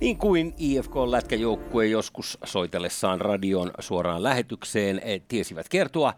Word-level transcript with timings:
Niin 0.00 0.18
kuin 0.18 0.54
IFK-lätkäjoukkue 0.58 1.86
joskus 1.86 2.38
soitellessaan 2.44 3.20
radion 3.20 3.70
suoraan 3.78 4.22
lähetykseen 4.22 5.00
eh, 5.04 5.22
tiesivät 5.28 5.68
kertoa, 5.68 6.14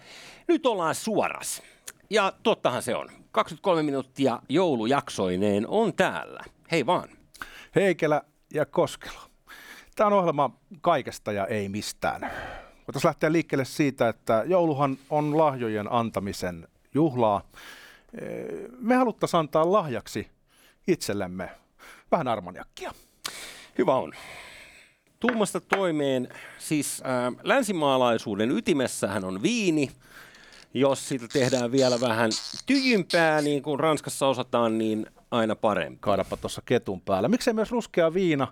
nyt 0.49 0.67
ollaan 0.67 0.95
suoras. 0.95 1.63
Ja 2.11 2.33
tottahan 2.43 2.83
se 2.83 2.97
on. 2.97 3.09
23 3.33 3.83
minuuttia 3.83 4.39
joulujaksoineen 4.49 5.67
on 5.69 5.95
täällä. 5.95 6.41
Hei 6.71 6.87
vaan. 6.87 7.09
Heikelä 7.75 8.23
ja 8.55 8.67
Koskelo. 8.67 9.21
Tämä 9.97 10.07
on 10.07 10.13
ohjelma 10.13 10.51
kaikesta 10.81 11.33
ja 11.33 11.47
ei 11.47 11.69
mistään. 11.69 12.21
Voitaisiin 12.87 13.09
lähteä 13.09 13.33
liikkeelle 13.33 13.65
siitä, 13.65 14.09
että 14.09 14.45
jouluhan 14.47 14.99
on 15.11 15.39
lahjojen 15.39 15.93
antamisen 15.93 16.69
juhlaa. 16.95 17.43
Eh, 18.21 18.69
Me 18.79 18.95
haluttaisiin 18.95 19.39
antaa 19.39 19.73
lahjaksi 19.73 20.31
itsellemme 20.89 21.51
vähän 22.11 22.29
armoniakkia. 22.29 22.93
Hyvä 23.79 23.95
on. 23.95 24.13
Tuumasta 25.21 25.61
toimeen, 25.61 26.29
siis 26.59 27.03
äh, 27.07 27.41
länsimaalaisuuden 27.43 28.51
ytimessähän 28.51 29.25
on 29.25 29.43
viini. 29.43 29.91
Jos 30.75 31.09
siitä 31.09 31.29
tehdään 31.33 31.73
vielä 31.73 32.01
vähän 32.01 32.31
tyjympää, 32.67 33.43
niin 33.43 33.63
kuin 33.63 33.81
Ranskassa 33.81 34.27
osataan, 34.27 34.79
niin 34.79 35.07
aina 35.33 35.57
parempi. 35.57 35.99
Kaadapa 36.01 36.37
tuossa 36.37 36.63
ketun 36.65 37.01
päällä. 37.01 37.29
Miksei 37.29 37.55
myös 37.55 37.71
ruskea 37.71 38.15
viina, 38.15 38.49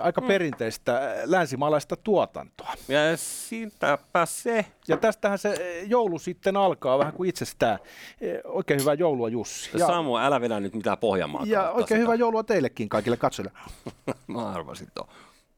aika 0.00 0.20
perinteistä 0.22 1.14
eh, 1.14 1.22
länsimaalaista 1.24 1.96
tuotantoa. 1.96 2.74
Ja 2.88 2.98
siitäpä 3.16 4.26
se. 4.26 4.66
Ja 4.88 4.96
tästähän 4.96 5.38
se 5.38 5.82
joulu 5.86 6.18
sitten 6.18 6.56
alkaa 6.56 6.98
vähän 6.98 7.12
kuin 7.12 7.28
itsestään. 7.28 7.78
Eh, 8.20 8.40
Oikein 8.44 8.80
hyvää 8.80 8.94
joulua 8.94 9.28
Jussi. 9.28 9.70
Ja 9.78 9.86
Samu, 9.86 10.16
älä 10.18 10.40
vedä 10.40 10.60
nyt 10.60 10.74
mitään 10.74 10.98
Pohjanmaata. 10.98 11.48
ja 11.48 11.70
oikein 11.70 11.86
sitä. 11.86 11.96
hyvää 11.98 12.14
joulua 12.14 12.44
teillekin 12.44 12.88
kaikille 12.88 13.16
katsojille. 13.16 13.52
Mä 14.26 14.48
arvasin 14.50 14.88
tuon. 14.94 15.08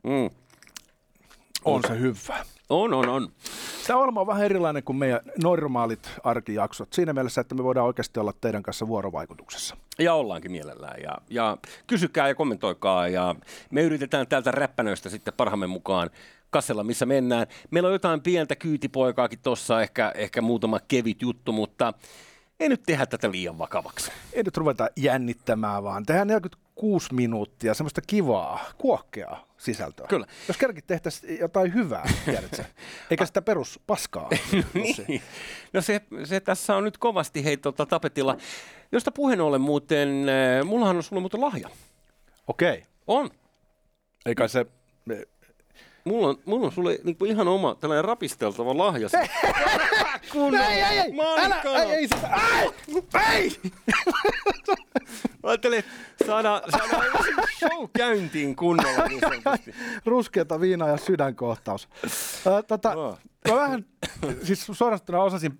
Mm. 0.03 0.31
On 1.65 1.83
se 1.89 1.99
hyvä. 1.99 2.45
On, 2.69 2.95
on, 2.95 3.09
on. 3.09 3.29
Tämä 3.87 3.99
ohjelma 3.99 4.21
on 4.21 4.27
vähän 4.27 4.45
erilainen 4.45 4.83
kuin 4.83 4.97
meidän 4.97 5.21
normaalit 5.43 6.11
arkijaksot. 6.25 6.93
Siinä 6.93 7.13
mielessä, 7.13 7.41
että 7.41 7.55
me 7.55 7.65
voidaan 7.65 7.87
oikeasti 7.87 8.21
olla 8.21 8.33
teidän 8.41 8.63
kanssa 8.63 8.89
vuorovaikutuksessa. 8.89 9.77
Ja 9.99 10.15
ollaankin 10.15 10.51
mielellään. 10.51 11.03
Ja, 11.03 11.19
ja 11.31 11.57
kysykää 11.87 12.29
ja 12.29 12.35
kommentoikaa. 12.35 13.09
Ja 13.09 13.35
me 13.71 13.83
yritetään 13.83 14.27
täältä 14.27 14.51
räppänöistä 14.51 15.09
sitten 15.09 15.35
parhaamme 15.37 15.67
mukaan 15.67 16.11
kassella, 16.51 16.85
missä 16.85 17.07
mennään. 17.07 17.47
Meillä 17.71 17.87
on 17.87 17.93
jotain 17.93 18.21
pientä 18.21 18.57
kyytipoikaakin 18.57 19.39
tuossa, 19.43 19.83
ehkä, 19.83 20.13
ehkä 20.15 20.43
muutama 20.43 20.81
kevyt 20.89 21.23
juttu, 21.23 21.53
mutta 21.53 21.93
ei 22.61 22.69
nyt 22.69 22.83
tehdä 22.87 23.07
tätä 23.07 23.31
liian 23.31 23.59
vakavaksi. 23.59 24.13
Ei 24.33 24.43
nyt 24.43 24.57
ruveta 24.57 24.89
jännittämään, 24.97 25.83
vaan 25.85 26.07
tehdään 26.07 26.29
46 26.77 27.15
minuuttia 27.15 27.75
semmoista 27.75 28.01
kivaa, 28.07 28.65
kuohkeaa 28.79 29.47
sisältöä. 29.57 30.07
Kyllä. 30.07 30.27
Jos 30.49 30.57
kerrankin 30.57 30.85
tehtäisiin 30.87 31.39
jotain 31.39 31.75
hyvää, 31.75 32.09
tiedätkö? 32.25 32.65
Eikä 33.11 33.27
sitä 33.27 33.43
perus 33.43 33.81
paskaa. 33.87 34.31
Jussi. 34.75 35.05
Niin. 35.09 35.23
No 35.73 35.81
se, 35.81 36.01
se 36.25 36.41
tässä 36.41 36.77
on 36.77 36.85
nyt 36.85 36.99
kovasti 36.99 37.45
hei 37.45 37.57
tota, 37.57 37.87
tapetilla. 37.87 38.37
Josta 38.93 39.13
puheen 39.13 39.41
ollen 39.41 39.61
muuten, 39.61 40.09
äh, 40.29 40.65
mullahan 40.67 40.97
on 40.97 41.03
sulle 41.03 41.21
muuten 41.21 41.41
lahja. 41.41 41.69
Okei. 42.49 42.83
On. 43.07 43.31
Eikä 44.27 44.49
se... 44.49 44.67
me- 45.05 45.27
Mulla 46.05 46.29
on, 46.29 46.39
mulla 46.45 46.67
on 46.67 46.73
sulle 46.73 46.99
niin 47.05 47.17
kuin 47.17 47.31
ihan 47.31 47.49
oma 47.49 47.75
tällainen 47.75 48.05
rapisteltava 48.05 48.79
lahja. 48.79 49.09
Kun... 50.33 50.55
Ei, 50.55 50.83
ei, 50.83 50.99
ei! 50.99 51.13
Älä, 51.39 51.63
ei, 51.83 51.91
ei, 51.91 52.09
sitä. 52.09 52.29
Ai, 53.13 53.35
ei! 53.35 53.51
Mä 55.45 55.51
ajattelin, 55.51 55.79
että 55.79 56.25
saadaan, 56.27 56.63
saadaan 56.71 57.07
show 57.59 57.89
käyntiin 57.97 58.57
kunnolla 58.57 59.09
niin 59.09 59.21
sanotusti. 59.21 59.75
Ruskeata 60.07 60.61
viinaa 60.61 60.89
ja 60.89 60.97
sydänkohtaus. 60.97 61.89
Ö, 62.47 62.63
tota, 62.63 62.93
Joo. 62.93 63.19
mä 63.49 63.57
vähän, 63.57 63.87
siis 64.43 64.67
suorastaan 64.73 65.23
osasin 65.23 65.59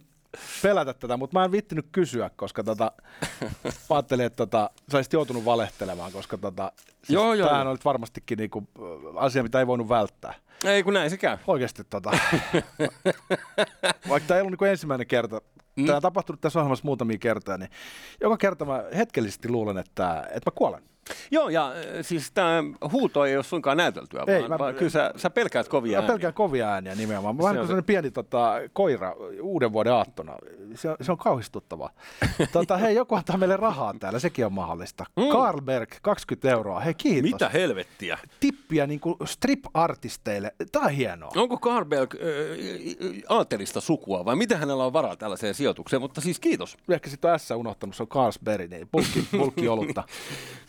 pelätä 0.63 0.95
tätä, 0.95 1.17
mutta 1.17 1.39
mä 1.39 1.45
en 1.45 1.53
vittinyt 1.53 1.87
kysyä, 1.93 2.31
koska 2.37 2.65
tota, 2.65 2.93
mä 3.67 3.97
ajattelin, 3.97 4.27
että 4.27 4.37
tota, 4.37 4.71
sä 4.93 4.99
olisit 4.99 5.13
joutunut 5.13 5.45
valehtelemaan, 5.45 6.13
koska 6.13 6.39
tota, 6.39 6.73
siis 6.89 7.09
Joo, 7.09 7.35
joo, 7.35 7.49
tämähän 7.49 7.67
oli 7.67 7.79
varmastikin 7.85 8.39
niinku, 8.39 8.69
asia, 9.17 9.43
mitä 9.43 9.59
ei 9.59 9.67
voinut 9.67 9.89
välttää. 9.89 10.35
Ei 10.65 10.83
kun 10.83 10.95
näin 10.95 11.11
se 11.11 11.17
käy. 11.17 11.37
Oikeasti 11.47 11.85
tota, 11.85 12.11
vaikka 14.09 14.27
tämä 14.27 14.39
ei 14.39 14.41
ollut 14.41 14.51
niinku 14.51 14.65
ensimmäinen 14.65 15.07
kerta, 15.07 15.41
Mm. 15.77 15.87
tämä 15.87 15.97
on 15.97 16.03
tapahtunut 16.03 16.41
tässä 16.41 16.59
ohjelmassa 16.59 16.85
muutamia 16.85 17.19
kertoja, 17.19 17.59
niin 17.59 17.71
joka 18.21 18.37
kerta 18.37 18.65
mä 18.65 18.85
hetkellisesti 18.97 19.49
luulen, 19.49 19.79
että, 19.79 20.21
että 20.21 20.51
mä 20.51 20.55
kuolen. 20.55 20.83
Joo, 21.31 21.49
ja 21.49 21.69
äh, 21.73 21.77
siis 22.03 22.31
tämä 22.31 22.63
huuto 22.93 23.25
ei 23.25 23.37
ole 23.37 23.45
suinkaan 23.45 23.77
näyteltyä, 23.77 24.25
Ei, 24.27 24.41
vaan, 24.41 24.51
mä- 24.51 24.59
vaan 24.59 24.75
kyllä 24.75 24.91
sä, 24.91 25.13
sä 25.17 25.31
pelkäät 25.31 25.69
kovia 25.69 26.01
Mä 26.01 26.07
pelkään 26.07 26.35
kovia 26.35 26.69
ääniä 26.69 26.95
nimenomaan. 26.95 27.37
Mä 27.37 27.43
vähän 27.43 27.55
Se 27.55 27.59
kuin 27.59 27.67
sellainen 27.67 27.85
pieni 27.85 28.11
tota, 28.11 28.53
koira 28.73 29.15
uuden 29.43 29.73
vuoden 29.73 29.93
aattona. 29.93 30.33
Se, 30.75 30.91
on- 30.91 30.97
se 31.01 31.13
on 31.13 31.19
kauhistuttavaa. 31.19 31.91
tota, 32.53 32.77
hei, 32.77 32.95
joku 32.95 33.15
antaa 33.15 33.37
meille 33.37 33.57
rahaa 33.57 33.95
täällä, 34.01 34.19
sekin 34.19 34.47
on 34.47 34.53
mahdollista. 34.53 35.05
Mm. 35.17 35.25
Carlberg, 35.33 35.91
20 36.03 36.51
euroa. 36.51 36.81
Hei, 36.81 36.95
kiitos. 36.95 37.33
Mitä 37.33 37.49
helvettiä? 37.49 38.19
Tippiä 38.41 38.87
niin 38.87 39.01
kuin 39.01 39.17
strip-artisteille. 39.25 40.51
Tää 40.73 40.83
on 40.83 40.91
hienoa. 40.91 41.31
Onko 41.37 41.59
Carberg 41.59 42.15
äh, 42.15 42.21
aattelista 43.29 43.81
sukua 43.81 44.25
vai 44.25 44.37
miten 44.37 44.59
hänellä 44.59 44.85
on 44.85 44.93
varaa 44.93 45.17
tällaiseen 45.17 45.55
sijoitukseen? 45.55 46.03
Mutta 46.03 46.21
siis 46.21 46.41
kiitos. 46.41 46.77
Ehkä 46.89 47.11
sitten 47.11 47.33
on 47.33 47.39
S 47.39 47.51
unohtanut, 47.51 47.97
se 47.97 48.03
on 48.03 48.09
Carlsberg, 48.09 48.71
niin 48.71 48.89
pulkki, 48.93 49.25
pulkki 49.31 49.69
olutta. 49.69 50.03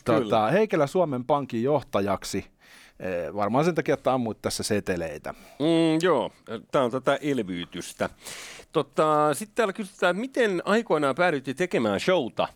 Kyllä. 0.04 0.25
tota, 0.30 0.50
Heikelä 0.50 0.86
Suomen 0.86 1.24
Pankin 1.24 1.62
johtajaksi. 1.62 2.46
Eh, 3.00 3.34
varmaan 3.34 3.64
sen 3.64 3.74
takia, 3.74 3.94
että 3.94 4.12
ammuit 4.12 4.42
tässä 4.42 4.62
seteleitä. 4.62 5.32
Mm, 5.32 5.98
joo, 6.02 6.32
tämä 6.72 6.84
on 6.84 6.90
tätä 6.90 7.18
elvyytystä. 7.22 8.10
Tota, 8.72 9.34
Sitten 9.34 9.54
täällä 9.54 9.72
kysytään, 9.72 10.10
että 10.10 10.20
miten 10.20 10.62
aikoinaan 10.64 11.14
päädyttiin 11.14 11.56
tekemään 11.56 12.00
showta? 12.00 12.48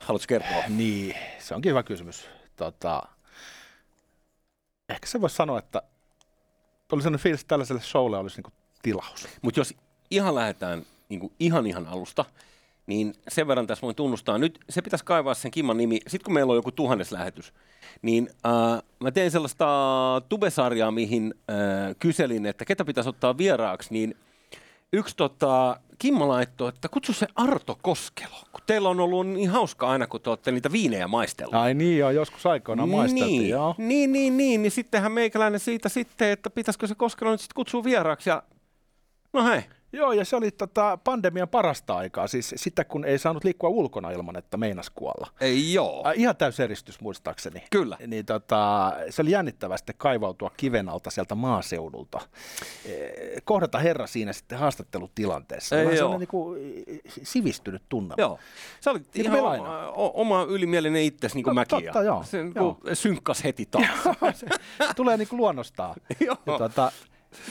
Haluatko 0.00 0.26
kertoa? 0.28 0.62
Niin, 0.68 1.14
se 1.38 1.54
onkin 1.54 1.70
hyvä 1.70 1.82
kysymys. 1.82 2.28
Tota, 2.56 3.02
ehkä 4.88 5.06
se 5.06 5.20
voisi 5.20 5.36
sanoa, 5.36 5.58
että 5.58 5.82
oli 6.92 7.02
sellainen 7.02 7.22
fiilis, 7.22 7.40
että 7.40 7.48
tällaiselle 7.48 7.82
showlle 7.82 8.18
olisi 8.18 8.36
niinku 8.36 8.52
tilaus. 8.82 9.28
Mutta 9.42 9.60
jos 9.60 9.74
ihan 10.10 10.34
lähdetään 10.34 10.86
niin 11.08 11.20
kuin 11.20 11.32
ihan 11.38 11.66
ihan 11.66 11.86
alusta, 11.86 12.24
niin 12.86 13.14
sen 13.28 13.48
verran 13.48 13.66
tässä 13.66 13.82
voin 13.82 13.96
tunnustaa. 13.96 14.38
Nyt 14.38 14.58
se 14.70 14.82
pitäisi 14.82 15.04
kaivaa 15.04 15.34
sen 15.34 15.50
Kimman 15.50 15.76
nimi. 15.76 16.00
Sitten 16.06 16.24
kun 16.24 16.34
meillä 16.34 16.50
on 16.50 16.56
joku 16.56 16.72
tuhannes 16.72 17.12
lähetys, 17.12 17.52
niin 18.02 18.28
äh, 18.46 18.82
mä 19.00 19.10
tein 19.10 19.30
sellaista 19.30 19.66
tubesarjaa, 20.28 20.90
mihin 20.90 21.34
äh, 21.50 21.56
kyselin, 21.98 22.46
että 22.46 22.64
ketä 22.64 22.84
pitäisi 22.84 23.10
ottaa 23.10 23.38
vieraaksi, 23.38 23.92
niin 23.92 24.16
yksi 24.92 25.16
tota, 25.16 25.80
Kimmo 25.98 26.28
laittoi, 26.28 26.68
että 26.68 26.88
kutsu 26.88 27.12
se 27.12 27.26
Arto 27.34 27.78
Koskelo, 27.82 28.36
kun 28.52 28.60
teillä 28.66 28.88
on 28.88 29.00
ollut 29.00 29.26
niin 29.26 29.50
hauska 29.50 29.88
aina, 29.88 30.06
kun 30.06 30.20
te 30.20 30.30
olette 30.30 30.52
niitä 30.52 30.72
viinejä 30.72 31.08
maistellut. 31.08 31.54
Ai 31.54 31.74
niin, 31.74 31.98
joo, 31.98 32.10
joskus 32.10 32.46
aikoinaan 32.46 32.88
maisteltiin, 32.88 33.40
niin, 33.40 33.50
joo. 33.50 33.74
niin, 33.78 34.12
niin, 34.12 34.36
niin, 34.36 34.62
niin 34.62 34.72
sittenhän 34.72 35.12
meikäläinen 35.12 35.60
siitä 35.60 35.88
sitten, 35.88 36.28
että 36.28 36.50
pitäisikö 36.50 36.86
se 36.86 36.94
Koskelo 36.94 37.30
nyt 37.30 37.40
sitten 37.40 37.54
kutsua 37.54 37.84
vieraaksi 37.84 38.30
ja 38.30 38.42
no 39.32 39.44
hei, 39.44 39.62
Joo, 39.92 40.12
ja 40.12 40.24
se 40.24 40.36
oli 40.36 40.50
tota, 40.50 40.98
pandemian 41.04 41.48
parasta 41.48 41.96
aikaa, 41.96 42.26
siis 42.26 42.54
sitä 42.56 42.84
kun 42.84 43.04
ei 43.04 43.18
saanut 43.18 43.44
liikkua 43.44 43.68
ulkona 43.70 44.10
ilman, 44.10 44.36
että 44.36 44.56
meinas 44.56 44.90
kuolla. 44.90 45.30
ei 45.40 45.72
joo. 45.74 46.02
Äh, 46.06 46.12
ihan 46.16 46.36
täyseristys 46.36 47.00
muistaakseni. 47.00 47.64
Kyllä. 47.70 47.96
Niin 48.06 48.26
tota, 48.26 48.92
se 49.10 49.22
oli 49.22 49.30
jännittävää 49.30 49.76
sitten 49.76 49.94
kaivautua 49.98 50.50
kiven 50.56 50.88
alta 50.88 51.10
sieltä 51.10 51.34
maaseudulta. 51.34 52.20
Eh, 52.84 53.12
Kohdata 53.44 53.78
herra 53.78 54.06
siinä 54.06 54.32
sitten 54.32 54.58
haastattelutilanteessa. 54.58 55.80
Ei 55.80 55.96
joo. 55.96 56.18
niin 56.18 56.28
kuin 56.28 56.60
sivistynyt 57.22 57.82
tunnelma. 57.88 58.20
Joo. 58.22 58.38
Se 58.80 58.90
oli 58.90 59.00
Niin 59.14 59.26
ihan 59.26 59.40
oma, 59.60 59.90
oma 60.14 60.42
ylimielinen 60.48 61.02
itsesi, 61.02 61.34
niin 61.34 61.44
kuin 61.44 61.50
No, 61.50 61.60
mäkin. 61.60 61.84
totta, 61.84 62.02
joo. 62.02 62.22
Se 62.24 62.42
niin 62.42 62.52
Joo. 62.56 62.74
kuin 62.74 62.96
synkkas 62.96 63.44
heti 63.44 63.66
taas. 63.66 63.86
se 64.40 64.46
tulee 64.96 65.16
niin 65.22 65.28
kuin 65.28 65.36
luonnostaan. 65.36 65.94
Joo. 66.20 66.36
Ja 66.46 66.58
tota, 66.58 66.92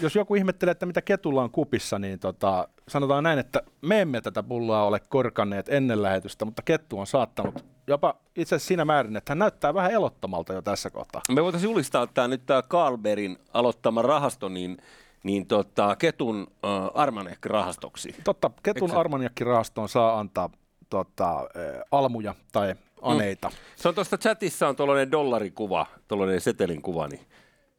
jos 0.01 0.15
joku 0.15 0.35
ihmettelee, 0.35 0.71
että 0.71 0.85
mitä 0.85 1.01
ketulla 1.01 1.43
on 1.43 1.51
kupissa, 1.51 1.99
niin 1.99 2.19
tota, 2.19 2.67
sanotaan 2.87 3.23
näin, 3.23 3.39
että 3.39 3.61
me 3.81 4.01
emme 4.01 4.21
tätä 4.21 4.43
pulloa 4.43 4.83
ole 4.83 4.99
korkanneet 4.99 5.69
ennen 5.69 6.01
lähetystä, 6.01 6.45
mutta 6.45 6.61
kettu 6.61 6.99
on 6.99 7.07
saattanut 7.07 7.65
jopa 7.87 8.15
itse 8.35 8.55
asiassa 8.55 8.67
siinä 8.67 8.85
määrin, 8.85 9.17
että 9.17 9.31
hän 9.31 9.39
näyttää 9.39 9.73
vähän 9.73 9.91
elottomalta 9.91 10.53
jo 10.53 10.61
tässä 10.61 10.89
kohtaa. 10.89 11.21
Me 11.29 11.43
voitaisiin 11.43 11.71
julistaa 11.71 12.07
tämä 12.07 12.27
nyt 12.27 12.45
tämä 12.45 12.61
Carlberin 12.61 13.37
aloittama 13.53 14.01
rahasto, 14.01 14.49
niin, 14.49 14.77
niin 15.23 15.47
tota, 15.47 15.95
Ketun 15.95 16.47
äh, 16.65 16.71
Armanek-rahastoksi. 16.93 18.15
Totta, 18.23 18.51
ketun 18.63 18.89
Eikö 18.89 18.99
armaniakkirahastoon 18.99 19.89
saa 19.89 20.19
antaa 20.19 20.49
tota, 20.89 21.49
eh, 21.55 21.81
almuja 21.91 22.35
tai 22.51 22.75
aneita. 23.01 23.49
Mm. 23.49 23.55
Se 23.75 23.89
on 23.89 23.95
tuosta 23.95 24.17
chatissa 24.17 24.67
on 24.67 24.75
tuollainen 24.75 25.11
dollarikuva, 25.11 25.85
tuollainen 26.07 26.41
setelin 26.41 26.81
kuva, 26.81 27.07
niin 27.07 27.21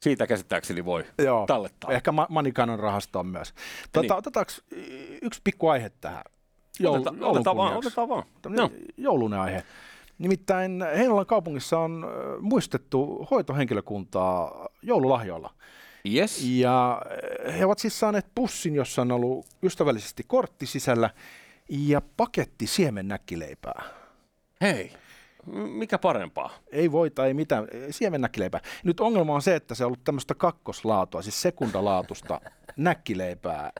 siitä 0.03 0.27
käsittääkseni 0.27 0.85
voi 0.85 1.05
Joo, 1.17 1.45
tallettaa. 1.47 1.91
ehkä 1.91 2.11
ma- 2.11 2.27
Manikanon 2.29 2.79
rahastoon 2.79 3.27
myös. 3.27 3.53
Tota, 3.91 4.01
Niin. 4.01 4.13
Otetaanko 4.13 4.51
yksi 5.21 5.41
pikku 5.43 5.67
aihe 5.69 5.89
tähän? 6.01 6.23
Joul- 6.79 6.95
Oteta, 6.95 7.09
joulun 7.19 7.35
otetaan 7.37 7.57
vaan, 7.57 7.77
otetaan 7.77 8.09
vaan. 8.09 8.23
No. 8.47 8.69
Joulunen 8.97 9.39
aihe. 9.39 9.63
Nimittäin 10.17 10.83
Heinolan 10.97 11.25
kaupungissa 11.25 11.79
on 11.79 12.05
muistettu 12.41 13.27
hoitohenkilökuntaa 13.31 14.67
joululahjoilla. 14.81 15.53
Yes. 16.13 16.43
Ja 16.45 17.01
he 17.57 17.65
ovat 17.65 17.79
siis 17.79 17.99
saaneet 17.99 18.25
pussin, 18.35 18.75
jossa 18.75 19.01
on 19.01 19.11
ollut 19.11 19.45
ystävällisesti 19.63 20.23
kortti 20.27 20.65
sisällä 20.65 21.09
ja 21.69 22.01
paketti 22.17 22.67
siemennäkkileipää. 22.67 23.83
Hei, 24.61 24.91
mikä 25.51 25.97
parempaa? 25.97 26.49
Ei 26.71 26.91
voita, 26.91 27.25
ei 27.25 27.33
mitään, 27.33 27.67
siemennäkkileipää. 27.89 28.61
Nyt 28.83 28.99
ongelma 28.99 29.35
on 29.35 29.41
se, 29.41 29.55
että 29.55 29.75
se 29.75 29.83
on 29.83 29.87
ollut 29.87 30.03
tämmöistä 30.03 30.35
kakkoslaatua, 30.35 31.21
siis 31.21 31.41
sekundalaatusta 31.41 32.41
näkkileipää. 32.77 33.71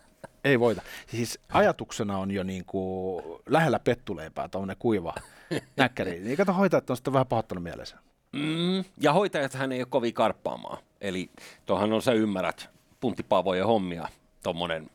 Ei 0.44 0.60
voita. 0.60 0.82
Siis 1.08 1.40
ajatuksena 1.50 2.18
on 2.18 2.32
jo 2.32 2.44
niin 2.44 2.66
kuin 2.66 3.24
lähellä 3.46 3.80
pettuleipää, 3.80 4.48
tuommoinen 4.48 4.78
kuiva 4.80 5.14
näkkäri. 5.78 6.20
Niin 6.20 6.38
kato 6.38 6.54
hoitajat 6.54 6.90
on 6.90 6.98
sitten 6.98 7.14
vähän 7.14 7.28
pahoittanut 7.28 7.64
mielensä. 7.64 7.98
Mm, 8.32 8.84
ja 8.98 9.14
hoitajathan 9.14 9.72
ei 9.72 9.80
ole 9.80 9.88
kovin 9.90 10.14
karppaamaan. 10.14 10.78
Eli 11.02 11.30
tuohan 11.66 11.94
on, 11.94 12.02
sä 12.02 12.12
ymmärrät, 12.12 12.70
punttipaavojen 13.00 13.66
hommia, 13.66 14.08
tuommoinen 14.44 14.90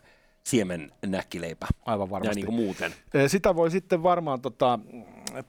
siemen 0.44 0.92
näkkileipä. 1.06 1.66
Aivan 1.86 2.10
varmasti. 2.10 2.30
Ja 2.30 2.34
niin 2.34 2.46
kuin 2.46 2.64
muuten. 2.64 2.94
Sitä 3.26 3.54
voi 3.56 3.70
sitten 3.70 4.02
varmaan 4.02 4.40
tota, 4.40 4.78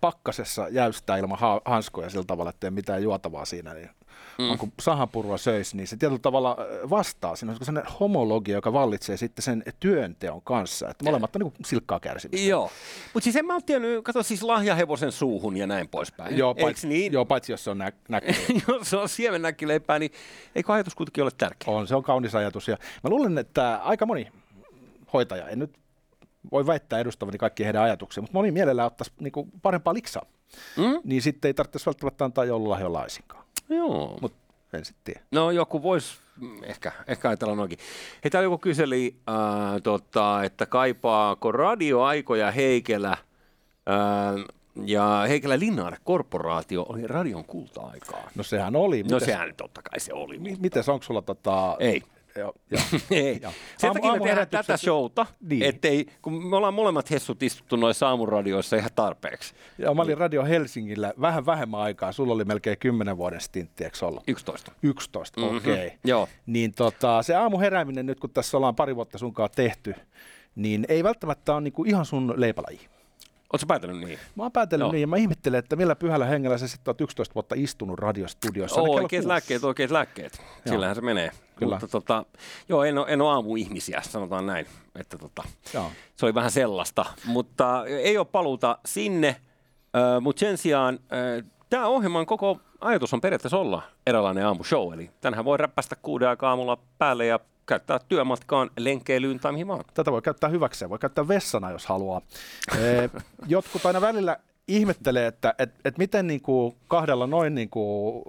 pakkasessa 0.02 0.68
jäystää 0.70 1.18
ilman 1.18 1.40
ha- 1.40 1.62
hanskoja 1.66 2.10
sillä 2.10 2.26
tavalla, 2.28 2.50
että 2.50 2.68
ei 2.68 2.72
mitään 2.72 3.04
juotavaa 3.04 3.46
siinä. 3.46 3.74
Niin 3.74 3.90
mm. 4.40 4.58
kun 4.58 4.72
sahanpurua 4.82 5.38
söisi, 5.38 5.78
niin 5.78 5.88
se 5.88 5.98
tietyllä 5.98 6.20
tavalla 6.20 6.58
vastaa. 6.90 7.36
Siinä 7.36 7.52
on 7.52 7.66
sellainen 7.66 7.94
homologia, 8.00 8.56
joka 8.56 8.74
vallitsee 8.74 9.18
sitten 9.18 9.44
sen 9.44 9.64
työnteon 9.80 10.42
kanssa. 10.42 10.90
Että 10.90 11.06
molemmat 11.06 11.36
on 11.36 11.40
niin 11.40 11.52
kuin 11.52 11.66
silkkaa 11.66 12.00
kärsimistä. 12.00 12.50
Joo, 12.50 12.72
mutta 13.14 13.24
siis 13.24 13.36
en 13.36 13.46
mä 13.46 13.54
ole 13.54 13.62
tiennyt, 13.66 14.04
kato 14.04 14.24
siis 14.24 14.44
lahjahevosen 14.44 15.12
suuhun 15.12 15.58
ja 15.58 15.68
näin 15.68 15.88
poispäin. 15.88 16.38
Joo, 16.38 16.56
paitsi, 16.56 16.88
niin? 16.88 17.14
joo, 17.14 17.26
paitsi 17.26 17.52
jos 17.52 17.64
se 17.64 17.70
on 17.70 17.78
nä- 17.78 17.92
näkyy. 18.10 18.34
Jos 18.68 18.90
se 18.90 18.98
on 18.98 19.10
siemennäkkileipää, 19.10 20.00
niin 20.00 20.12
eikö 20.56 20.74
ajatus 20.74 20.96
kuitenkin 20.96 21.24
ole 21.24 21.32
tärkeä? 21.38 21.74
on, 21.74 21.88
se 21.88 21.96
on 21.96 22.04
kaunis 22.04 22.36
ajatus. 22.36 22.68
Ja 22.68 22.78
mä 23.04 23.10
luulen, 23.10 23.38
että 23.38 23.80
aika 23.84 24.06
moni 24.06 24.32
hoitaja, 25.14 25.50
en 25.50 25.60
nyt 25.60 25.76
voi 26.52 26.66
väittää 26.68 27.00
edustavani 27.00 27.38
kaikki 27.38 27.66
heidän 27.66 27.84
ajatuksia, 27.84 28.22
mutta 28.22 28.34
moni 28.38 28.52
mielellään 28.52 28.88
ottaisi 28.88 29.12
niin 29.20 29.32
kuin 29.32 29.52
parempaa 29.62 29.94
liksaa. 29.94 30.26
Mm? 30.78 31.02
Niin 31.04 31.22
sitten 31.22 31.50
ei 31.50 31.54
tarvitsisi 31.54 31.86
välttämättä 31.86 32.26
antaa 32.26 32.46
joululahjoa 32.46 32.94
laisinkaan. 32.94 33.44
Joo. 33.70 34.18
Mutta 34.22 34.38
en 34.74 34.86
sitten 34.86 35.02
tiedä. 35.04 35.22
No 35.32 35.52
joku 35.52 35.84
voisi 35.84 36.18
mm, 36.42 36.64
ehkä, 36.64 36.92
ehkä 37.08 37.30
ajatella 37.30 37.56
noinkin. 37.56 37.80
Hei, 38.24 38.32
täällä 38.32 38.46
joku 38.46 38.58
kyseli, 38.58 39.16
äh, 39.30 39.36
tota, 39.84 40.44
että 40.44 40.66
kaipaako 40.66 41.52
radioaikoja 41.52 42.52
Heikelä 42.52 43.12
äh, 43.12 44.46
ja 44.86 45.24
Heikelä 45.28 45.60
Linnaar 45.60 45.98
korporaatio 46.04 46.86
oli 46.90 47.08
radion 47.08 47.46
kulta-aikaa. 47.46 48.30
No 48.36 48.44
sehän 48.44 48.76
oli. 48.76 49.04
No 49.04 49.18
Mites- 49.18 49.26
sehän 49.26 49.56
totta 49.58 49.82
kai 49.82 50.00
se 50.00 50.14
oli. 50.14 50.40
Mi- 50.40 50.58
Mites, 50.60 50.90
onko 50.90 51.04
sulla 51.04 51.22
tota... 51.22 51.76
Ei. 51.80 52.04
Joo, 52.40 52.54
joo. 52.72 52.82
Ei. 53.12 53.40
Joo. 53.42 53.52
Sen 53.78 53.90
Aamu- 53.90 53.94
takia 53.94 54.14
me 54.14 54.20
tehdään 54.28 54.48
tätä 54.48 54.78
showta, 54.78 55.26
Niin. 55.42 55.64
ettei, 55.64 56.06
kun 56.22 56.48
me 56.50 56.56
ollaan 56.56 56.74
molemmat 56.74 57.12
hessut 57.12 57.44
istuttu 57.44 57.76
noissa 57.76 58.10
aamuradioissa 58.10 58.76
ihan 58.76 58.90
tarpeeksi. 58.96 59.54
Ja 59.78 59.94
mä 59.94 60.02
olin 60.02 60.18
Radio 60.18 60.46
Helsingillä 60.46 61.14
vähän 61.22 61.46
vähemmän 61.46 61.80
aikaa. 61.80 62.12
Sulla 62.12 62.34
oli 62.34 62.46
melkein 62.46 62.78
10 62.78 63.18
vuoden 63.18 63.42
stintti, 63.42 63.84
eikö 63.84 64.06
ollut? 64.06 64.24
11. 64.28 64.72
11, 64.84 65.42
Mhm. 65.42 65.58
okei. 65.58 65.88
Okay. 65.88 65.98
Joo. 66.06 66.28
Niin 66.46 66.72
tota, 66.74 67.24
se 67.24 67.36
aamuherääminen 67.36 68.06
nyt, 68.06 68.20
kun 68.20 68.30
tässä 68.30 68.58
ollaan 68.58 68.76
pari 68.76 68.96
vuotta 68.96 69.18
sunkaan 69.18 69.50
tehty, 69.56 69.96
niin 70.56 70.86
ei 70.90 71.04
välttämättä 71.04 71.54
ole 71.54 71.62
niinku 71.62 71.84
ihan 71.84 72.06
sun 72.06 72.34
leipälaji. 72.38 72.80
Oletko 73.54 73.68
päätänyt 73.68 73.98
niin? 73.98 74.20
Mä 74.36 74.44
oon 74.44 74.52
päätellyt 74.52 74.84
Joo. 74.84 74.92
niin, 74.92 75.02
ja 75.02 75.08
mä 75.08 75.18
ihmettelen, 75.18 75.60
että 75.60 75.76
millä 75.76 75.96
pyhällä 75.96 76.26
hengellä 76.26 76.58
sä 76.58 76.68
sitten 76.68 76.92
oot 76.92 77.02
11 77.02 77.36
vuotta 77.36 77.56
istunut 77.58 78.00
radiostudiossa. 78.00 78.82
kello 78.82 78.96
Oikeat 78.96 79.26
lääkkeet, 79.26 79.64
oikeat 79.64 79.92
lääkkeet. 79.92 80.42
Sillähän 80.70 80.96
se 80.96 81.02
menee. 81.02 81.32
Kyllä. 81.56 81.76
Mutta 81.76 81.88
tota, 81.88 82.26
joo, 82.70 82.84
en 82.84 82.98
ole, 82.98 83.06
en 83.10 83.22
ole 83.22 83.32
aamuihmisiä, 83.32 84.02
sanotaan 84.02 84.46
näin. 84.46 84.66
Että 84.96 85.18
tota, 85.18 85.44
Joo. 85.74 85.92
se 86.16 86.26
oli 86.26 86.34
vähän 86.34 86.52
sellaista. 86.52 87.06
Mutta 87.26 87.86
ei 87.86 88.18
ole 88.18 88.26
paluuta 88.26 88.78
sinne, 88.86 89.28
äh, 89.28 90.22
mutta 90.22 90.40
sen 90.40 90.58
sijaan 90.58 91.00
äh, 91.04 91.46
tämä 91.70 91.88
ohjelman 91.88 92.26
koko 92.26 92.60
ajatus 92.82 93.14
on 93.14 93.22
periaatteessa 93.22 93.58
olla 93.58 93.82
eräänlainen 94.08 94.46
aamushow. 94.46 94.94
Eli 94.94 95.10
tänhän 95.22 95.46
voi 95.46 95.58
räppästä 95.58 95.96
kuuden 95.96 96.30
aikaa 96.30 96.50
aamulla 96.50 96.78
päälle 96.98 97.26
ja 97.26 97.40
käyttää 97.70 98.00
työmatkaan, 98.00 98.70
lenkkeilyyn 98.78 99.40
tai 99.40 99.52
mihin 99.52 99.68
vaan. 99.68 99.84
Tätä 99.94 100.12
voi 100.12 100.22
käyttää 100.22 100.50
hyväkseen, 100.50 100.90
voi 100.90 101.00
käyttää 101.00 101.28
vessana, 101.28 101.72
jos 101.72 101.86
haluaa. 101.86 102.22
Ee, 102.78 103.10
jotkut 103.48 103.86
aina 103.86 104.02
välillä 104.02 104.38
ihmettelee, 104.68 105.28
että 105.28 105.54
et, 105.60 105.74
et 105.86 105.98
miten 105.98 106.28
niinku 106.28 106.76
kahdella 106.88 107.28
noin 107.28 107.56
niinku, 107.56 108.24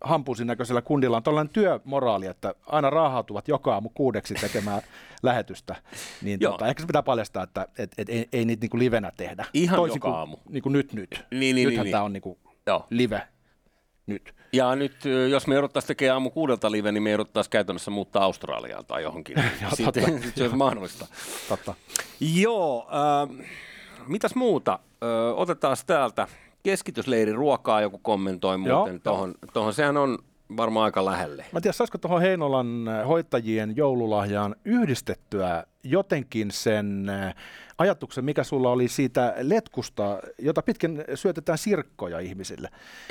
hampusin 0.00 0.46
näköisellä 0.46 0.82
kundilla 0.82 1.16
on 1.16 1.22
tällainen 1.22 1.52
työmoraali, 1.52 2.26
että 2.26 2.54
aina 2.66 2.90
raahautuvat 2.90 3.48
joka 3.48 3.74
aamu 3.74 3.88
kuudeksi 3.94 4.34
tekemään 4.34 4.82
lähetystä. 5.22 5.76
Niin 6.22 6.40
tota, 6.40 6.66
ehkä 6.66 6.80
se 6.80 6.86
pitää 6.86 7.02
paljastaa, 7.02 7.42
että 7.42 7.66
et, 7.78 7.92
et, 7.98 8.08
ei, 8.08 8.28
ei 8.32 8.44
niitä 8.44 8.60
niinku 8.60 8.78
livenä 8.78 9.12
tehdä. 9.16 9.44
Ihan 9.54 9.76
Toisin 9.76 9.96
joka 9.96 10.08
kuin, 10.08 10.16
aamu. 10.16 10.36
Niinku 10.48 10.68
nyt 10.68 10.92
nyt. 10.92 11.24
Niin, 11.30 11.56
niin, 11.56 11.68
Nythän 11.68 11.84
niin, 11.84 11.92
tämä 11.92 12.00
niin. 12.00 12.06
on 12.06 12.12
niinku 12.12 12.38
Joo. 12.66 12.86
live 12.90 13.22
nyt. 14.06 14.34
Ja 14.52 14.76
nyt, 14.76 14.92
jos 15.30 15.46
me 15.46 15.54
jouduttaisiin 15.54 15.88
tekemään 15.88 16.14
aamu 16.14 16.30
kuudelta 16.30 16.70
live, 16.70 16.92
niin 16.92 17.02
me 17.02 17.10
jouduttaisiin 17.10 17.50
käytännössä 17.50 17.90
muuttaa 17.90 18.24
Australiaan 18.24 18.86
tai 18.86 19.02
johonkin. 19.02 19.36
Joo, 19.62 19.70
sitten, 19.76 20.04
totta. 20.04 20.28
se 20.36 20.42
olisi 20.42 20.56
mahdollista. 20.56 21.06
Totta. 21.48 21.74
Joo, 22.20 22.88
äh, 22.88 23.46
mitäs 24.06 24.34
muuta? 24.34 24.78
Ö, 25.02 25.34
otetaan 25.34 25.76
täältä 25.86 26.28
keskitysleirin 26.62 27.34
ruokaa, 27.34 27.80
joku 27.80 27.98
kommentoi 27.98 28.58
muuten 28.58 29.00
tuohon. 29.00 29.34
Tuohon 29.52 29.74
sehän 29.74 29.96
on 29.96 30.18
varmaan 30.56 30.84
aika 30.84 31.04
lähelle. 31.04 31.44
Mä 31.52 31.58
en 31.58 31.62
tiedä, 31.62 31.72
saisiko 31.72 31.98
tuohon 31.98 32.20
Heinolan 32.22 32.88
äh, 32.88 33.06
hoitajien 33.06 33.76
joululahjaan 33.76 34.56
yhdistettyä 34.64 35.64
jotenkin 35.82 36.50
sen 36.50 37.08
äh, 37.08 37.34
ajatuksen, 37.82 38.24
mikä 38.24 38.44
sulla 38.44 38.70
oli 38.70 38.88
siitä 38.88 39.34
letkusta, 39.38 40.18
jota 40.38 40.62
pitkin 40.62 41.04
syötetään 41.14 41.58
sirkkoja 41.58 42.18
ihmisille. 42.18 42.68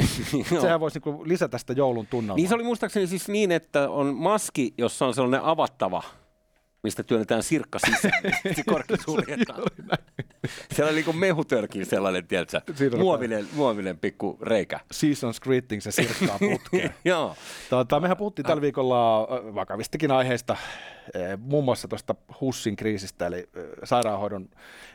Sehän 0.62 0.79
voisi 0.79 1.00
niinku 1.00 1.23
lisätä 1.27 1.57
sitä 1.57 1.73
joulun 1.73 2.07
tunnelmaa. 2.07 2.35
Niin 2.35 2.50
se 2.50 2.56
oli 2.56 2.63
muistaakseni 2.63 3.07
siis 3.07 3.27
niin, 3.27 3.51
että 3.51 3.89
on 3.89 4.15
maski, 4.15 4.73
jossa 4.77 5.06
on 5.06 5.13
sellainen 5.13 5.44
avattava, 5.44 6.03
mistä 6.83 7.04
työnnetään 7.04 7.44
sirkka 7.44 7.80
sisään, 7.80 8.24
niin 8.24 8.55
se 8.55 8.63
korkki 8.63 8.98
suljetaan. 8.98 9.63
Siellä 10.74 10.91
oli 10.91 11.03
niin 11.03 11.17
mehutörkin 11.17 11.86
sellainen, 11.86 12.27
tiedätkö, 12.27 12.62
muovinen, 12.98 13.48
muovinen 13.53 13.98
pikku 13.98 14.38
reikä. 14.41 14.79
Season's 14.94 15.39
greeting, 15.44 15.82
se 15.82 15.91
sirkkaa 15.91 16.39
putkeen. 16.39 16.96
Joo. 17.05 17.36
Tota, 17.70 18.00
mehän 18.00 18.17
puhuttiin 18.17 18.46
tällä 18.46 18.62
viikolla 18.62 19.22
ö, 19.24 19.55
vakavistakin 19.55 20.12
aiheista, 20.12 20.58
eh, 21.13 21.38
muun 21.38 21.63
muassa 21.63 21.88
tuosta 21.88 22.15
HUSin 22.41 22.75
kriisistä, 22.75 23.27
eli 23.27 23.50
ö, 23.55 23.75
sairaanhoidon 23.84 24.50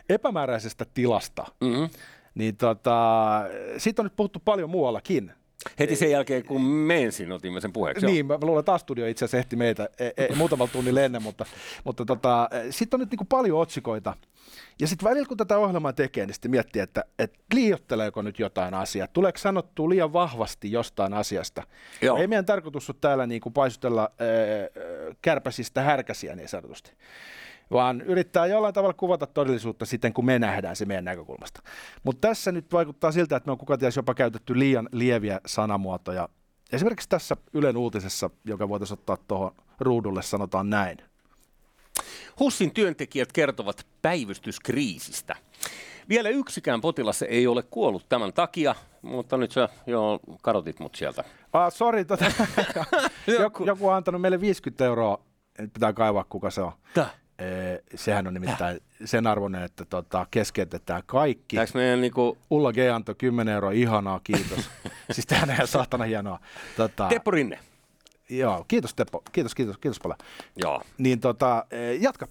epämääräisestä 0.08 0.86
tilasta. 0.94 1.46
Mm-hmm. 1.60 1.88
Niin 2.34 2.56
tota, 2.56 3.42
siitä 3.78 4.02
on 4.02 4.06
nyt 4.06 4.16
puhuttu 4.16 4.42
paljon 4.44 4.70
muuallakin. 4.70 5.32
Heti 5.78 5.96
sen 5.96 6.10
jälkeen, 6.10 6.44
kun 6.44 6.62
me 6.62 7.02
ensin 7.02 7.32
otimme 7.32 7.60
sen 7.60 7.72
puheeksi. 7.72 8.06
Joo. 8.06 8.12
Niin, 8.12 8.26
mä 8.26 8.38
luulen, 8.42 8.60
että 8.60 8.74
A-studio 8.74 9.06
itse 9.06 9.24
asiassa 9.24 9.38
ehti 9.38 9.56
meitä 9.56 9.88
e, 9.98 10.06
e, 10.16 10.34
muutamalla 10.34 10.72
tunnilla 10.72 11.00
ennen, 11.00 11.22
mutta, 11.22 11.46
mutta 11.84 12.04
tota, 12.04 12.48
sitten 12.70 12.96
on 12.96 13.00
nyt 13.00 13.10
niin 13.10 13.26
paljon 13.26 13.60
otsikoita. 13.60 14.14
Ja 14.80 14.86
sitten 14.86 15.08
välillä, 15.08 15.26
kun 15.26 15.36
tätä 15.36 15.58
ohjelmaa 15.58 15.92
tekee, 15.92 16.26
niin 16.26 16.34
sitten 16.34 16.50
miettii, 16.50 16.82
että, 16.82 17.04
että 17.18 17.38
liiotteleeko 17.54 18.22
nyt 18.22 18.38
jotain 18.38 18.74
asiaa. 18.74 19.06
Tuleeko 19.06 19.38
sanottua 19.38 19.88
liian 19.88 20.12
vahvasti 20.12 20.72
jostain 20.72 21.14
asiasta. 21.14 21.62
Joo. 22.02 22.16
Ei 22.18 22.26
meidän 22.26 22.44
tarkoitus 22.44 22.90
ole 22.90 22.96
täällä 23.00 23.26
niin 23.26 23.40
kuin 23.40 23.52
paisutella 23.52 24.00
ää, 24.18 24.26
kärpäsistä 25.22 25.82
härkäsiä 25.82 26.36
niin 26.36 26.48
sanotusti, 26.48 26.92
vaan 27.70 28.00
yrittää 28.00 28.46
jollain 28.46 28.74
tavalla 28.74 28.94
kuvata 28.94 29.26
todellisuutta 29.26 29.86
siten, 29.86 30.12
kun 30.12 30.24
me 30.24 30.38
nähdään 30.38 30.76
se 30.76 30.84
meidän 30.84 31.04
näkökulmasta. 31.04 31.62
Mutta 32.04 32.28
tässä 32.28 32.52
nyt 32.52 32.72
vaikuttaa 32.72 33.12
siltä, 33.12 33.36
että 33.36 33.48
me 33.48 33.52
on 33.52 33.58
kuka 33.58 33.78
ties 33.78 33.96
jopa 33.96 34.14
käytetty 34.14 34.58
liian 34.58 34.88
lieviä 34.92 35.40
sanamuotoja. 35.46 36.28
Esimerkiksi 36.72 37.08
tässä 37.08 37.36
Ylen 37.52 37.76
uutisessa, 37.76 38.30
joka 38.44 38.68
voitaisiin 38.68 38.98
ottaa 38.98 39.16
tuohon 39.28 39.52
ruudulle, 39.80 40.22
sanotaan 40.22 40.70
näin. 40.70 40.98
HUSin 42.40 42.70
työntekijät 42.70 43.32
kertovat 43.32 43.86
päivystyskriisistä. 44.02 45.36
Vielä 46.08 46.28
yksikään 46.28 46.80
potilas 46.80 47.22
ei 47.22 47.46
ole 47.46 47.62
kuollut 47.62 48.08
tämän 48.08 48.32
takia, 48.32 48.74
mutta 49.02 49.36
nyt 49.36 49.52
sä 49.52 49.68
jo 49.86 50.20
karotit 50.42 50.80
mut 50.80 50.94
sieltä. 50.94 51.24
Ah, 51.52 51.72
sori, 51.72 52.04
tota, 52.04 52.24
Joku. 53.40 53.64
joku, 53.64 53.88
on 53.88 53.94
antanut 53.94 54.20
meille 54.20 54.40
50 54.40 54.84
euroa, 54.84 55.18
nyt 55.58 55.72
pitää 55.72 55.92
kaivaa 55.92 56.24
kuka 56.28 56.50
se 56.50 56.60
on. 56.60 56.72
Tää. 56.94 57.10
Ee, 57.38 57.82
sehän 57.94 58.26
on 58.26 58.34
nimittäin 58.34 58.80
sen 59.04 59.26
arvoinen, 59.26 59.62
että 59.62 59.84
tota, 59.84 60.26
keskeytetään 60.30 61.02
kaikki. 61.06 61.56
Tääks 61.56 61.74
meidän 61.74 62.00
niinku 62.00 62.38
Ulla 62.50 62.72
G 62.72 62.76
antoi 62.94 63.14
10 63.14 63.54
euroa, 63.54 63.70
ihanaa, 63.70 64.20
kiitos. 64.24 64.70
siis 65.12 65.26
tämähän 65.26 65.48
on 65.48 65.54
ihan 65.54 65.66
saatana 65.66 66.04
hienoa. 66.04 66.40
Tota, 66.76 67.08
Teppo 67.08 67.30
Rinne? 67.30 67.58
Joo, 68.28 68.64
kiitos 68.68 68.94
Teppo, 68.94 69.22
kiitos, 69.32 69.54
kiitos, 69.54 69.78
kiitos 69.78 70.00
paljon. 70.00 70.18
Joo. 70.56 70.82
Niin 70.98 71.20
tota, 71.20 71.66
ee, 71.70 71.94
jatka. 71.94 72.28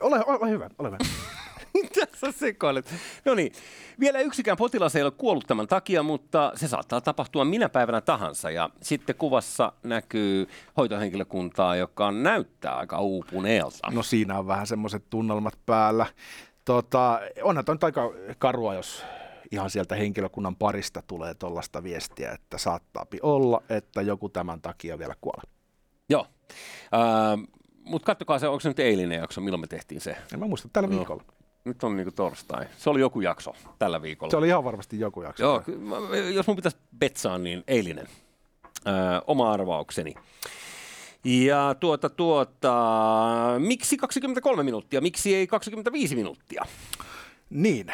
Ole, 0.00 0.24
ole 0.26 0.50
hyvä, 0.50 0.70
ole 0.78 0.88
hyvä. 0.88 0.98
Mitä 1.82 2.06
sä 2.16 2.32
sekoilet? 2.32 2.94
No 3.24 3.34
niin, 3.34 3.52
vielä 4.00 4.20
yksikään 4.20 4.56
potilas 4.56 4.96
ei 4.96 5.02
ole 5.02 5.10
kuollut 5.10 5.46
tämän 5.46 5.66
takia, 5.66 6.02
mutta 6.02 6.52
se 6.54 6.68
saattaa 6.68 7.00
tapahtua 7.00 7.44
minä 7.44 7.68
päivänä 7.68 8.00
tahansa. 8.00 8.50
Ja 8.50 8.70
sitten 8.82 9.16
kuvassa 9.16 9.72
näkyy 9.82 10.48
hoitohenkilökuntaa, 10.76 11.76
joka 11.76 12.10
näyttää 12.10 12.76
aika 12.76 13.00
uupuneelta. 13.00 13.90
No 13.92 14.02
siinä 14.02 14.38
on 14.38 14.46
vähän 14.46 14.66
semmoiset 14.66 15.04
tunnelmat 15.10 15.58
päällä. 15.66 16.06
Tota, 16.64 17.20
onhan 17.42 17.64
toi 17.64 17.76
aika 17.82 18.12
karua, 18.38 18.74
jos 18.74 19.04
ihan 19.50 19.70
sieltä 19.70 19.94
henkilökunnan 19.94 20.56
parista 20.56 21.02
tulee 21.06 21.34
tuollaista 21.34 21.82
viestiä, 21.82 22.32
että 22.32 22.58
saattaa 22.58 23.06
olla, 23.22 23.62
että 23.68 24.02
joku 24.02 24.28
tämän 24.28 24.60
takia 24.60 24.98
vielä 24.98 25.14
kuolee. 25.20 25.50
Joo. 26.08 26.26
Äh, 26.94 27.48
mutta 27.84 28.06
kattokaa 28.06 28.38
se, 28.38 28.48
onko 28.48 28.60
se 28.60 28.68
nyt 28.68 28.78
eilinen 28.78 29.18
jakso, 29.18 29.40
milloin 29.40 29.60
me 29.60 29.66
tehtiin 29.66 30.00
se? 30.00 30.16
En 30.32 30.38
mä 30.38 30.46
muista, 30.46 30.68
tällä 30.72 30.88
No. 30.88 31.20
Nyt 31.66 31.84
on 31.84 31.96
niinku 31.96 32.10
torstai. 32.12 32.66
Se 32.78 32.90
oli 32.90 33.00
joku 33.00 33.20
jakso 33.20 33.54
tällä 33.78 34.02
viikolla. 34.02 34.30
Se 34.30 34.36
oli 34.36 34.48
ihan 34.48 34.64
varmasti 34.64 35.00
joku 35.00 35.22
jakso. 35.22 35.42
Joo, 35.44 35.62
mä- 35.78 36.16
jos 36.16 36.46
mun 36.46 36.56
pitäisi 36.56 36.76
betsaa, 36.98 37.38
niin 37.38 37.64
eilinen. 37.68 38.06
Öö, 38.86 38.94
oma 39.26 39.52
arvaukseni. 39.52 40.14
Ja 41.24 41.74
tuota, 41.80 42.08
tuota, 42.10 42.74
miksi 43.58 43.96
23 43.96 44.62
minuuttia, 44.62 45.00
miksi 45.00 45.34
ei 45.34 45.46
25 45.46 46.14
minuuttia? 46.16 46.64
Niin, 47.50 47.86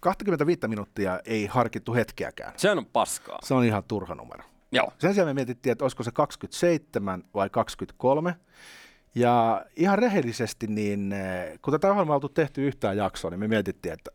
25 0.00 0.68
minuuttia 0.68 1.20
ei 1.24 1.46
harkittu 1.46 1.94
hetkeäkään. 1.94 2.52
Sehän 2.56 2.78
on 2.78 2.86
paskaa. 2.86 3.38
Se 3.42 3.54
on 3.54 3.64
ihan 3.64 3.84
turha 3.84 4.14
numero. 4.14 4.42
Joo. 4.72 4.92
Sen 4.98 5.14
sijaan 5.14 5.28
me 5.28 5.34
mietittiin, 5.34 5.72
että 5.72 5.84
olisiko 5.84 6.02
se 6.02 6.10
27 6.12 7.24
vai 7.34 7.50
23. 7.50 8.34
Ja 9.18 9.64
ihan 9.76 9.98
rehellisesti, 9.98 10.66
niin 10.66 11.12
eh, 11.12 11.58
kun 11.62 11.72
tätä 11.72 11.90
ohjelmaa 11.90 12.14
on 12.14 12.16
oltu 12.16 12.28
tehty 12.28 12.66
yhtään 12.66 12.96
jaksoa, 12.96 13.30
niin 13.30 13.40
me 13.40 13.48
mietittiin, 13.48 13.92
että 13.92 14.10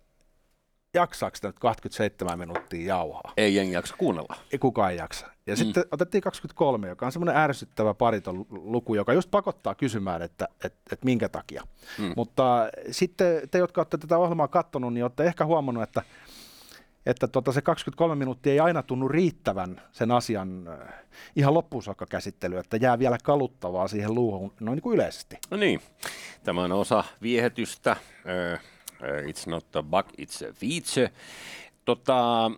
jaksaako 0.93 1.35
sitä 1.35 1.47
nyt 1.47 1.59
27 1.59 2.39
minuuttia 2.39 2.87
jauhaa? 2.87 3.33
Ei 3.37 3.55
jengi 3.55 3.73
jaksa 3.73 3.95
kuunnella. 3.97 4.35
Ei 4.51 4.59
kukaan 4.59 4.91
ei 4.91 4.97
jaksa. 4.97 5.27
Ja 5.47 5.53
mm. 5.53 5.57
sitten 5.57 5.83
otettiin 5.91 6.21
23, 6.21 6.87
joka 6.87 7.05
on 7.05 7.11
semmoinen 7.11 7.35
ärsyttävä 7.35 7.93
pariton 7.93 8.45
luku, 8.49 8.95
joka 8.95 9.13
just 9.13 9.31
pakottaa 9.31 9.75
kysymään, 9.75 10.21
että 10.21 10.47
et, 10.63 10.75
et 10.91 11.03
minkä 11.03 11.29
takia. 11.29 11.63
Mm. 11.99 12.13
Mutta 12.15 12.69
sitten 12.91 13.49
te, 13.51 13.57
jotka 13.57 13.81
olette 13.81 13.97
tätä 13.97 14.17
ohjelmaa 14.17 14.47
katsonut, 14.47 14.93
niin 14.93 15.03
olette 15.03 15.23
ehkä 15.23 15.45
huomannut, 15.45 15.83
että 15.83 16.01
että 17.05 17.27
tota 17.27 17.51
se 17.51 17.61
23 17.61 18.15
minuuttia 18.15 18.53
ei 18.53 18.59
aina 18.59 18.83
tunnu 18.83 19.07
riittävän 19.07 19.81
sen 19.91 20.11
asian 20.11 20.67
äh, 20.67 20.93
ihan 21.35 21.53
loppuun 21.53 21.83
saakka 21.83 22.05
käsittelyyn, 22.05 22.59
että 22.59 22.77
jää 22.77 22.99
vielä 22.99 23.17
kaluttavaa 23.23 23.87
siihen 23.87 24.15
luuhun 24.15 24.53
noin 24.59 24.75
niin 24.75 24.83
kuin 24.83 24.95
yleisesti. 24.95 25.37
No 25.51 25.57
niin, 25.57 25.81
tämä 26.43 26.63
on 26.63 26.71
osa 26.71 27.03
viehätystä. 27.21 27.95
Ö, 28.25 28.57
ö, 29.03 29.21
It's 29.21 29.49
not 29.49 29.75
a 29.75 29.83
bug, 29.83 30.05
it's 30.21 30.49
a 30.49 30.53
feature. 30.53 31.11
Tota, 31.85 32.51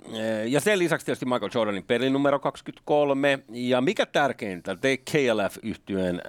ja 0.47 0.59
sen 0.59 0.79
lisäksi 0.79 1.05
tietysti 1.05 1.25
Michael 1.25 1.51
Jordanin 1.53 1.83
pelinumero 1.83 2.39
23. 2.39 3.39
Ja 3.49 3.81
mikä 3.81 4.05
tärkeintä, 4.05 4.75
The 4.75 4.97
KLF 4.97 5.57
yhtyeen 5.63 6.21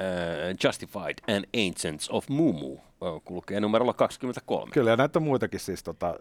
Justified 0.64 1.36
and 1.36 1.44
Ancients 1.66 2.10
of 2.10 2.28
Mumu 2.28 2.78
kulkee 3.24 3.60
numerolla 3.60 3.92
23. 3.92 4.72
Kyllä, 4.72 4.90
ja 4.90 4.96
näitä 4.96 5.18
on 5.18 5.22
muitakin 5.22 5.60
siis, 5.60 5.82
tota, 5.82 6.18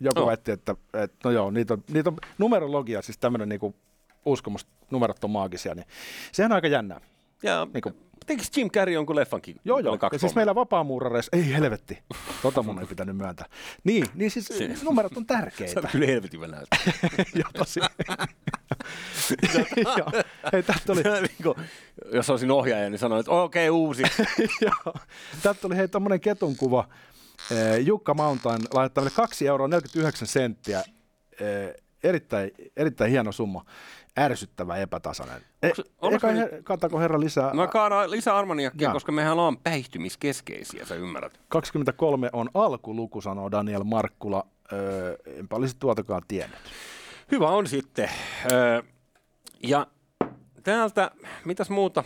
joku 0.00 0.20
no. 0.20 0.26
väitti, 0.26 0.50
että, 0.50 0.74
että 0.94 1.16
no 1.24 1.30
joo, 1.30 1.50
niitä 1.50 1.74
on, 1.74 1.84
niitä 1.90 2.10
on 2.10 2.16
numerologia, 2.38 3.02
siis 3.02 3.18
tämmöinen 3.18 3.48
niinku 3.48 3.74
uskomus, 4.26 4.66
numerot 4.90 5.24
on 5.24 5.30
maagisia, 5.30 5.74
niin 5.74 5.86
sehän 6.32 6.52
on 6.52 6.54
aika 6.54 6.68
jännää. 6.68 7.00
Ja 7.42 7.66
Niinku- 7.74 7.92
tekis 8.26 8.56
Jim 8.56 8.70
Carrey 8.70 8.94
jonkun 8.94 9.16
leffankin? 9.16 9.56
Joo, 9.64 9.78
joo. 9.78 9.94
Ja 9.94 9.98
23? 9.98 10.18
siis 10.18 10.34
meillä 10.34 10.54
vapaamuurareissa, 10.54 11.36
ei 11.36 11.52
helvetti, 11.52 11.98
tota 12.42 12.62
mun 12.62 12.80
ei 12.80 12.86
pitänyt 12.86 13.16
myöntää. 13.16 13.46
Niin, 13.84 14.06
niin 14.14 14.30
siis 14.30 14.48
numerot 14.82 15.16
on 15.16 15.22
Se 15.22 15.26
tärkeitä. 15.26 15.80
on 15.80 15.88
kyllä 15.92 16.06
helvetin 16.06 16.40
hyvä 16.40 16.48
näyttö. 16.48 16.76
Joo, 17.40 17.50
tosi. 17.58 17.80
Joo. 19.98 20.10
Hei, 20.52 20.62
täältä 20.62 20.82
tuli, 20.86 21.02
niin 21.02 21.36
kuin, 21.42 21.54
jos 22.12 22.30
olisin 22.30 22.50
ohjaaja, 22.50 22.90
niin 22.90 22.98
sanoin, 22.98 23.20
että 23.20 23.32
okei, 23.32 23.68
okay, 23.68 23.80
uusi. 23.80 24.02
joo. 24.60 24.94
täältä 25.42 25.60
tuli 25.60 25.76
hei 25.76 25.88
tommonen 25.88 26.20
ketun 26.20 26.56
kuva. 26.56 26.88
Eh, 27.50 27.78
Jukka 27.86 28.14
Mountain 28.14 28.60
laittaa 28.74 29.04
meille 29.04 29.16
2 29.16 29.46
euroa 29.46 29.68
49 29.68 30.28
senttiä. 30.28 30.78
Eh, 31.40 31.74
erittäin, 32.04 32.50
erittäin 32.76 33.10
hieno 33.10 33.32
summa. 33.32 33.64
Ärsyttävä 34.18 34.76
epätasainen. 34.76 35.42
E, 35.62 35.68
Onks- 35.68 35.90
ollaanko 36.02 36.26
eikä 36.28 36.40
me 36.46 36.52
he, 36.56 36.62
kantako 36.62 36.98
herra 36.98 37.20
lisää? 37.20 37.54
Mä 37.54 37.66
kaadaan 37.66 38.10
lisää 38.10 38.36
armaniakkia, 38.36 38.92
koska 38.92 39.12
mehän 39.12 39.32
ollaan 39.32 39.58
päihtymiskeskeisiä, 39.58 40.86
sä 40.86 40.94
ymmärrät. 40.94 41.40
23 41.48 42.30
on 42.32 42.50
alkuluku, 42.54 43.20
sanoo 43.20 43.50
Daniel 43.50 43.84
Markkula. 43.84 44.46
Öö, 44.72 45.16
enpä 45.26 45.56
olisi 45.56 45.76
tuotakaan 45.78 46.22
tiennyt. 46.28 46.58
Hyvä 47.32 47.48
on 47.48 47.66
sitten. 47.66 48.10
Öö, 48.52 48.82
ja 49.62 49.86
täältä, 50.62 51.10
mitäs 51.44 51.70
muuta? 51.70 52.04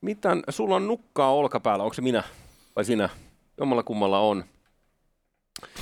Mitään, 0.00 0.42
sulla 0.48 0.76
on 0.76 0.86
nukkaa 0.88 1.32
olkapäällä, 1.32 1.84
onko 1.84 1.94
se 1.94 2.02
minä 2.02 2.22
vai 2.76 2.84
sinä? 2.84 3.08
Jommalla 3.62 3.82
kummalla 3.82 4.18
on. 4.18 4.44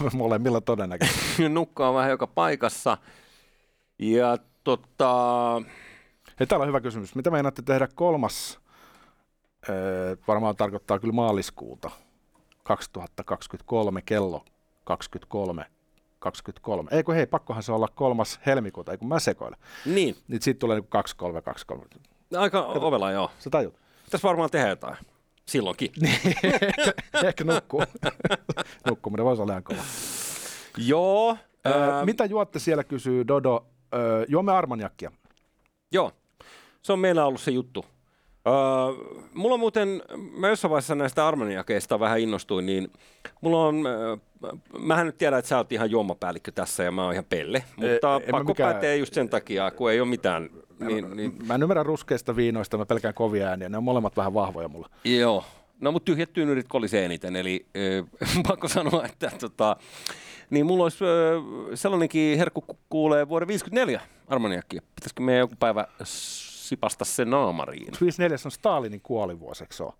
Molemmilla 0.12 0.60
todennäköisesti. 0.60 1.48
nukkaa 1.48 1.88
on 1.88 1.94
vähän 1.94 2.10
joka 2.10 2.26
paikassa. 2.26 2.98
Ja 3.98 4.38
tota, 4.64 5.62
Hei, 6.40 6.46
täällä 6.46 6.62
on 6.62 6.68
hyvä 6.68 6.80
kysymys. 6.80 7.14
Mitä 7.14 7.30
meinaatte 7.30 7.62
tehdä 7.62 7.88
kolmas, 7.94 8.60
öö, 9.68 10.16
varmaan 10.28 10.56
tarkoittaa 10.56 10.98
kyllä 10.98 11.14
maaliskuuta 11.14 11.90
2023 12.62 14.02
kello 14.02 14.44
23. 14.84 15.64
23. 16.18 16.88
Eikö 16.92 17.12
hei, 17.14 17.26
pakkohan 17.26 17.62
se 17.62 17.72
olla 17.72 17.88
kolmas 17.94 18.40
helmikuuta, 18.46 18.92
ei 18.92 18.98
kun 18.98 19.08
mä 19.08 19.18
sekoilen. 19.18 19.58
niin, 19.86 20.16
Nyt 20.28 20.42
siitä 20.42 20.58
tulee 20.58 20.80
niin 20.80 20.88
2323. 20.88 21.86
aika 22.42 22.62
ovela 22.66 23.10
joo. 23.10 23.30
Sä 23.38 23.50
tajut? 23.50 23.74
Pitäisi 24.04 24.26
varmaan 24.26 24.50
tehdä 24.50 24.68
jotain. 24.68 24.96
Silloinkin. 25.50 25.92
Ehkä 27.26 27.44
nukkuu. 27.44 27.82
Nukkuminen 28.88 29.24
voisi 29.24 29.42
olla 29.42 29.52
ihan 29.52 29.62
kova. 29.62 29.82
Joo. 30.76 31.36
Öö, 31.66 31.92
ää, 31.92 32.04
mitä 32.04 32.24
juotte 32.24 32.58
siellä, 32.58 32.84
kysyy 32.84 33.28
Dodo. 33.28 33.66
Öö, 33.94 34.24
juomme 34.28 34.52
armaniakkia. 34.52 35.12
Joo, 35.92 36.12
se 36.82 36.92
on 36.92 36.98
meillä 36.98 37.26
ollut 37.26 37.40
se 37.40 37.50
juttu. 37.50 37.84
Öö, 38.46 38.54
mulla 39.34 39.54
on 39.54 39.60
muuten, 39.60 40.02
mä 40.36 40.48
jossain 40.48 40.70
vaiheessa 40.70 40.94
näistä 40.94 41.28
armaniakeista 41.28 42.00
vähän 42.00 42.20
innostuin, 42.20 42.66
niin 42.66 42.90
mulla 43.40 43.66
on, 43.66 43.86
öö, 43.86 44.16
mähän 44.78 45.06
nyt 45.06 45.18
tiedän, 45.18 45.38
että 45.38 45.48
sä 45.48 45.56
oot 45.56 45.72
ihan 45.72 45.90
juomapäällikkö 45.90 46.52
tässä 46.52 46.82
ja 46.82 46.92
mä 46.92 47.04
oon 47.04 47.12
ihan 47.12 47.24
pelle, 47.28 47.64
mutta 47.76 48.08
mä 48.26 48.30
pakko 48.30 48.50
mikään- 48.52 48.74
pätee 48.74 48.96
just 48.96 49.14
sen 49.14 49.28
takia, 49.28 49.70
kun 49.70 49.90
ei 49.90 50.00
ole 50.00 50.08
mitään. 50.08 50.50
Niin, 50.78 51.16
niin, 51.16 51.32
Mä 51.46 51.54
en 51.54 51.62
ymmärrä 51.62 51.82
ruskeista 51.82 52.36
viinoista, 52.36 52.78
mä 52.78 52.86
pelkään 52.86 53.14
kovia 53.14 53.46
ääniä. 53.48 53.68
Ne 53.68 53.76
on 53.76 53.84
molemmat 53.84 54.16
vähän 54.16 54.34
vahvoja 54.34 54.68
mulla. 54.68 54.88
joo, 55.04 55.44
no 55.80 55.92
mutta 55.92 56.04
tyhjät 56.04 56.32
tyynyrit 56.32 56.68
kolisee 56.68 57.04
eniten, 57.04 57.36
eli 57.36 57.66
öö, 57.76 58.02
pakko 58.48 58.68
sanoa, 58.68 59.04
että 59.04 59.30
tota, 59.40 59.76
niin 60.50 60.66
mulla 60.66 60.82
olisi 60.82 61.04
öö, 61.04 61.40
sellainenkin 61.74 62.38
herkku 62.38 62.60
ku- 62.60 62.78
kuulee 62.88 63.28
vuoden 63.28 63.48
54 63.48 64.00
armaniakkia. 64.28 64.82
Pitäisikö 64.94 65.22
meidän 65.22 65.40
joku 65.40 65.54
päivä 65.58 65.86
sipasta 66.70 67.04
se 67.04 67.24
naamariin? 67.24 67.92
54 68.00 68.36
on 68.44 68.50
Stalinin 68.50 69.00
kuolivuosi, 69.00 69.64
eikö 69.64 69.74
se 69.74 69.82
ole? 69.82 69.92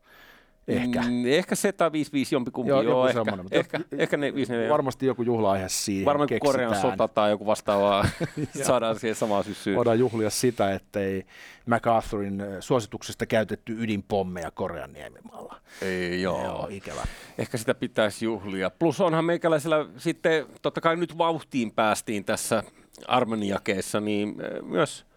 Ehkä. 0.68 1.02
Mm, 1.02 1.26
ehkä 1.26 1.54
se 1.54 1.72
tai 1.72 1.92
55 1.92 2.34
jompikumpi. 2.34 2.70
Joo, 2.70 2.82
Joo, 2.82 3.06
ehkä, 3.06 3.20
semmoinen, 3.20 3.44
mutta 3.44 3.58
ehkä, 3.58 3.80
ehkä 3.98 4.16
ne 4.16 4.34
54. 4.34 4.72
Varmasti 4.72 5.06
joku 5.06 5.22
juhla-aihe 5.22 5.68
siihen 5.68 6.04
Varmaan 6.04 6.28
keksitään. 6.28 6.68
Korean 6.68 6.82
sota 6.82 7.08
tai 7.08 7.30
joku 7.30 7.46
vastaava 7.46 8.04
saadaan 8.66 8.98
siihen 8.98 9.14
samaan 9.14 9.44
syssyyn. 9.44 9.76
Voidaan 9.76 9.98
juhlia 9.98 10.30
sitä, 10.30 10.74
ettei 10.74 11.26
MacArthurin 11.66 12.42
suosituksesta 12.60 13.26
käytetty 13.26 13.76
ydinpommeja 13.78 14.50
Korean 14.50 14.92
niemimaalla. 14.92 15.60
Ei, 15.82 16.22
joo. 16.22 16.44
Joo, 16.44 16.66
ikävä. 16.70 17.02
Ehkä 17.38 17.58
sitä 17.58 17.74
pitäisi 17.74 18.24
juhlia. 18.24 18.70
Plus 18.70 19.00
onhan 19.00 19.24
meikäläisellä 19.24 19.86
sitten, 19.96 20.46
totta 20.62 20.80
kai 20.80 20.96
nyt 20.96 21.18
vauhtiin 21.18 21.72
päästiin 21.72 22.24
tässä 22.24 22.62
Armeniakeessa, 23.08 24.00
niin 24.00 24.36
myös 24.62 25.09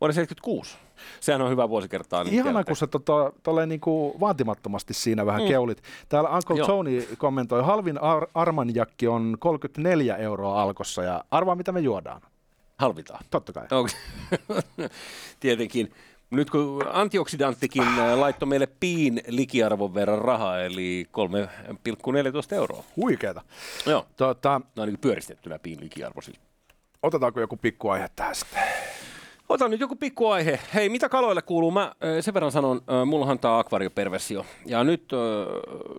vuoden 0.00 0.14
76. 0.14 0.76
Sehän 1.20 1.42
on 1.42 1.50
hyvä 1.50 1.68
vuosikertaa. 1.68 2.24
Niin 2.24 2.42
tiedätte. 2.44 2.64
kun 2.64 2.76
sä 2.76 2.86
tota, 2.86 3.32
tolleen 3.42 3.68
niinku 3.68 4.16
vaatimattomasti 4.20 4.94
siinä 4.94 5.26
vähän 5.26 5.42
mm. 5.42 5.48
keulit. 5.48 5.82
Täällä 6.08 6.30
Uncle 6.30 6.56
Joo. 6.56 6.66
Tony 6.66 7.08
kommentoi, 7.18 7.62
halvin 7.62 8.02
ar- 8.02 8.26
armaniakki 8.34 9.08
on 9.08 9.36
34 9.40 10.16
euroa 10.16 10.62
alkossa 10.62 11.02
ja 11.02 11.24
arvaa 11.30 11.54
mitä 11.54 11.72
me 11.72 11.80
juodaan. 11.80 12.20
Halvitaan. 12.78 13.24
Totta 13.30 13.52
kai. 13.52 13.66
Onko 13.70 13.90
Tietenkin. 15.40 15.92
Nyt 16.30 16.50
kun 16.50 16.84
antioksidanttikin 16.92 17.82
äh, 17.82 18.18
laittoi 18.18 18.48
meille 18.48 18.68
piin 18.80 19.20
likiarvon 19.26 19.94
verran 19.94 20.18
rahaa, 20.18 20.62
eli 20.62 21.06
3,14 22.50 22.54
euroa. 22.54 22.84
Huikeeta. 22.96 23.42
Joo. 23.86 24.06
Tota, 24.16 24.60
No 24.76 24.80
ainakin 24.82 25.00
pyöristettynä 25.00 25.58
piin 25.58 25.80
likiarvo 25.80 26.20
siis. 26.20 26.40
otetaanko 27.02 27.40
joku 27.40 27.56
pikkuaihe 27.56 28.08
tähän 28.16 28.34
sitten? 28.34 28.62
Ota 29.48 29.68
nyt 29.68 29.80
joku 29.80 29.96
pikku 29.96 30.28
aihe. 30.28 30.60
Hei, 30.74 30.88
mitä 30.88 31.08
kaloille 31.08 31.42
kuuluu? 31.42 31.70
Mä 31.70 31.92
sen 32.20 32.34
verran 32.34 32.52
sanon, 32.52 32.80
mullahan 33.06 33.38
tämä 33.38 33.58
akvarioperversio. 33.58 34.46
Ja 34.66 34.84
nyt 34.84 35.10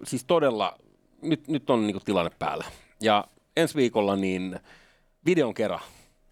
siis 0.03 0.25
todella 0.25 0.77
nyt, 1.21 1.47
nyt 1.47 1.69
on 1.69 1.87
niin 1.87 1.99
tilanne 2.05 2.31
päällä. 2.39 2.65
Ja 3.01 3.25
ensi 3.57 3.75
viikolla 3.75 4.15
niin 4.15 4.59
videon 5.25 5.53
kerran 5.53 5.79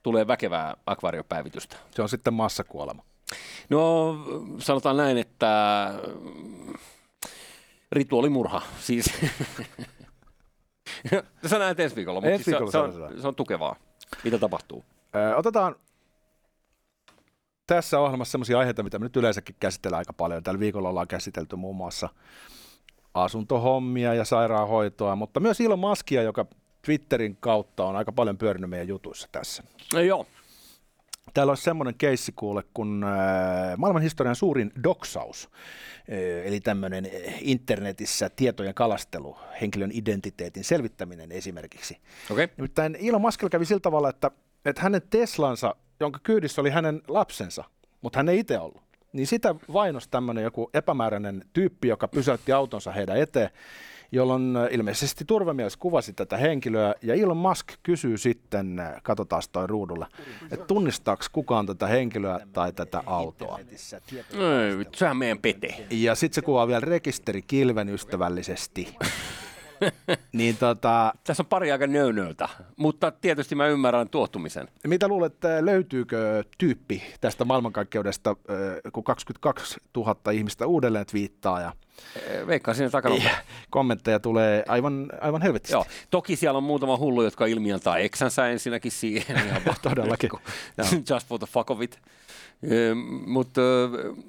tulee 0.04 0.28
väkevää 0.28 0.76
akvaariopäivitystä. 0.86 1.76
Se 1.92 2.02
on 2.02 2.10
sitten 2.10 2.34
massakuolema. 2.34 3.04
No 3.70 4.16
sanotaan 4.60 4.98
näin, 4.98 5.18
että 5.18 5.94
rituaalimurha. 7.92 8.62
Siis 8.80 9.06
sä 11.50 11.60
näet 11.60 11.80
ensi 11.80 11.96
viikolla, 11.96 12.22
mutta 12.22 12.34
ensi 12.34 12.52
viikolla 12.52 12.72
siis 12.72 12.94
se, 12.94 12.98
se, 12.98 13.04
on, 13.04 13.22
se 13.22 13.28
on 13.28 13.36
tukevaa. 13.36 13.76
Mitä 14.24 14.40
tapahtuu? 14.40 14.84
Otetaan 15.36 15.76
tässä 17.68 18.00
ohjelmassa 18.00 18.32
sellaisia 18.32 18.60
aiheita, 18.60 18.84
mitä 18.84 19.00
me 19.00 19.06
nyt 19.06 19.16
yleensäkin 19.16 19.56
käsitellään 19.60 20.00
aika 20.00 20.14
paljon. 20.14 20.44
Tällä 20.44 20.60
viikolla 20.60 20.90
ollaan 20.90 21.08
käsitelty 21.08 21.56
muun 21.56 21.76
muassa 21.76 22.10
asuntohommia 23.14 24.14
ja 24.14 24.26
sairaanhoitoa, 24.26 25.16
mutta 25.16 25.40
myös 25.40 25.60
Ilon 25.60 25.80
Maskia, 25.80 26.24
joka 26.24 26.46
Twitterin 26.82 27.38
kautta 27.40 27.86
on 27.86 27.96
aika 27.96 28.12
paljon 28.12 28.38
pyörinyt 28.38 28.70
meidän 28.70 28.88
jutuissa 28.88 29.28
tässä. 29.32 29.64
No 29.94 30.00
joo. 30.00 30.26
Täällä 31.34 31.52
olisi 31.52 31.64
semmoinen 31.64 31.96
keissi 31.96 32.32
kuule, 32.36 32.64
kun 32.74 33.04
äh, 33.04 33.78
maailman 33.78 34.02
historian 34.02 34.36
suurin 34.36 34.72
doksaus, 34.84 35.50
äh, 35.54 36.48
eli 36.48 36.60
tämmöinen 36.60 37.10
internetissä 37.42 38.30
tietojen 38.30 38.74
kalastelu, 38.74 39.38
henkilön 39.62 39.92
identiteetin 39.94 40.64
selvittäminen 40.64 41.32
esimerkiksi. 41.32 41.98
Okay. 42.32 42.48
Nimittäin 42.58 42.98
Elon 43.02 43.22
Musk 43.22 43.44
kävi 43.52 43.66
sillä 43.66 43.80
tavalla, 43.80 44.10
että, 44.10 44.32
että 44.66 44.82
hänen 44.82 45.02
Teslansa, 45.10 45.76
jonka 46.00 46.20
kyydissä 46.24 46.62
oli 46.62 46.70
hänen 46.70 47.02
lapsensa, 47.08 47.64
mutta 48.02 48.20
hän 48.20 48.30
ei 48.30 48.40
itse 48.40 48.60
ollut, 48.60 48.82
niin 49.14 49.28
sitä 49.28 49.56
vainosti 49.74 50.12
tämmöinen 50.12 50.44
joku 50.44 50.70
epämääräinen 50.74 51.44
tyyppi, 51.54 51.88
joka 51.88 52.08
pysäytti 52.08 52.52
autonsa 52.52 52.92
heidän 52.92 53.18
eteen 53.18 53.50
jolloin 54.12 54.56
äh, 54.56 54.68
ilmeisesti 54.72 55.26
turvamies 55.26 55.78
kuvasi 55.78 56.14
tätä 56.14 56.38
henkilöä, 56.38 56.96
ja 57.02 57.14
Elon 57.14 57.38
Musk 57.38 57.68
kysyy 57.84 58.18
sitten, 58.18 58.80
äh, 58.80 58.94
katsotaan 59.04 59.42
toi 59.52 59.68
ruudulla, 59.68 60.08
että 60.52 60.66
tunnistaako 60.66 61.26
kukaan 61.32 61.66
tätä 61.66 61.88
henkilöä 61.88 62.40
tai 62.54 62.74
tätä 62.74 63.04
autoa. 63.06 63.60
Ei, 64.34 64.86
sehän 64.96 65.18
meidän 65.18 65.40
pete. 65.40 65.86
Ja 65.90 66.16
sitten 66.16 66.36
se 66.36 66.42
kuvaa 66.42 66.68
vielä 66.68 66.80
rekisterikilven 66.80 67.90
ystävällisesti. 67.90 68.96
niin 70.34 70.58
tota... 70.58 71.14
Tässä 71.24 71.44
on 71.44 71.48
pari 71.48 71.72
aika 71.72 71.88
nöynöltä, 71.88 72.50
mutta 72.76 73.12
tietysti 73.12 73.56
mä 73.56 73.68
ymmärrän 73.68 74.10
tuottumisen. 74.10 74.68
Mitä 74.88 75.08
luulet, 75.08 75.36
löytyykö 75.62 76.44
tyyppi 76.58 77.04
tästä 77.22 77.46
maailmankaikkeudesta, 77.46 78.30
äh, 78.30 78.92
kun 78.94 79.04
22 79.04 79.78
000 79.98 80.32
ihmistä 80.32 80.68
uudelleen 80.68 81.06
twiittaa 81.06 81.62
ja 81.62 81.74
Veikkaan 82.48 82.76
sinne 82.76 82.90
takana. 82.90 83.16
kommentteja 83.70 84.20
tulee 84.20 84.64
aivan, 84.68 85.08
aivan 85.22 85.42
helvetisti. 85.42 85.74
Joo. 85.74 85.86
Toki 86.10 86.36
siellä 86.36 86.58
on 86.58 86.64
muutama 86.64 86.98
hullu, 86.98 87.24
jotka 87.24 87.46
ilmiantaa 87.46 87.98
eksänsä 87.98 88.48
ensinnäkin 88.48 88.92
siihen. 88.92 89.42
Todellakin. 89.82 90.30
Just 91.10 91.28
for 91.28 91.40
the 91.40 91.48
fuck 91.48 91.72
of 91.72 91.82
it. 91.82 92.00
Mutta 93.26 93.62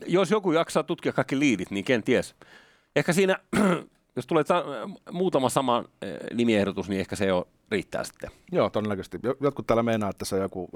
jos 0.07 0.31
joku 0.31 0.53
jaksaa 0.53 0.83
tutkia 0.83 1.13
kaikki 1.13 1.39
liidit, 1.39 1.71
niin 1.71 1.85
kenties. 1.85 2.35
Ehkä 2.97 3.13
siinä 3.13 3.39
jos 4.17 4.27
tulee 4.27 4.45
ta- 4.45 4.65
muutama 5.13 5.49
sama 5.49 5.85
eh, 6.03 6.17
nimiehdotus, 6.35 6.89
niin 6.89 7.01
ehkä 7.01 7.17
se 7.17 7.27
jo 7.27 7.49
riittää 7.71 8.05
sitten. 8.05 8.31
Joo, 8.53 8.71
todennäköisesti. 8.71 9.19
Jotkut 9.41 9.67
täällä 9.67 9.83
meinaa, 9.83 10.11
että 10.11 10.25
se 10.25 10.35
on 10.35 10.43
joku 10.43 10.69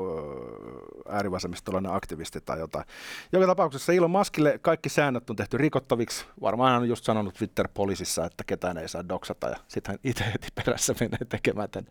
äärivasemmistolainen 1.09 1.92
aktivisti 1.92 2.40
tai 2.40 2.59
jotain. 2.59 2.85
Joka 3.32 3.47
tapauksessa 3.47 3.92
Elon 3.92 4.11
Muskille 4.11 4.59
kaikki 4.62 4.88
säännöt 4.88 5.30
on 5.30 5.37
tehty 5.37 5.59
rikottaviksi. 5.59 6.25
Varmaan 6.40 6.73
hän 6.73 6.82
on 6.82 6.88
just 6.88 7.04
sanonut 7.04 7.35
Twitter-poliisissa, 7.35 8.25
että 8.26 8.44
ketään 8.44 8.78
ei 8.78 8.88
saa 8.88 9.09
doksata 9.09 9.49
ja 9.49 9.56
sitten 9.68 9.92
hän 9.92 9.99
itse 10.04 10.25
heti 10.25 10.49
perässä 10.54 10.94
menee 11.00 11.25
tekemään 11.28 11.70
tämän. 11.70 11.91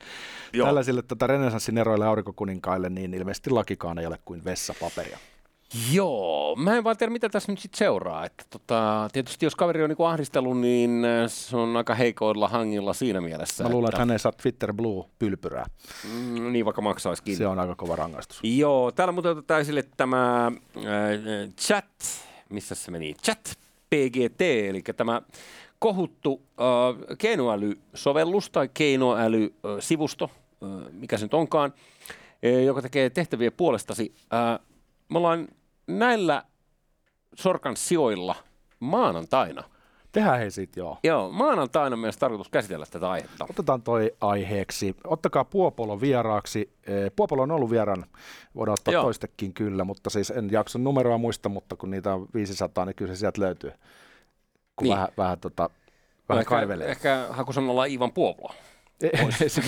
Tällaisille 0.64 1.02
tota, 1.02 1.28
renesanssin 1.28 1.78
eroille 1.78 2.06
aurinkokuninkaille, 2.06 2.90
niin 2.90 3.14
ilmeisesti 3.14 3.50
lakikaan 3.50 4.00
ei 4.00 4.06
ole 4.06 4.20
kuin 4.26 4.46
vessapaperia. 4.46 5.18
Joo, 5.92 6.56
mä 6.56 6.78
en 6.78 6.84
vaan 6.84 6.98
tiedä, 6.98 7.14
mitä 7.14 7.30
tässä 7.30 7.52
nyt 7.52 7.60
sitten 7.60 7.78
seuraa. 7.78 8.26
Että 8.26 8.44
tota, 8.50 9.10
tietysti 9.14 9.46
jos 9.46 9.56
kaveri 9.56 9.84
on 9.84 9.90
niinku 9.90 10.04
ahdistellut, 10.04 10.60
niin 10.60 11.06
äh, 11.06 11.30
se 11.32 11.58
on 11.58 11.78
aika 11.78 11.96
heikoilla 11.96 12.48
hangilla 12.48 12.94
siinä 12.94 13.22
mielessä. 13.22 13.64
Mä 13.64 13.70
luulen, 13.70 13.88
että, 13.88 13.96
että 13.96 14.02
hän 14.02 14.12
ei 14.12 14.20
saa 14.20 14.32
Twitter 14.32 14.74
Blue-pylpyrää. 14.74 15.66
Mm, 16.04 16.54
niin, 16.54 16.66
vaikka 16.66 16.82
maksaisikin. 16.82 17.38
Se 17.38 17.48
on 17.48 17.60
aika 17.60 17.76
kova 17.76 17.96
rangaistus. 17.96 18.40
Joo, 18.44 18.92
täällä 18.92 19.12
muuten 19.12 19.32
otetaan 19.32 19.62
esille 19.62 19.84
tämä 19.98 20.46
äh, 20.46 20.84
chat, 21.60 21.86
missä 22.50 22.76
se 22.76 22.92
meni? 22.92 23.14
Chat 23.14 23.58
PGT, 23.90 24.42
eli 24.42 24.82
tämä 24.82 25.22
kohuttu 25.80 26.42
äh, 26.52 27.18
keinoälysovellus 27.18 28.50
tai 28.50 28.70
keinoälysivusto, 28.74 30.32
äh, 30.64 30.92
mikä 30.92 31.18
se 31.18 31.26
nyt 31.26 31.34
onkaan, 31.34 31.74
äh, 32.46 32.64
joka 32.66 32.82
tekee 32.82 33.10
tehtäviä 33.10 33.52
puolestasi. 33.52 34.14
Äh, 34.34 34.60
me 35.10 35.18
ollaan 35.18 35.48
näillä 35.90 36.44
Sorkan 37.36 37.78
sijoilla 37.78 38.36
maanantaina. 38.80 39.64
Tehdään 40.12 40.40
hei 40.40 40.52
sit, 40.52 40.78
joo. 40.78 40.98
Joo, 41.04 41.30
maanantaina 41.32 41.94
on 41.94 42.00
myös 42.00 42.18
tarkoitus 42.18 42.50
käsitellä 42.50 42.86
tätä 42.92 43.10
aihetta. 43.10 43.46
Otetaan 43.50 43.82
toi 43.82 44.12
aiheeksi. 44.22 44.96
Ottakaa 45.04 45.46
Puopolo 45.46 46.02
vieraaksi. 46.02 46.74
Puopolo 47.16 47.42
on 47.42 47.52
ollut 47.52 47.70
vieraan, 47.70 48.06
voidaan 48.56 48.74
ottaa 48.74 48.94
joo. 48.94 49.04
toistekin 49.04 49.54
kyllä, 49.54 49.84
mutta 49.84 50.10
siis 50.10 50.32
en 50.32 50.52
jakso 50.52 50.80
numeroa 50.80 51.18
muista, 51.18 51.50
mutta 51.50 51.76
kun 51.76 51.92
niitä 51.92 52.14
on 52.14 52.28
500, 52.34 52.86
niin 52.86 52.96
kyllä 52.96 53.16
se 53.16 53.20
sieltä 53.20 53.42
löytyy. 53.42 53.72
Kun 54.76 54.84
niin. 54.84 54.96
vähän, 54.96 55.08
vähän, 55.18 55.40
tota, 55.40 55.70
vähän 56.30 56.42
ehkä, 56.42 56.50
kaivelee. 56.50 56.92
Ehkä 56.92 57.28
hakusanalla 57.30 57.86
Ivan 57.86 58.12
Puopolo. 58.12 58.54
Voisi, 59.24 59.62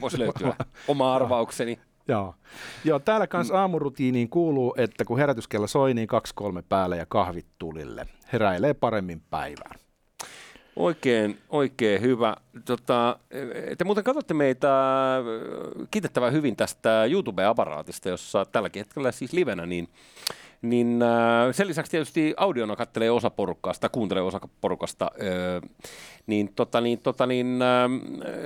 voisi 0.00 0.18
löytyä 0.18 0.56
oma 0.88 1.14
arvaukseni. 1.14 1.78
Joo. 2.08 2.34
Joo, 2.84 2.98
täällä 2.98 3.26
kanssa 3.26 3.60
aamurutiiniin 3.60 4.28
kuuluu, 4.28 4.74
että 4.78 5.04
kun 5.04 5.18
herätyskello 5.18 5.66
soi, 5.66 5.94
niin 5.94 6.08
kaksi 6.08 6.34
kolme 6.34 6.62
päälle 6.62 6.96
ja 6.96 7.06
kahvit 7.06 7.46
tulille. 7.58 8.06
Heräilee 8.32 8.74
paremmin 8.74 9.22
päivään. 9.30 9.80
Oikein, 10.76 11.38
oikein 11.48 12.00
hyvä. 12.00 12.36
Tota, 12.64 13.18
te 13.78 13.84
muuten 13.84 14.04
katsotte 14.04 14.34
meitä 14.34 14.68
kiitettävän 15.90 16.32
hyvin 16.32 16.56
tästä 16.56 17.04
YouTube-aparaatista, 17.04 18.08
jossa 18.08 18.44
tälläkin 18.44 18.80
hetkellä 18.80 19.12
siis 19.12 19.32
livenä, 19.32 19.66
niin, 19.66 19.88
niin 20.62 21.02
äh, 21.02 21.08
sen 21.52 21.68
lisäksi 21.68 21.90
tietysti 21.90 22.34
audiona 22.36 22.76
kattelee 22.76 23.10
osa 23.10 23.30
porukasta, 23.30 23.88
kuuntelee 23.88 24.22
osa 24.22 24.40
porukasta, 24.60 25.10
äh, 25.20 25.70
niin, 26.26 26.52
tota, 26.54 26.80
niin, 26.80 26.98
tota, 26.98 27.26
niin 27.26 27.62
äh, 27.62 27.90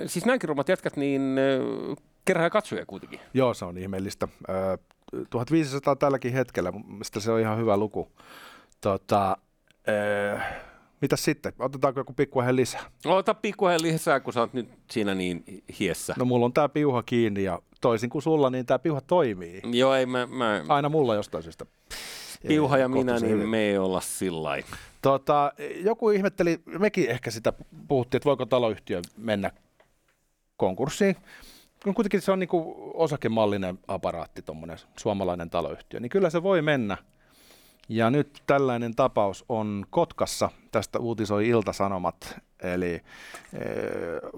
siis 0.07 0.25
näinkin 0.25 0.49
rummat 0.49 0.68
jätkät, 0.68 0.97
niin 0.97 1.37
äh, 1.38 1.97
kerää 2.29 2.51
katsoja 2.51 2.87
kuitenkin. 2.87 3.21
Joo, 3.35 3.55
se 3.55 3.64
on 3.64 3.79
ihmeellistä. 3.79 4.29
1500 5.31 5.97
tälläkin 5.97 6.33
hetkellä, 6.33 6.73
mistä 6.87 7.21
se 7.21 7.33
on 7.33 7.41
ihan 7.41 7.59
hyvä 7.59 7.77
luku. 7.77 8.09
Tota, 8.81 9.37
mitä 11.01 11.17
sitten? 11.17 11.53
Otetaanko 11.59 12.01
joku 12.01 12.12
pikkuhen 12.12 12.57
lisää? 12.57 12.83
Ota 13.05 13.35
pikkuhen 13.35 13.83
lisää, 13.83 14.21
kun 14.21 14.33
sä 14.33 14.41
oot 14.41 14.53
nyt 14.53 14.69
siinä 14.91 15.14
niin 15.14 15.45
hiessä. 15.79 16.14
No 16.19 16.25
mulla 16.25 16.45
on 16.45 16.53
tää 16.53 16.69
piuha 16.69 17.03
kiinni 17.03 17.43
ja 17.43 17.62
toisin 17.81 18.11
kuin 18.11 18.23
sulla, 18.23 18.51
niin 18.51 18.67
tää 18.67 18.79
piuha 18.79 19.01
toimii. 19.01 19.62
Joo, 19.73 19.95
ei 19.95 20.07
mä... 20.07 20.27
mä... 20.27 20.64
Aina 20.69 20.88
mulla 20.88 21.14
jostain 21.14 21.43
syystä. 21.43 21.67
Piuha 22.49 22.79
ja 22.79 22.88
minä, 22.88 23.19
niin 23.19 23.31
hyvin. 23.31 23.49
me 23.49 23.59
ei 23.59 23.79
olla 23.79 24.01
sillä 24.01 24.51
tota, 25.03 25.53
Joku 25.85 26.11
ihmetteli, 26.11 26.61
mekin 26.79 27.11
ehkä 27.11 27.31
sitä 27.31 27.53
puhuttiin, 27.88 28.19
että 28.19 28.27
voiko 28.27 28.47
taloyhtiö 28.47 29.03
mennä 29.17 29.51
konkurssiin 30.57 31.17
kun 31.85 31.95
kuitenkin 31.95 32.21
se 32.21 32.33
on 32.33 32.38
niin 32.38 32.49
osakemallinen 32.95 33.79
aparaatti, 33.88 34.43
tuommoinen 34.43 34.79
suomalainen 34.97 35.51
taloyhtiö, 35.51 36.01
niin 36.01 36.11
kyllä 36.11 36.31
se 36.31 36.43
voi 36.43 36.62
mennä. 36.62 36.97
Ja 37.88 38.11
nyt 38.11 38.42
tällainen 38.46 38.94
tapaus 38.94 39.44
on 39.48 39.87
Kotkassa, 39.90 40.51
tästä 40.72 40.98
uutisoi 40.98 41.48
Ilta-Sanomat, 41.48 42.37
eli 42.62 42.94
eh, 42.94 43.03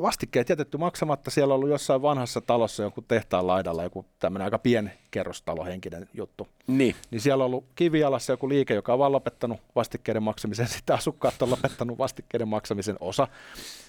vastikkeet 0.02 0.48
jätetty 0.48 0.78
maksamatta, 0.78 1.30
siellä 1.30 1.54
on 1.54 1.56
ollut 1.56 1.70
jossain 1.70 2.02
vanhassa 2.02 2.40
talossa 2.40 2.82
joku 2.82 3.02
tehtaan 3.02 3.46
laidalla, 3.46 3.82
joku 3.82 4.04
tämmöinen 4.18 4.44
aika 4.44 4.58
pien 4.58 4.92
kerrostalohenkinen 5.10 6.08
juttu. 6.14 6.48
Niin. 6.66 6.94
niin 7.10 7.20
siellä 7.20 7.44
on 7.44 7.46
ollut 7.46 7.64
kivialassa 7.74 8.32
joku 8.32 8.48
liike, 8.48 8.74
joka 8.74 8.92
on 8.92 8.98
vaan 8.98 9.12
lopettanut 9.12 9.60
vastikkeiden 9.76 10.22
maksamisen, 10.22 10.68
sitten 10.76 10.96
asukkaat 10.96 11.42
on 11.42 11.50
lopettanut 11.50 11.98
vastikkeiden 11.98 12.48
maksamisen 12.48 12.96
osa. 13.00 13.28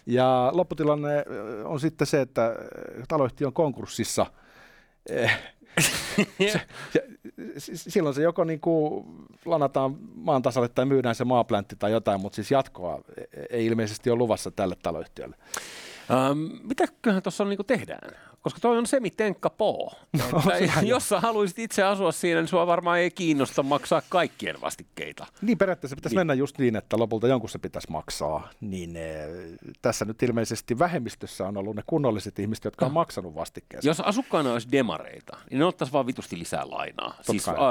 Ja 0.06 0.50
lopputilanne 0.54 1.26
on 1.64 1.80
sitten 1.80 2.08
se, 2.08 2.22
että 2.22 2.56
taloyhtiö 3.08 3.48
on 3.48 3.54
konkurssissa. 3.54 4.26
se, 6.52 6.62
se, 7.58 7.76
silloin 7.76 8.16
se 8.16 8.22
joko 8.22 8.44
niin 8.44 8.60
kuin 8.60 9.06
lanataan 9.46 9.98
maan 10.16 10.42
tasalle 10.42 10.68
tai 10.68 10.86
myydään 10.86 11.16
se 11.16 11.26
maapläntti 11.26 11.76
tai 11.76 11.92
jotain, 11.92 12.22
mutta 12.22 12.36
siis 12.36 12.52
jatkoa 12.52 13.02
ei 13.50 13.66
ilmeisesti 13.66 14.10
ole 14.10 14.18
luvassa 14.18 14.52
tälle 14.52 14.76
taloyhtiölle. 14.84 15.36
Ähm, 16.12 16.68
mitäköhän 16.68 17.24
tuossa 17.24 17.46
niin 17.46 17.66
tehdään? 17.68 18.16
Koska 18.42 18.60
toi 18.60 18.78
on 18.78 18.88
semitenkka 18.88 19.50
po. 19.50 19.92
No, 20.32 20.42
Että 20.60 20.82
jos 20.86 21.10
sä 21.10 21.20
haluaisit 21.20 21.60
itse 21.60 21.84
asua 21.84 22.12
siinä, 22.12 22.40
niin 22.40 22.48
sua 22.48 22.68
varmaan 22.68 23.00
ei 23.00 23.12
kiinnosta 23.12 23.64
maksaa 23.64 24.02
kaikkien 24.10 24.62
vastikkeita. 24.62 25.26
Niin 25.42 25.58
periaatteessa 25.58 25.96
pitäisi 25.96 26.16
Niin. 26.16 26.20
mennä 26.20 26.34
just 26.34 26.58
niin, 26.58 26.76
että 26.76 26.98
lopulta 26.98 27.28
jonkun 27.28 27.50
se 27.50 27.60
pitäisi 27.60 27.92
maksaa. 27.92 28.50
Niin 28.62 28.96
eh, 28.98 29.28
tässä 29.82 30.06
nyt 30.06 30.24
ilmeisesti 30.24 30.80
vähemmistössä 30.80 31.48
on 31.48 31.58
ollut 31.58 31.76
ne 31.76 31.84
kunnolliset 31.88 32.40
ihmiset, 32.40 32.66
jotka 32.66 32.86
on 32.86 32.94
maksanut 32.94 33.36
vastikkeensa. 33.36 33.88
Jos 33.90 34.00
asukkaana 34.00 34.54
olisi 34.54 34.68
demareita, 34.72 35.38
niin 35.50 35.60
ne 35.60 35.66
ottaisi 35.66 35.94
vaan 35.94 36.08
vitusti 36.08 36.40
lisää 36.40 36.70
lainaa. 36.70 37.14
siis 37.22 37.46
kai. 37.46 37.56
äh, 37.56 37.62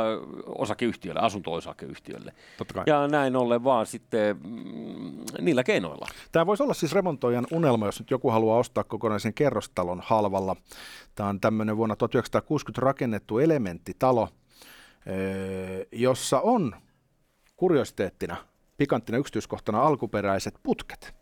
osakeyhtiölle, 0.47 1.21
asunto-osakeyhtiölle. 1.21 2.33
Totta 2.59 2.75
kai. 2.75 2.85
Ja 2.87 3.09
näin 3.09 3.37
ollen 3.37 3.65
vaan 3.65 3.87
sitten 3.87 4.37
mm, 4.45 5.25
niillä 5.41 5.65
keinoilla. 5.65 6.07
Tämä 6.33 6.47
voisi 6.47 6.63
olla 6.63 6.75
siis 6.75 6.93
remontoijan 6.93 7.47
unelma, 7.53 7.87
jos 7.87 7.99
nyt 8.01 8.11
joku 8.11 8.31
haluaa 8.31 8.59
ostaa 8.59 8.85
kokonaisen 8.85 9.35
kerrostalon 9.35 10.03
halvalla. 10.05 10.57
Tämä 11.15 11.29
on 11.29 11.41
tämmöinen 11.41 11.77
vuonna 11.77 11.97
1960 11.97 12.81
rakennettu 12.81 13.39
elementtitalo, 13.39 14.29
eh, 15.07 15.87
jossa 15.93 16.41
on 16.41 16.77
kuriositeettina, 17.57 18.37
pikanttina 18.77 19.19
yksityiskohtana 19.19 19.83
alkuperäiset 19.83 20.55
putket. 20.63 21.15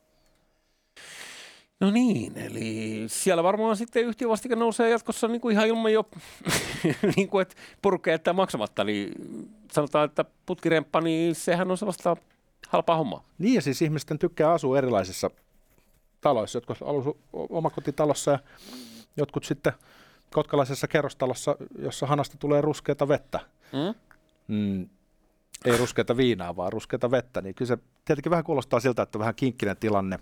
No 1.81 1.91
niin, 1.91 2.39
eli 2.39 3.05
siellä 3.07 3.43
varmaan 3.43 3.77
sitten 3.77 4.05
yhtiövastike 4.05 4.57
nousee 4.57 4.91
jatkossa 4.91 5.29
niin 5.29 5.41
kuin 5.41 5.53
ihan 5.53 5.67
ilman 5.67 5.93
jo, 5.93 6.09
niin 7.17 7.29
kuin, 7.29 7.43
että 7.43 7.55
porukka 7.83 8.11
jättää 8.11 8.33
maksamatta, 8.33 8.85
niin 8.85 9.13
sanotaan, 9.73 10.05
että 10.05 10.25
putkiremppa, 10.47 11.01
niin 11.01 11.35
sehän 11.35 11.71
on 11.71 11.79
sellaista 11.79 12.17
halpaa 12.69 12.97
hommaa. 12.97 13.25
Niin 13.39 13.55
ja 13.55 13.63
siis 13.63 13.83
ihmisten 13.83 14.19
tykkää 14.19 14.53
asua 14.53 14.79
erilaisissa 14.79 15.31
taloissa, 16.21 16.57
jotkut 16.57 16.83
alu 16.83 17.17
omakotitalossa 17.33 18.31
ja 18.31 18.39
jotkut 19.19 19.45
sitten 19.45 19.73
kotkalaisessa 20.31 20.89
kerrostalossa, 20.89 21.57
jossa 21.79 22.07
hanasta 22.07 22.37
tulee 22.39 22.61
ruskeata 22.61 23.09
vettä. 23.09 23.41
Mm? 23.73 23.95
Mm, 24.49 24.89
ei 25.65 25.77
ruskeata 25.77 26.17
viinaa, 26.17 26.57
vaan 26.57 26.73
ruskeata 26.73 27.11
vettä, 27.11 27.43
niin 27.43 27.55
kyllä 27.55 27.69
se 27.69 27.79
tietenkin 28.05 28.31
vähän 28.31 28.45
kuulostaa 28.45 28.81
siltä, 28.81 29.03
että 29.03 29.19
vähän 29.19 29.35
kinkkinen 29.35 29.77
tilanne. 29.77 30.19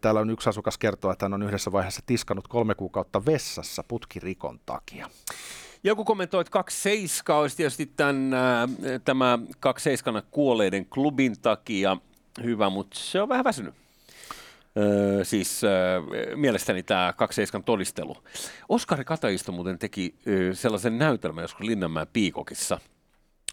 Täällä 0.00 0.20
on 0.20 0.30
yksi 0.30 0.48
asukas 0.48 0.78
kertoa, 0.78 1.12
että 1.12 1.24
hän 1.24 1.34
on 1.34 1.42
yhdessä 1.42 1.72
vaiheessa 1.72 2.02
tiskannut 2.06 2.48
kolme 2.48 2.74
kuukautta 2.74 3.26
vessassa 3.26 3.84
putkirikon 3.88 4.60
takia. 4.66 5.10
Joku 5.84 6.04
kommentoi, 6.04 6.40
että 6.40 6.50
27 6.50 7.40
olisi 7.40 7.56
tietysti 7.56 7.86
tämän, 7.86 8.30
tämä 9.04 9.38
27 9.60 10.22
kuolleiden 10.30 10.86
klubin 10.86 11.40
takia 11.40 11.96
hyvä, 12.42 12.70
mutta 12.70 12.98
se 12.98 13.22
on 13.22 13.28
vähän 13.28 13.44
väsynyt. 13.44 13.74
Öö, 14.76 15.24
siis 15.24 15.64
öö, 15.64 16.00
mielestäni 16.36 16.82
tämä 16.82 17.14
27 17.16 17.64
todistelu. 17.64 18.16
Oskari 18.68 19.04
Kataisto 19.04 19.52
muuten 19.52 19.78
teki 19.78 20.14
öö, 20.26 20.54
sellaisen 20.54 20.98
näytelmän 20.98 21.42
joskus 21.42 21.66
Linnanmäen 21.66 22.06
Piikokissa, 22.12 22.80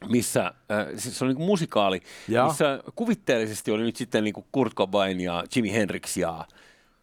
missä, 0.10 0.54
siis 0.96 1.20
se 1.20 1.26
oli 1.26 1.34
niin 1.34 1.46
musikaali, 1.46 2.02
Jaa. 2.28 2.48
missä 2.48 2.80
kuvitteellisesti 2.96 3.72
oli 3.72 3.84
nyt 3.84 3.96
sitten 3.96 4.24
niin 4.24 4.34
Kurt 4.52 4.74
Cobain 4.74 5.22
ja 5.22 5.44
Jimi 5.56 5.74
Hendrix 5.74 6.18
ja 6.18 6.46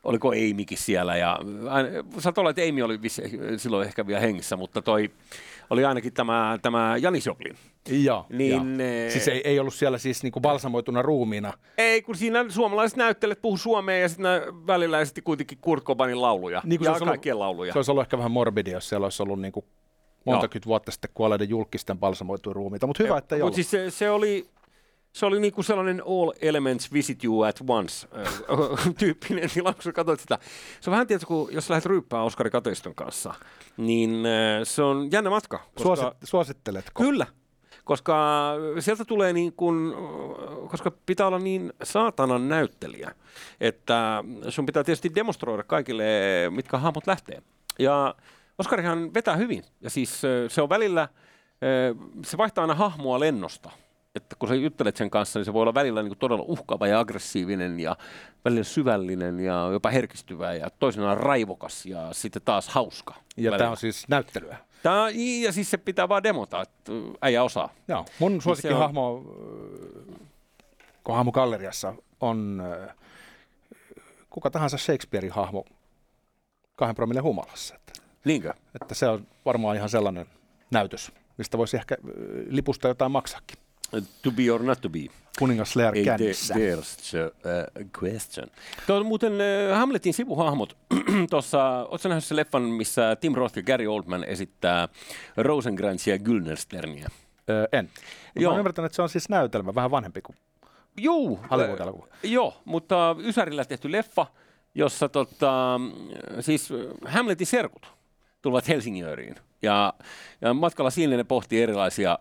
oliko 0.04 0.28
Amykin 0.28 0.78
siellä. 0.78 1.16
Ja, 1.16 1.38
saattaa 2.18 2.42
olla, 2.42 2.50
että 2.50 2.62
Amy 2.62 2.82
oli 2.82 3.02
vissi, 3.02 3.22
silloin 3.56 3.86
ehkä 3.86 4.06
vielä 4.06 4.20
hengissä, 4.20 4.56
mutta 4.56 4.82
toi 4.82 5.10
oli 5.70 5.84
ainakin 5.84 6.12
tämä, 6.12 6.58
tämä 6.62 6.96
Janis 6.96 7.26
Joplin. 7.26 7.56
Joo, 7.88 8.26
Niin, 8.30 8.52
joo. 8.52 8.86
ee, 8.86 9.10
Siis 9.10 9.28
ei, 9.28 9.40
ei 9.44 9.58
ollut 9.58 9.74
siellä 9.74 9.98
siis 9.98 10.22
niinku 10.22 10.40
balsamoituna 10.40 11.02
ruumiina. 11.02 11.52
Ei, 11.78 12.02
kun 12.02 12.16
siinä 12.16 12.44
suomalaiset 12.48 12.96
näyttelijät 12.96 13.42
puhu 13.42 13.56
suomea 13.56 13.98
ja 13.98 14.08
sitten 14.08 14.26
välillä 14.66 15.00
esitti 15.00 15.22
kuitenkin 15.22 15.58
Kurt 15.60 15.84
Cobainin 15.84 16.22
lauluja 16.22 16.62
Niin 16.64 16.80
ja 16.84 16.92
ollut- 16.92 17.08
kaikkien 17.08 17.38
lauluja. 17.38 17.72
Se 17.72 17.78
olisi 17.78 17.90
ollut 17.90 18.02
ehkä 18.02 18.18
vähän 18.18 18.30
morbidi, 18.30 18.70
jos 18.70 18.88
siellä 18.88 19.04
olisi 19.04 19.22
ollut 19.22 19.40
niinku 19.40 19.64
monta 20.24 20.48
kymmentä 20.48 20.66
vuotta 20.66 20.90
sitten 20.90 21.10
kuolleiden 21.14 21.48
julkisten 21.48 21.98
balsamoituja 21.98 22.54
ruumiita, 22.54 22.86
mutta 22.86 23.02
hyvä, 23.02 23.18
että 23.18 23.36
ei 23.36 23.42
Mutta 23.42 23.54
siis 23.54 23.70
se, 23.70 23.90
se 23.90 24.10
oli, 24.10 24.46
se 25.12 25.26
oli 25.26 25.40
niinku 25.40 25.62
sellainen 25.62 26.02
all 26.06 26.32
elements 26.42 26.92
visit 26.92 27.24
you 27.24 27.42
at 27.42 27.60
once 27.68 28.08
äh, 28.18 28.32
tyyppinen 28.98 29.50
tilanne, 29.54 29.74
kun 29.74 29.82
sä 29.82 29.92
katsoit 29.92 30.20
sitä. 30.20 30.38
Se 30.80 30.90
on 30.90 30.92
vähän 30.92 31.06
tietysti, 31.06 31.26
kun 31.26 31.48
jos 31.52 31.70
lähdet 31.70 31.86
ryyppää 31.86 32.22
Oskari 32.22 32.50
Katoiston 32.50 32.94
kanssa, 32.94 33.34
niin 33.76 34.10
äh, 34.26 34.60
se 34.64 34.82
on 34.82 35.08
jännä 35.12 35.30
matka. 35.30 35.58
Koska, 35.58 35.82
Suosit, 35.82 36.18
suositteletko? 36.24 37.02
Kyllä, 37.02 37.26
koska 37.86 38.54
sieltä 38.78 39.04
tulee 39.04 39.32
niin 39.32 39.52
kuin, 39.52 39.94
koska 40.68 40.92
pitää 41.06 41.26
olla 41.26 41.38
niin 41.38 41.72
saatanan 41.82 42.48
näyttelijä, 42.48 43.14
että 43.60 44.24
sun 44.48 44.66
pitää 44.66 44.84
tietysti 44.84 45.14
demonstroida 45.14 45.62
kaikille, 45.62 46.04
mitkä 46.50 46.78
hahmot 46.78 47.06
lähtee. 47.06 47.42
Ja 47.78 48.14
Oskarihan 48.58 49.14
vetää 49.14 49.36
hyvin, 49.36 49.64
ja 49.80 49.90
siis 49.90 50.22
se 50.48 50.62
on 50.62 50.68
välillä, 50.68 51.08
se 52.24 52.36
vaihtaa 52.36 52.62
aina 52.62 52.74
hahmoa 52.74 53.20
lennosta. 53.20 53.70
Että 54.14 54.36
kun 54.38 54.48
sä 54.48 54.54
juttelet 54.54 54.96
sen 54.96 55.10
kanssa, 55.10 55.38
niin 55.38 55.44
se 55.44 55.52
voi 55.52 55.62
olla 55.62 55.74
välillä 55.74 56.02
niin 56.02 56.10
kuin 56.10 56.18
todella 56.18 56.44
uhkaava 56.48 56.86
ja 56.86 57.00
aggressiivinen 57.00 57.80
ja 57.80 57.96
välillä 58.44 58.64
syvällinen 58.64 59.40
ja 59.40 59.68
jopa 59.72 59.90
herkistyvä 59.90 60.54
ja 60.54 60.70
toisinaan 60.70 61.16
raivokas 61.16 61.86
ja 61.86 62.08
sitten 62.12 62.42
taas 62.44 62.68
hauska. 62.68 63.14
Ja 63.14 63.42
välillä. 63.42 63.58
tämä 63.58 63.70
on 63.70 63.76
siis 63.76 64.08
näyttelyä. 64.08 64.56
Tää, 64.86 65.02
on- 65.02 65.12
ja 65.42 65.52
siis 65.52 65.70
se 65.70 65.76
pitää 65.76 66.08
vaan 66.08 66.22
demota, 66.22 66.62
että 66.62 66.92
äijä 67.22 67.42
osaa. 67.42 67.68
Joo, 67.88 68.04
mun 68.18 68.42
suosikkihahmo 68.42 69.22
kun 71.04 71.14
hahmogalleriassa 71.14 71.94
on 72.20 72.62
äh, 72.88 72.96
kuka 74.30 74.50
tahansa 74.50 74.78
Shakespearein 74.78 75.32
hahmo 75.32 75.64
kahden 76.76 76.94
promille 76.96 77.20
humalassa. 77.20 77.74
Että, 77.74 77.92
Niinkö? 78.24 78.52
että 78.82 78.94
se 78.94 79.08
on 79.08 79.26
varmaan 79.44 79.76
ihan 79.76 79.88
sellainen 79.88 80.26
näytös, 80.70 81.12
mistä 81.38 81.58
voisi 81.58 81.76
ehkä 81.76 81.94
äh, 81.94 82.10
lipusta 82.48 82.88
jotain 82.88 83.12
maksaakin. 83.12 83.58
To 84.22 84.30
be 84.30 84.50
or 84.52 84.62
not 84.62 84.80
to 84.80 84.88
be. 84.88 85.06
Kuningas 85.38 85.74
kännissä. 86.04 86.54
the, 86.54 86.60
there's 86.60 87.14
a 87.16 87.80
uh, 87.80 87.88
question. 88.02 88.50
Tuo 88.86 88.96
on 88.96 89.06
muuten 89.06 89.32
uh, 89.32 89.76
Hamletin 89.78 90.14
sivuhahmot. 90.14 90.76
Tuossa, 91.30 91.86
ootko 91.88 92.08
nähnyt 92.08 92.24
se 92.24 92.36
leffan, 92.36 92.62
missä 92.62 93.16
Tim 93.16 93.34
Roth 93.34 93.56
ja 93.56 93.62
Gary 93.62 93.86
Oldman 93.86 94.24
esittää 94.24 94.88
Rosengrantsia 95.36 96.14
ja 96.14 96.18
Gyllensterniä? 96.18 97.08
Öö, 97.50 97.66
en. 97.72 97.90
Joo. 98.36 98.52
Mä 98.52 98.58
ymmärtänyt, 98.58 98.86
että 98.86 98.96
se 98.96 99.02
on 99.02 99.08
siis 99.08 99.28
näytelmä, 99.28 99.74
vähän 99.74 99.90
vanhempi 99.90 100.22
kuin 100.22 100.36
Juu. 101.00 101.40
Hollywood-elokuva. 101.50 102.06
äh, 102.12 102.30
Joo, 102.30 102.56
mutta 102.64 103.16
Ysärillä 103.18 103.64
tehty 103.64 103.92
leffa, 103.92 104.26
jossa 104.74 105.08
tota, 105.08 105.80
siis 106.40 106.68
Hamletin 107.04 107.46
serkut 107.46 107.86
tulevat 108.46 108.68
Helsingööriin. 108.68 109.34
Ja, 109.62 109.94
ja 110.40 110.54
matkalla 110.54 110.90
sinne 110.90 111.16
ne 111.16 111.24
pohtii 111.24 111.62
erilaisia 111.62 112.18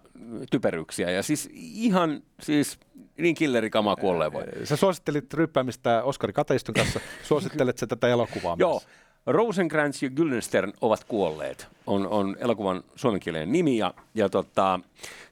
typeryksiä. 0.51 1.11
Ja 1.11 1.23
siis 1.23 1.49
ihan 1.53 2.23
siis 2.41 2.79
niin 3.17 3.35
killerikamaa 3.35 3.95
kuolleen 3.95 4.33
voi. 4.33 4.43
Sä 4.63 4.75
suosittelit 4.75 5.33
ryppäämistä 5.33 6.03
Oskari 6.03 6.33
Kateiston 6.33 6.75
kanssa. 6.75 6.99
Suosittelet 7.27 7.77
sä 7.77 7.87
tätä 7.87 8.07
elokuvaa 8.07 8.55
Joo, 8.59 8.71
myös? 8.73 8.87
Rosenkrantz 9.25 10.03
ja 10.03 10.09
Gyllenstern 10.09 10.73
ovat 10.81 11.03
kuolleet, 11.03 11.67
on, 11.87 12.07
on 12.07 12.35
elokuvan 12.39 12.83
suomenkielinen 12.95 13.51
nimi. 13.51 13.77
Ja, 13.77 13.93
ja 14.15 14.29
tota, 14.29 14.79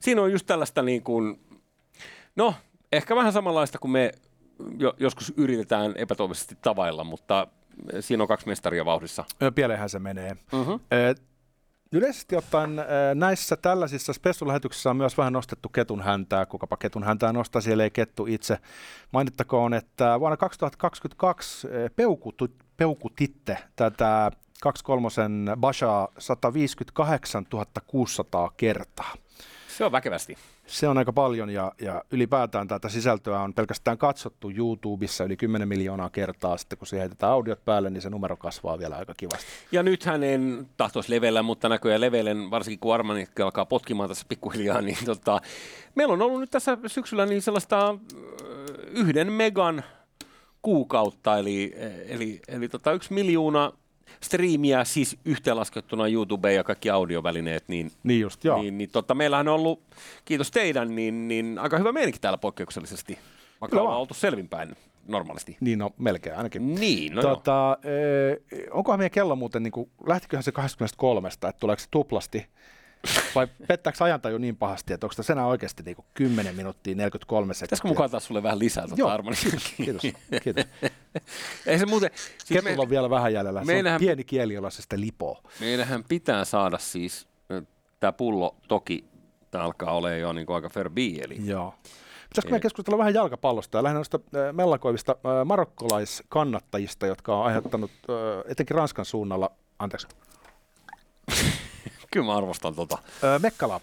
siinä 0.00 0.22
on 0.22 0.32
just 0.32 0.46
tällaista 0.46 0.82
niin 0.82 1.02
kuin, 1.02 1.40
no 2.36 2.54
ehkä 2.92 3.16
vähän 3.16 3.32
samanlaista 3.32 3.78
kuin 3.78 3.90
me 3.90 4.12
jo, 4.78 4.94
joskus 4.98 5.32
yritetään 5.36 5.94
epätoivoisesti 5.96 6.56
tavailla, 6.62 7.04
mutta 7.04 7.46
siinä 8.00 8.22
on 8.22 8.28
kaksi 8.28 8.46
mestaria 8.46 8.84
vauhdissa. 8.84 9.24
Pieleenhän 9.54 9.88
se 9.88 9.98
menee. 9.98 10.36
Mm-hmm. 10.52 10.80
Yleisesti 11.94 12.36
ottaen 12.36 12.80
näissä 13.14 13.56
tällaisissa 13.56 14.12
spessulähetyksissä 14.12 14.90
on 14.90 14.96
myös 14.96 15.18
vähän 15.18 15.32
nostettu 15.32 15.68
ketun 15.68 16.02
häntää. 16.02 16.46
Kukapa 16.46 16.76
ketun 16.76 17.04
häntää 17.04 17.32
nostaa, 17.32 17.62
siellä 17.62 17.84
ei 17.84 17.90
kettu 17.90 18.26
itse. 18.26 18.58
Mainittakoon, 19.12 19.74
että 19.74 20.20
vuonna 20.20 20.36
2022 20.36 21.68
ö, 21.68 21.90
peukutu, 21.96 22.48
peukutitte 22.76 23.58
tätä 23.76 24.30
23 24.62 25.08
Bashaa 25.56 26.08
158 26.18 27.46
600 27.86 28.52
kertaa. 28.56 29.14
Se 29.68 29.84
on 29.84 29.92
väkevästi. 29.92 30.36
Se 30.66 30.88
on 30.88 30.98
aika 30.98 31.12
paljon 31.12 31.50
ja, 31.50 31.72
ja 31.80 32.04
ylipäätään 32.10 32.68
tätä 32.68 32.88
sisältöä 32.88 33.40
on 33.40 33.54
pelkästään 33.54 33.98
katsottu 33.98 34.50
YouTubessa 34.50 35.24
yli 35.24 35.36
10 35.36 35.68
miljoonaa 35.68 36.10
kertaa. 36.10 36.56
Sitten 36.56 36.78
kun 36.78 36.86
siihen 36.86 37.02
heitetään 37.02 37.32
audiot 37.32 37.64
päälle, 37.64 37.90
niin 37.90 38.02
se 38.02 38.10
numero 38.10 38.36
kasvaa 38.36 38.78
vielä 38.78 38.96
aika 38.96 39.14
kivasti. 39.16 39.46
Ja 39.72 39.82
nythän 39.82 40.22
en 40.22 40.68
tahtoisi 40.76 41.10
levellä, 41.10 41.42
mutta 41.42 41.68
näköjään 41.68 42.00
levelen, 42.00 42.50
varsinkin 42.50 42.78
kun 42.78 42.94
Armani 42.94 43.28
alkaa 43.42 43.66
potkimaan 43.66 44.08
tässä 44.08 44.26
pikkuhiljaa, 44.28 44.80
niin 44.80 45.04
tota, 45.04 45.40
meillä 45.94 46.12
on 46.12 46.22
ollut 46.22 46.40
nyt 46.40 46.50
tässä 46.50 46.78
syksyllä 46.86 47.26
niin 47.26 47.42
sellaista 47.42 47.98
yhden 48.90 49.32
megan 49.32 49.84
kuukautta, 50.62 51.38
eli, 51.38 51.74
eli, 52.06 52.40
eli 52.48 52.68
tota, 52.68 52.92
yksi 52.92 53.12
miljoona 53.12 53.72
striimiä 54.20 54.84
siis 54.84 55.16
yhteenlaskettuna 55.24 56.06
YouTubeen 56.08 56.54
ja 56.54 56.64
kaikki 56.64 56.90
audiovälineet, 56.90 57.64
niin, 57.68 57.90
Niin 58.02 58.20
just, 58.20 58.44
joo. 58.44 58.62
niin, 58.62 58.78
niin 58.78 58.90
tota, 58.90 59.14
meillähän 59.14 59.48
on 59.48 59.54
ollut, 59.54 59.82
kiitos 60.24 60.50
teidän, 60.50 60.94
niin, 60.94 61.28
niin 61.28 61.58
aika 61.58 61.78
hyvä 61.78 61.92
meininki 61.92 62.18
täällä 62.18 62.38
poikkeuksellisesti, 62.38 63.18
vaikka 63.60 63.80
ollaan 63.80 63.98
oltu 63.98 64.14
selvinpäin. 64.14 64.76
normaalisti. 65.08 65.56
Niin 65.60 65.78
no, 65.78 65.90
melkein 65.98 66.36
ainakin. 66.36 66.74
Niin, 66.74 67.14
no 67.14 67.22
tota, 67.22 67.34
tota, 67.34 67.78
eh, 67.88 68.66
onkohan 68.70 69.00
meidän 69.00 69.10
kello 69.10 69.36
muuten, 69.36 69.62
niin 69.62 69.72
kuin, 69.72 69.90
lähtiköhän 70.06 70.42
se 70.42 70.52
23, 70.52 71.28
että 71.28 71.52
tuleeko 71.60 71.80
se 71.80 71.88
tuplasti? 71.90 72.46
Vai 73.34 73.46
pettääkö 73.68 74.04
ajantaju 74.04 74.38
niin 74.38 74.56
pahasti, 74.56 74.92
että 74.92 75.06
onko 75.06 75.32
enää 75.32 75.46
oikeasti 75.46 75.82
niin 75.82 75.96
kuin 75.96 76.06
10 76.14 76.54
minuuttia 76.56 76.94
43 76.94 77.54
sekuntia? 77.54 77.66
Pitäisikö 77.66 77.88
mukaan 77.88 78.10
taas 78.10 78.24
sulle 78.24 78.42
vähän 78.42 78.58
lisää 78.58 78.86
tuota 78.86 79.00
Joo, 79.00 79.08
Armani? 79.10 79.36
kiitos, 79.76 80.02
kiitos. 80.42 80.66
Ei 81.66 81.78
se 81.78 81.86
muuten, 81.86 82.10
siis 82.44 82.64
me, 82.64 82.74
on 82.78 82.90
vielä 82.90 83.10
vähän 83.10 83.32
jäljellä. 83.32 83.60
Se 83.60 83.66
meillähän- 83.66 83.96
on 83.96 84.00
pieni 84.06 84.24
kieli, 84.24 84.54
jolla 84.54 84.70
se 84.70 84.82
sitten 84.82 85.00
lipoo. 85.00 85.42
meidänhän 85.60 86.04
pitää 86.08 86.44
saada 86.44 86.78
siis, 86.78 87.28
tämä 88.00 88.12
pullo 88.12 88.56
toki, 88.68 89.04
tämä 89.50 89.64
alkaa 89.64 89.92
olemaan 89.94 90.20
jo 90.20 90.32
niin 90.32 90.46
kuin 90.46 90.54
aika 90.56 90.68
ferbi, 90.68 91.20
eli 91.24 91.36
Joo. 91.44 91.74
Pitäisikö 92.28 92.50
meidän 92.50 92.60
keskustella 92.60 92.98
vähän 92.98 93.14
jalkapallosta 93.14 93.78
ja 93.78 93.82
lähinnä 93.82 93.98
noista 93.98 94.18
mellakoivista 94.52 95.16
marokkolaiskannattajista, 95.44 97.06
jotka 97.06 97.36
on 97.36 97.46
aiheuttanut 97.46 97.90
etenkin 98.48 98.76
Ranskan 98.76 99.04
suunnalla, 99.04 99.50
anteeksi, 99.78 100.06
kyllä 102.14 102.26
mä 102.26 102.36
arvostan 102.36 102.74
tota. 102.74 102.98
äh, 103.24 103.40
Mekkalaa. 103.40 103.80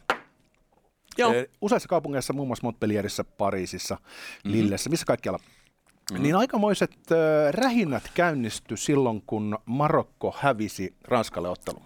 Joo. 1.17 1.33
Useissa 1.61 1.89
kaupungeissa, 1.89 2.33
muun 2.33 2.47
muassa 2.47 2.67
Montpellierissä, 2.67 3.23
Pariisissa, 3.23 3.95
mm-hmm. 3.95 4.51
Lillessä, 4.51 4.89
missä 4.89 5.05
kaikkialla. 5.05 5.39
Mm-hmm. 5.39 6.23
Niin 6.23 6.35
aikamoiset 6.35 6.91
äh, 6.91 7.53
rähinnät 7.53 8.03
käynnistyi 8.13 8.77
silloin, 8.77 9.23
kun 9.27 9.57
Marokko 9.65 10.35
hävisi 10.39 10.95
Ranskalle 11.03 11.49
ottelun. 11.49 11.83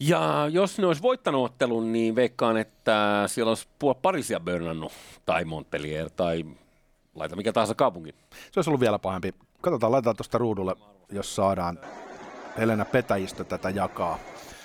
Ja 0.00 0.48
jos 0.50 0.78
ne 0.78 0.86
olisi 0.86 1.02
voittanut 1.02 1.44
ottelun, 1.44 1.92
niin 1.92 2.14
veikkaan, 2.14 2.56
että 2.56 3.24
siellä 3.26 3.50
olisi 3.50 3.68
puoli 3.78 3.98
Parisia 4.02 4.40
burnannut, 4.40 4.92
tai 5.26 5.44
Montpellier, 5.44 6.10
tai 6.10 6.44
laita 7.14 7.36
mikä 7.36 7.52
tahansa 7.52 7.74
kaupunki. 7.74 8.14
Se 8.52 8.58
olisi 8.58 8.70
ollut 8.70 8.80
vielä 8.80 8.98
pahempi. 8.98 9.34
Katsotaan, 9.60 9.92
laitetaan 9.92 10.16
tuosta 10.16 10.38
ruudulle, 10.38 10.74
jos 11.12 11.36
saadaan 11.36 11.78
Helena 12.58 12.84
Petäjistö 12.84 13.44
tätä 13.44 13.70
jakaa. 13.70 14.18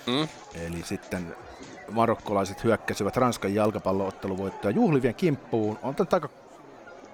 Mm? 0.08 0.28
Eli 0.68 0.84
sitten 0.84 1.36
marokkolaiset 1.92 2.64
hyökkäsivät 2.64 3.18
Ranskan 3.18 3.56
jalkapallootteluvoittoja 3.56 4.76
juhlivien 4.76 5.16
kimppuun. 5.16 5.80
On 5.84 5.96
tämä 5.96 6.08
aika 6.12 6.30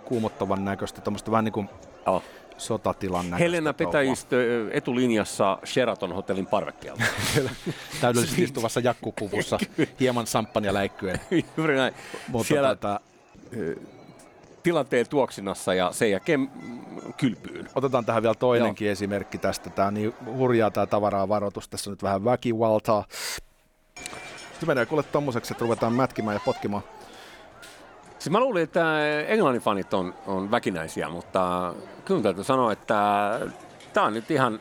kuumottavan 0.06 0.66
näköistä, 0.66 1.02
tuommoista 1.02 1.32
vähän 1.32 1.46
niin 1.46 1.54
kuin 1.54 1.70
Oh. 2.06 2.24
sotatilan 2.58 3.26
näköistä. 3.30 3.44
Helena. 3.44 3.74
Petäjistö 3.74 4.36
ö, 4.36 4.70
etulinjassa 4.72 5.58
Sheraton 5.66 6.14
hotellin 6.14 6.46
parvekkeelta. 6.48 7.04
Täydellisesti 8.02 8.44
istuvassa 8.44 8.80
jakkupuvussa, 8.80 9.60
hieman 10.00 10.28
samppania 10.28 10.74
läikkyen. 10.74 11.20
Juuri 11.58 11.76
näin. 11.76 11.94
Mutta 12.28 12.48
Siellä 12.48 12.70
tota, 12.76 13.00
tilanteen 14.64 15.10
tuoksinnassa 15.10 15.74
ja 15.74 15.92
sen 15.92 16.12
jälkeen 16.12 16.50
kylpyyn. 17.18 17.70
otetaan 17.76 18.06
tähän 18.06 18.24
vielä 18.24 18.36
toinenkin 18.36 18.86
Joo. 18.86 18.92
esimerkki 18.92 19.38
tästä. 19.38 19.70
Tämä 19.70 19.88
on 19.88 19.94
niin 19.94 20.14
hurjaa 20.26 20.72
tämä 20.72 20.86
tavaraa 20.86 21.30
varoitus. 21.30 21.68
Tässä 21.68 21.90
on 21.90 21.92
nyt 21.92 22.04
vähän 22.04 22.26
väkivaltaa. 22.26 23.06
Se 24.60 24.66
menee 24.66 24.86
kuule 24.86 25.04
tommoseksi, 25.04 25.54
että 25.54 25.64
ruvetaan 25.64 25.94
mätkimään 25.94 26.36
ja 26.36 26.42
potkimaan. 26.46 26.84
Siis 28.20 28.30
mä 28.30 28.40
luulin, 28.40 28.64
että 28.64 29.00
Englannin 29.28 29.62
fanit 29.62 29.94
on, 29.94 30.14
on 30.28 30.52
väkinäisiä, 30.52 31.10
mutta 31.10 31.74
kyllä 32.06 32.22
täytyy 32.22 32.44
sanoa, 32.44 32.72
että 32.72 32.96
tämä 33.94 34.06
on 34.06 34.14
nyt 34.14 34.32
ihan 34.32 34.60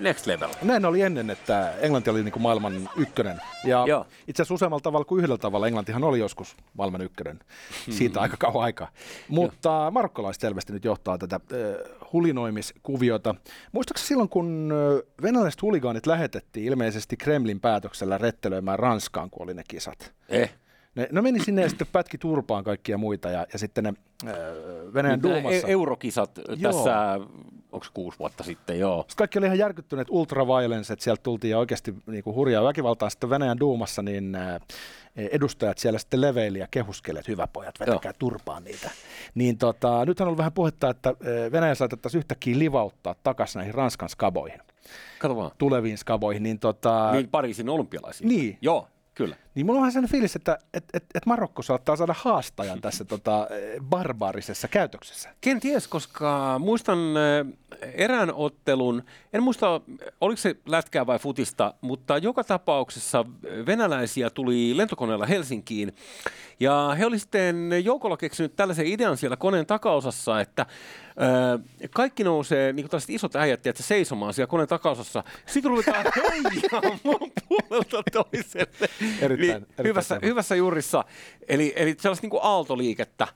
next 0.00 0.26
level. 0.26 0.48
Näin 0.62 0.84
oli 0.84 1.02
ennen, 1.02 1.30
että 1.30 1.72
Englanti 1.80 2.10
oli 2.10 2.22
niin 2.22 2.32
kuin 2.32 2.42
maailman 2.42 2.88
ykkönen. 2.96 3.40
Ja 3.64 3.84
Joo. 3.88 4.06
itse 4.28 4.42
asiassa 4.42 4.54
useammalla 4.54 4.82
tavalla 4.82 5.04
kuin 5.04 5.18
yhdellä 5.18 5.38
tavalla 5.38 5.66
Englantihan 5.66 6.04
oli 6.04 6.18
joskus 6.18 6.56
maailman 6.74 7.00
ykkönen. 7.02 7.40
Siitä 7.90 8.20
aika 8.20 8.36
kauan 8.36 8.64
aikaa. 8.64 8.88
Mutta 9.28 9.90
marokkolaiset 9.90 10.40
selvästi 10.40 10.72
nyt 10.72 10.84
johtaa 10.84 11.18
tätä 11.18 11.36
äh, 11.36 11.40
hulinoimiskuviota. 12.12 13.34
Muistaakseni 13.72 14.08
silloin, 14.08 14.28
kun 14.28 14.72
venäläiset 15.22 15.62
huligaanit 15.62 16.06
lähetettiin 16.06 16.66
ilmeisesti 16.66 17.16
Kremlin 17.16 17.60
päätöksellä 17.60 18.18
rettelöimään 18.18 18.78
Ranskaan, 18.78 19.30
kun 19.30 19.42
oli 19.42 19.54
ne 19.54 19.62
kisat. 19.68 20.12
Eh. 20.28 20.54
Ne, 20.94 21.08
ne 21.12 21.22
meni 21.22 21.40
sinne 21.40 21.62
ja 21.62 21.68
sitten 21.68 21.86
pätki 21.92 22.18
turpaan 22.18 22.64
kaikkia 22.64 22.98
muita 22.98 23.30
ja, 23.30 23.46
ja 23.52 23.58
sitten 23.58 23.84
ne 23.84 23.94
äh, 24.26 24.34
Venäjän 24.94 25.20
Nämä 25.20 25.34
duumassa. 25.34 25.66
e- 25.66 25.70
eurokisat 25.72 26.30
Joo. 26.56 26.72
tässä, 26.72 27.20
onko 27.76 27.86
kuusi 27.94 28.18
vuotta 28.18 28.44
sitten, 28.44 28.78
joo. 28.78 29.00
Sitten 29.00 29.16
kaikki 29.16 29.38
oli 29.38 29.46
ihan 29.46 29.58
järkyttyneet 29.58 30.08
ultraviolence, 30.10 30.92
että 30.92 31.02
sieltä 31.04 31.22
tultiin 31.22 31.50
ja 31.50 31.58
oikeasti 31.58 31.94
niin 32.06 32.24
kuin 32.24 32.36
hurjaa 32.36 32.64
väkivaltaa. 32.64 33.10
Sitten 33.10 33.30
Venäjän 33.30 33.60
duumassa 33.60 34.02
niin 34.02 34.34
ää, 34.34 34.60
edustajat 35.16 35.78
siellä 35.78 35.98
sitten 35.98 36.20
leveili 36.20 36.58
ja 36.58 36.68
kehuskeli, 36.70 37.18
että 37.18 37.32
hyvä 37.32 37.46
pojat, 37.46 37.80
vetäkää 37.80 38.12
turpaan 38.18 38.64
niitä. 38.64 38.90
Niin 39.34 39.58
tota, 39.58 40.04
nythän 40.04 40.24
on 40.24 40.28
ollut 40.28 40.38
vähän 40.38 40.52
puhetta, 40.52 40.90
että 40.90 41.08
ää, 41.08 41.52
Venäjä 41.52 41.74
saatettaisiin 41.74 42.18
yhtäkkiä 42.18 42.58
livauttaa 42.58 43.14
takaisin 43.22 43.58
näihin 43.58 43.74
Ranskan 43.74 44.08
skaboihin, 44.08 44.60
Kato 45.18 45.36
vaan. 45.36 45.50
tuleviin 45.58 45.98
skaboihin. 45.98 46.42
Niin, 46.42 46.58
tota, 46.58 47.12
Niin 47.12 47.28
Pariisin 47.28 47.68
olympialaisiin. 47.68 48.28
Niin. 48.28 48.58
Joo, 48.62 48.88
kyllä. 49.14 49.36
Niin 49.56 49.66
mulla 49.66 49.78
on 49.78 49.82
vähän 49.82 49.92
sellainen 49.92 50.10
fiilis, 50.10 50.36
että 50.36 50.58
et, 50.74 50.84
et, 50.94 51.04
et 51.14 51.26
Marokko 51.26 51.62
saattaa 51.62 51.96
saada 51.96 52.14
haastajan 52.18 52.80
tässä 52.80 53.04
tota, 53.14 53.48
barbaarisessa 53.82 54.68
käytöksessä. 54.68 55.34
Kenties, 55.40 55.88
koska 55.88 56.58
muistan 56.58 56.98
äh, 57.16 57.46
erään 57.94 58.34
ottelun, 58.34 59.02
en 59.32 59.42
muista 59.42 59.80
oliko 60.20 60.36
se 60.36 60.56
lätkää 60.66 61.06
vai 61.06 61.18
futista, 61.18 61.74
mutta 61.80 62.18
joka 62.18 62.44
tapauksessa 62.44 63.24
venäläisiä 63.66 64.30
tuli 64.30 64.76
lentokoneella 64.76 65.26
Helsinkiin 65.26 65.92
ja 66.60 66.94
he 66.98 67.06
olivat 67.06 67.20
sitten 67.20 67.70
joukolla 67.84 68.16
keksinyt 68.16 68.56
tällaisen 68.56 68.86
idean 68.86 69.16
siellä 69.16 69.36
koneen 69.36 69.66
takaosassa, 69.66 70.40
että 70.40 70.62
äh, 70.62 71.86
kaikki 71.90 72.24
nousee, 72.24 72.72
niin 72.72 72.84
kuin 72.84 72.90
tällaiset 72.90 73.10
isot 73.10 73.36
äijät, 73.36 73.66
että 73.66 73.82
seisomaan 73.82 74.34
siellä 74.34 74.50
koneen 74.50 74.68
takaosassa. 74.68 75.24
Sitten 75.46 75.70
ruvetaan 75.70 76.04
heijaamaan 76.32 76.98
puolelta 77.48 78.02
toiselle. 78.12 78.88
Erittäin- 79.20 79.45
niin, 79.46 79.56
erittäin 79.56 79.88
hyvässä, 79.88 80.18
hyvässä 80.22 80.54
juurissa. 80.54 81.04
Eli, 81.48 81.72
eli 81.76 81.96
sellaista 82.00 82.24
niin 82.24 82.30
kuin 82.30 82.40
aaltoliikettä. 82.42 83.28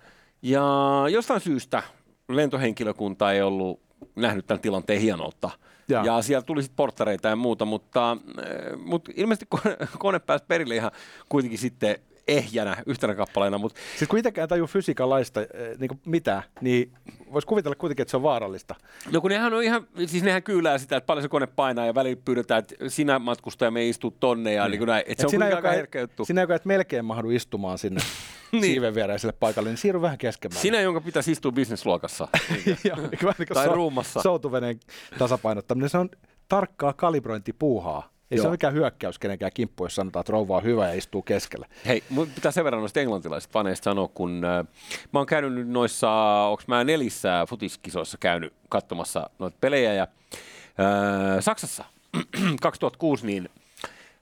Ja 0.43 0.65
jostain 1.11 1.41
syystä 1.41 1.83
lentohenkilökunta 2.29 3.33
ei 3.33 3.43
ollut 3.43 3.81
nähnyt 4.17 4.47
tämän 4.47 4.61
tilanteen 4.61 5.01
hienoutta. 5.01 5.51
Jaa. 5.89 6.05
Ja 6.05 6.23
siellä 6.23 6.43
tuli 6.43 6.63
sitten 6.63 6.77
porttareita 6.77 7.29
ja 7.29 7.37
muuta, 7.37 7.65
mutta, 7.65 8.13
äh, 8.13 8.79
mutta 8.85 9.13
ilmeisesti 9.17 9.47
kone, 9.49 9.77
kone 9.99 10.19
pääsi 10.19 10.45
perille 10.49 10.77
ihan 10.77 10.91
kuitenkin 11.29 11.59
sitten 11.59 11.97
ehjänä 12.29 12.77
yhtenä 12.87 13.15
kappaleena, 13.15 13.59
mutta 13.59 13.81
Siis 13.99 14.09
kun 14.09 14.19
itsekään 14.19 14.49
tajuu 14.49 14.67
fysiikan 14.67 15.11
laista 15.11 15.41
niin 15.79 15.89
kuin 15.89 16.01
mitään, 16.07 16.43
niin 16.61 16.93
voisi 17.33 17.47
kuvitella 17.47 17.75
kuitenkin, 17.75 18.03
että 18.03 18.11
se 18.11 18.17
on 18.17 18.23
vaarallista. 18.23 18.75
No 19.13 19.21
kun 19.21 19.31
nehän 19.31 19.55
on 19.55 19.63
ihan, 19.63 19.87
siis 20.07 20.23
nehän 20.23 20.43
kyylää 20.43 20.79
sitä, 20.79 20.97
että 20.97 21.07
paljon 21.07 21.23
se 21.23 21.29
kone 21.29 21.47
painaa 21.47 21.87
ja 21.87 21.95
välillä 21.95 22.23
pyydetään, 22.25 22.59
että 22.59 22.75
sinä 22.89 23.19
matkustaja 23.19 23.71
me 23.71 23.89
istuu 23.89 24.11
tonne 24.11 24.53
ja 24.53 24.69
niin. 24.69 24.79
niin 24.79 24.87
näin. 24.87 25.05
Että 25.07 25.21
se 25.21 25.27
on 25.27 25.31
sinä, 25.31 25.45
joka, 25.45 25.57
aika 25.57 25.71
et, 25.71 25.77
herkkä 25.77 26.01
juttu. 26.01 26.25
sinä, 26.25 26.41
joka 26.41 26.55
et 26.55 26.65
melkein 26.65 27.05
mahdu 27.05 27.31
istumaan 27.31 27.79
sinne 27.79 28.01
Niin. 28.53 28.65
siiven 28.65 28.95
viereiselle 28.95 29.35
paikalle, 29.41 29.69
niin 29.69 29.77
siirry 29.79 30.03
vähän 30.03 30.19
keskemmälle. 30.19 30.63
Sinä, 30.63 30.81
jonka 30.81 31.01
pitäisi 31.01 31.33
istua 31.33 31.53
bisnesluokassa. 31.53 32.29
Niin 32.67 32.79
kuin 33.21 33.35
Tai 33.55 33.67
so- 33.67 33.75
ruumassa. 33.75 34.23
Soutuveneen 34.23 34.81
tasapainottaminen, 35.19 35.89
se 35.91 35.99
on 35.99 36.09
tarkkaa 36.49 36.93
kalibrointipuuhaa. 36.93 38.11
Ei 38.31 38.39
se 38.39 38.43
Joo. 38.43 38.47
ole 38.47 38.55
mikään 38.55 38.75
hyökkäys 38.75 39.19
kenenkään 39.19 39.53
kimppu, 39.55 39.85
jos 39.85 39.95
sanotaan, 39.95 40.21
että 40.21 40.33
rouva 40.33 40.57
on 40.57 40.63
hyvä 40.63 40.89
ja 40.89 40.95
istuu 40.95 41.23
keskellä. 41.23 41.67
Hei, 41.87 42.03
mun 42.11 42.29
pitää 42.35 42.53
sen 42.53 42.65
verran 42.65 42.81
noista 42.83 43.01
englantilaisista 43.01 43.53
faneista 43.53 43.85
sanoa, 43.85 44.09
kun 44.09 44.45
äh, 44.45 44.67
mä 45.13 45.21
oon 45.21 45.27
käynyt 45.27 45.55
nyt 45.55 45.69
noissa, 45.69 46.11
onks 46.51 46.67
mä 46.67 46.85
nelissä 46.85 47.47
futiskisoissa 47.49 48.19
käynyt 48.19 48.53
katsomassa 48.69 49.31
noita 49.39 49.57
pelejä 49.61 49.95
ja 49.95 50.03
äh, 50.03 51.41
Saksassa 51.41 51.85
2006 52.63 53.27
niin 53.27 53.49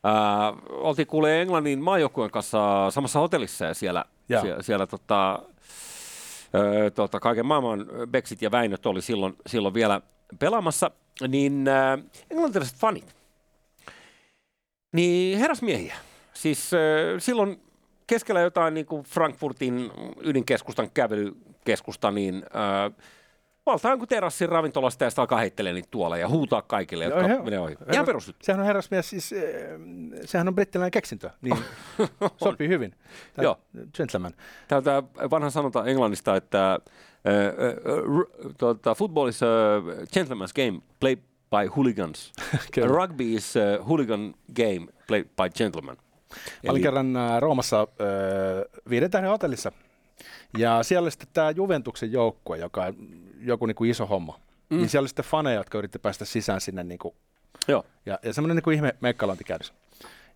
äh, 0.07 0.57
oltiin 0.71 1.07
kuulee 1.07 1.43
Englannin 1.43 1.83
maajoukkueen 1.83 2.31
kanssa 2.31 2.91
samassa 2.91 3.21
hotellissa 3.21 3.65
ja 3.65 3.75
siellä, 3.75 4.05
Jaa. 4.29 4.43
siellä, 4.43 4.63
siellä 4.63 4.87
tota, 4.87 5.43
Öö, 6.55 6.91
tota, 6.91 7.21
kaiken 7.21 7.47
maailman 7.47 7.87
Beksit 8.11 8.43
ja 8.43 8.51
Väinöt 8.51 8.87
oli 8.87 9.03
silloin, 9.03 9.37
silloin 9.47 9.75
vielä 9.75 10.01
pelaamassa, 10.39 10.91
niin 11.29 11.69
äh, 11.69 11.99
englantilaiset 12.31 12.77
fanit, 12.77 13.18
niin 14.93 15.39
herrasmiehiä. 15.39 15.95
Siis 16.35 16.75
äh, 16.75 16.81
silloin 17.19 17.61
keskellä 18.07 18.41
jotain 18.41 18.75
niin 18.75 18.87
kuin 18.87 19.03
Frankfurtin 19.05 19.91
ydinkeskustan 20.21 20.91
kävelykeskusta, 20.91 22.11
niin 22.11 22.37
äh, 22.37 22.93
valtaa 23.67 23.93
jonkun 23.93 24.09
terassin 24.09 24.49
ravintolasta 24.49 25.05
ja 25.05 25.11
sitten 25.11 25.23
alkaa 25.23 25.39
heittelee 25.39 25.73
niitä 25.73 25.89
tuolla 25.91 26.17
ja 26.17 26.29
huutaa 26.29 26.63
kaikille, 26.63 27.05
jotka 27.05 27.21
Joo, 27.29 27.43
menee 27.45 27.59
ohi. 27.61 27.77
Ihan 27.93 28.07
perusjuttu. 28.07 28.45
Sehän 28.45 28.61
on 28.61 28.67
herrasmies, 28.67 29.11
siis, 29.11 29.33
eh, 29.33 29.43
sehän 30.25 30.49
on 30.49 30.55
brittiläinen 30.55 30.91
keksintö, 30.91 31.31
niin 31.43 31.57
sopii 32.45 32.69
hyvin. 32.69 32.95
Tää- 33.35 33.43
Joo. 33.43 33.59
Gentleman. 33.95 34.33
Tämä 34.69 35.03
vanha 35.31 35.51
sanonta 35.51 35.85
Englannista, 35.85 36.37
että 36.37 36.73
äh, 36.73 36.79
äh, 36.79 38.55
tuota, 38.59 38.95
football 38.95 39.29
is 39.29 39.43
a 39.43 39.47
gentleman's 40.19 40.53
game 40.57 40.81
played 41.01 41.19
by 41.51 41.71
hooligans. 41.77 42.33
Rugby 42.99 43.35
is 43.35 43.57
a 43.57 43.85
hooligan 43.85 44.35
game 44.57 44.87
played 45.07 45.25
by 45.25 45.51
gentlemen. 45.59 45.97
Mä 46.65 46.71
olin 46.71 46.83
kerran 46.83 47.17
äh, 47.17 47.41
Roomassa 47.41 47.81
äh, 47.81 48.83
viiden 48.91 49.11
tähden 49.11 49.31
hotellissa. 49.31 49.73
Ja 50.59 50.83
siellä 50.83 51.05
oli 51.05 51.11
sitten 51.11 51.29
tämä 51.33 51.51
Juventuksen 51.51 52.13
joukkue, 52.13 52.59
joka 52.59 52.85
on 52.85 52.95
joku 53.41 53.67
niin 53.67 53.75
kuin 53.75 53.91
iso 53.91 54.07
homma. 54.07 54.41
Mm. 54.71 54.77
Niin 54.77 54.89
siellä 54.89 55.03
oli 55.03 55.09
sitten 55.09 55.25
faneja, 55.25 55.61
jotka 55.61 55.79
yritti 55.79 55.99
päästä 55.99 56.25
sisään 56.25 56.61
sinne 56.61 56.85
niin 56.85 56.99
kuin, 56.99 57.15
Joo. 57.69 57.85
ja, 58.07 58.19
ja 58.23 58.33
semmoinen 58.33 58.57
niin 58.57 58.63
kuin 58.63 58.75
ihme 58.75 58.95
mekkalointi 59.01 59.45
käydessä. 59.45 59.75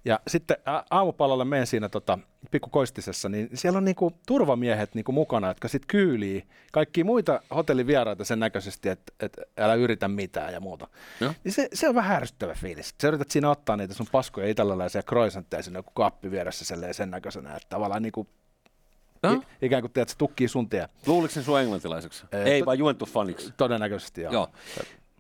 Ja 0.05 0.21
sitten 0.29 0.57
aamupalalle 0.91 1.45
menen 1.45 1.67
siinä 1.67 1.89
tota, 1.89 2.19
pikkukoistisessa, 2.51 3.29
niin 3.29 3.49
siellä 3.55 3.77
on 3.77 3.85
niinku 3.85 4.13
turvamiehet 4.27 4.95
niinku 4.95 5.13
mukana, 5.13 5.49
jotka 5.49 5.69
sitten 5.69 5.87
kyylii 5.87 6.47
kaikki 6.73 7.05
muita 7.05 7.41
hotellivieraita 7.55 8.25
sen 8.25 8.41
näköisesti, 8.41 8.89
että 8.89 9.13
et 9.21 9.37
älä 9.59 9.75
yritä 9.75 10.09
mitään 10.09 10.53
ja 10.53 10.61
muuta. 10.61 10.89
Joo. 11.21 11.33
Niin 11.45 11.53
se, 11.53 11.69
se 11.73 11.89
on 11.89 11.95
vähän 11.95 12.17
ärsyttävä 12.17 12.55
fiilis. 12.55 12.95
Sä 13.03 13.09
yrität 13.09 13.31
siinä 13.31 13.51
ottaa 13.51 13.77
niitä 13.77 13.95
sun 13.95 14.07
paskoja 14.13 14.49
italialaisia 14.49 15.03
croissantteja 15.03 15.63
sinne 15.63 15.79
joku 15.79 15.91
kappi 15.95 16.31
vieressä 16.31 16.65
sen 16.93 17.11
näköisenä, 17.11 17.57
että 17.57 17.69
tavallaan 17.69 18.03
niinku, 18.03 18.27
No? 19.23 19.33
i, 19.33 19.67
ikään 19.67 19.83
kuin 19.83 19.93
teet, 19.93 20.09
se 20.09 20.17
tukkii 20.19 20.49
sun 20.49 20.69
tie. 20.69 20.89
Luuliko 21.07 21.35
sen 21.35 21.43
sun 21.45 21.61
englantilaiseksi? 21.61 22.25
Ee, 22.33 22.43
Ei, 22.45 22.61
to- 22.61 22.67
vaan 22.67 22.79
Juventus-faniksi. 22.79 23.53
Todennäköisesti 23.57 24.21
joo. 24.23 24.33
Joo. 24.33 24.49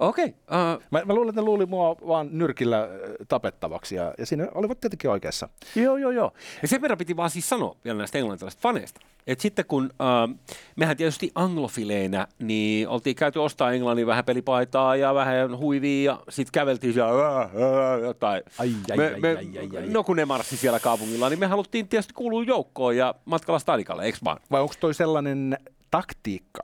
Okei. 0.03 0.25
Okay. 0.25 0.75
Uh, 0.75 0.83
Mä, 0.91 1.03
mä 1.05 1.15
luulen, 1.15 1.29
että 1.29 1.41
ne 1.41 1.45
luuli 1.45 1.67
mua 1.67 1.97
vaan 2.07 2.29
nyrkillä 2.33 2.81
äh, 2.83 2.89
tapettavaksi 3.29 3.95
ja, 3.95 4.15
ja 4.19 4.27
siinä 4.27 4.49
olivat 4.55 4.81
tietenkin 4.81 5.11
oikeassa. 5.11 5.49
Joo, 5.77 5.97
joo, 5.97 6.11
joo. 6.11 6.33
Ja 6.63 6.69
sen 6.69 6.83
verran 6.83 6.99
piti 6.99 7.17
vaan 7.17 7.31
siis 7.31 7.49
sanoa 7.49 7.77
vielä 7.85 7.99
näistä 7.99 8.19
englantilaisista 8.19 8.63
faneista. 8.63 9.01
että 9.27 9.43
sitten 9.43 9.65
kun 9.65 9.91
äh, 10.01 10.37
mehän 10.77 10.97
tietysti 10.97 11.33
anglofileinä, 11.35 12.27
niin 12.39 12.89
oltiin 12.89 13.17
käyty 13.17 13.39
ostaa 13.39 13.73
Englannin 13.73 14.07
vähän 14.07 14.25
pelipaitaa 14.25 14.97
ja 14.97 15.15
vähän 15.15 15.59
huivia 15.59 16.13
ja 16.13 16.21
sitten 16.29 16.53
käveltiin 16.53 16.93
siellä 16.93 17.35
ää, 17.37 17.99
jotain. 17.99 18.43
Ai, 18.59 18.71
ai, 18.91 18.97
me, 18.97 19.07
ai, 19.07 19.21
me, 19.21 19.29
ai, 19.29 19.59
ai, 19.59 19.69
ai. 19.77 19.89
No 19.89 20.05
kun 20.05 20.17
ne 20.17 20.25
marssi 20.25 20.57
siellä 20.57 20.81
kaupungilla, 20.81 21.29
niin 21.29 21.39
me 21.39 21.47
haluttiin 21.47 21.89
tietysti 21.89 22.15
kuulua 22.15 22.43
joukkoon 22.43 22.97
ja 22.97 23.15
matkalla 23.25 23.59
stadikalle, 23.59 24.05
eikö 24.05 24.19
vaan? 24.25 24.39
Vai 24.51 24.61
onko 24.61 24.75
toi 24.81 24.95
sellainen 24.95 25.59
taktiikka, 25.91 26.63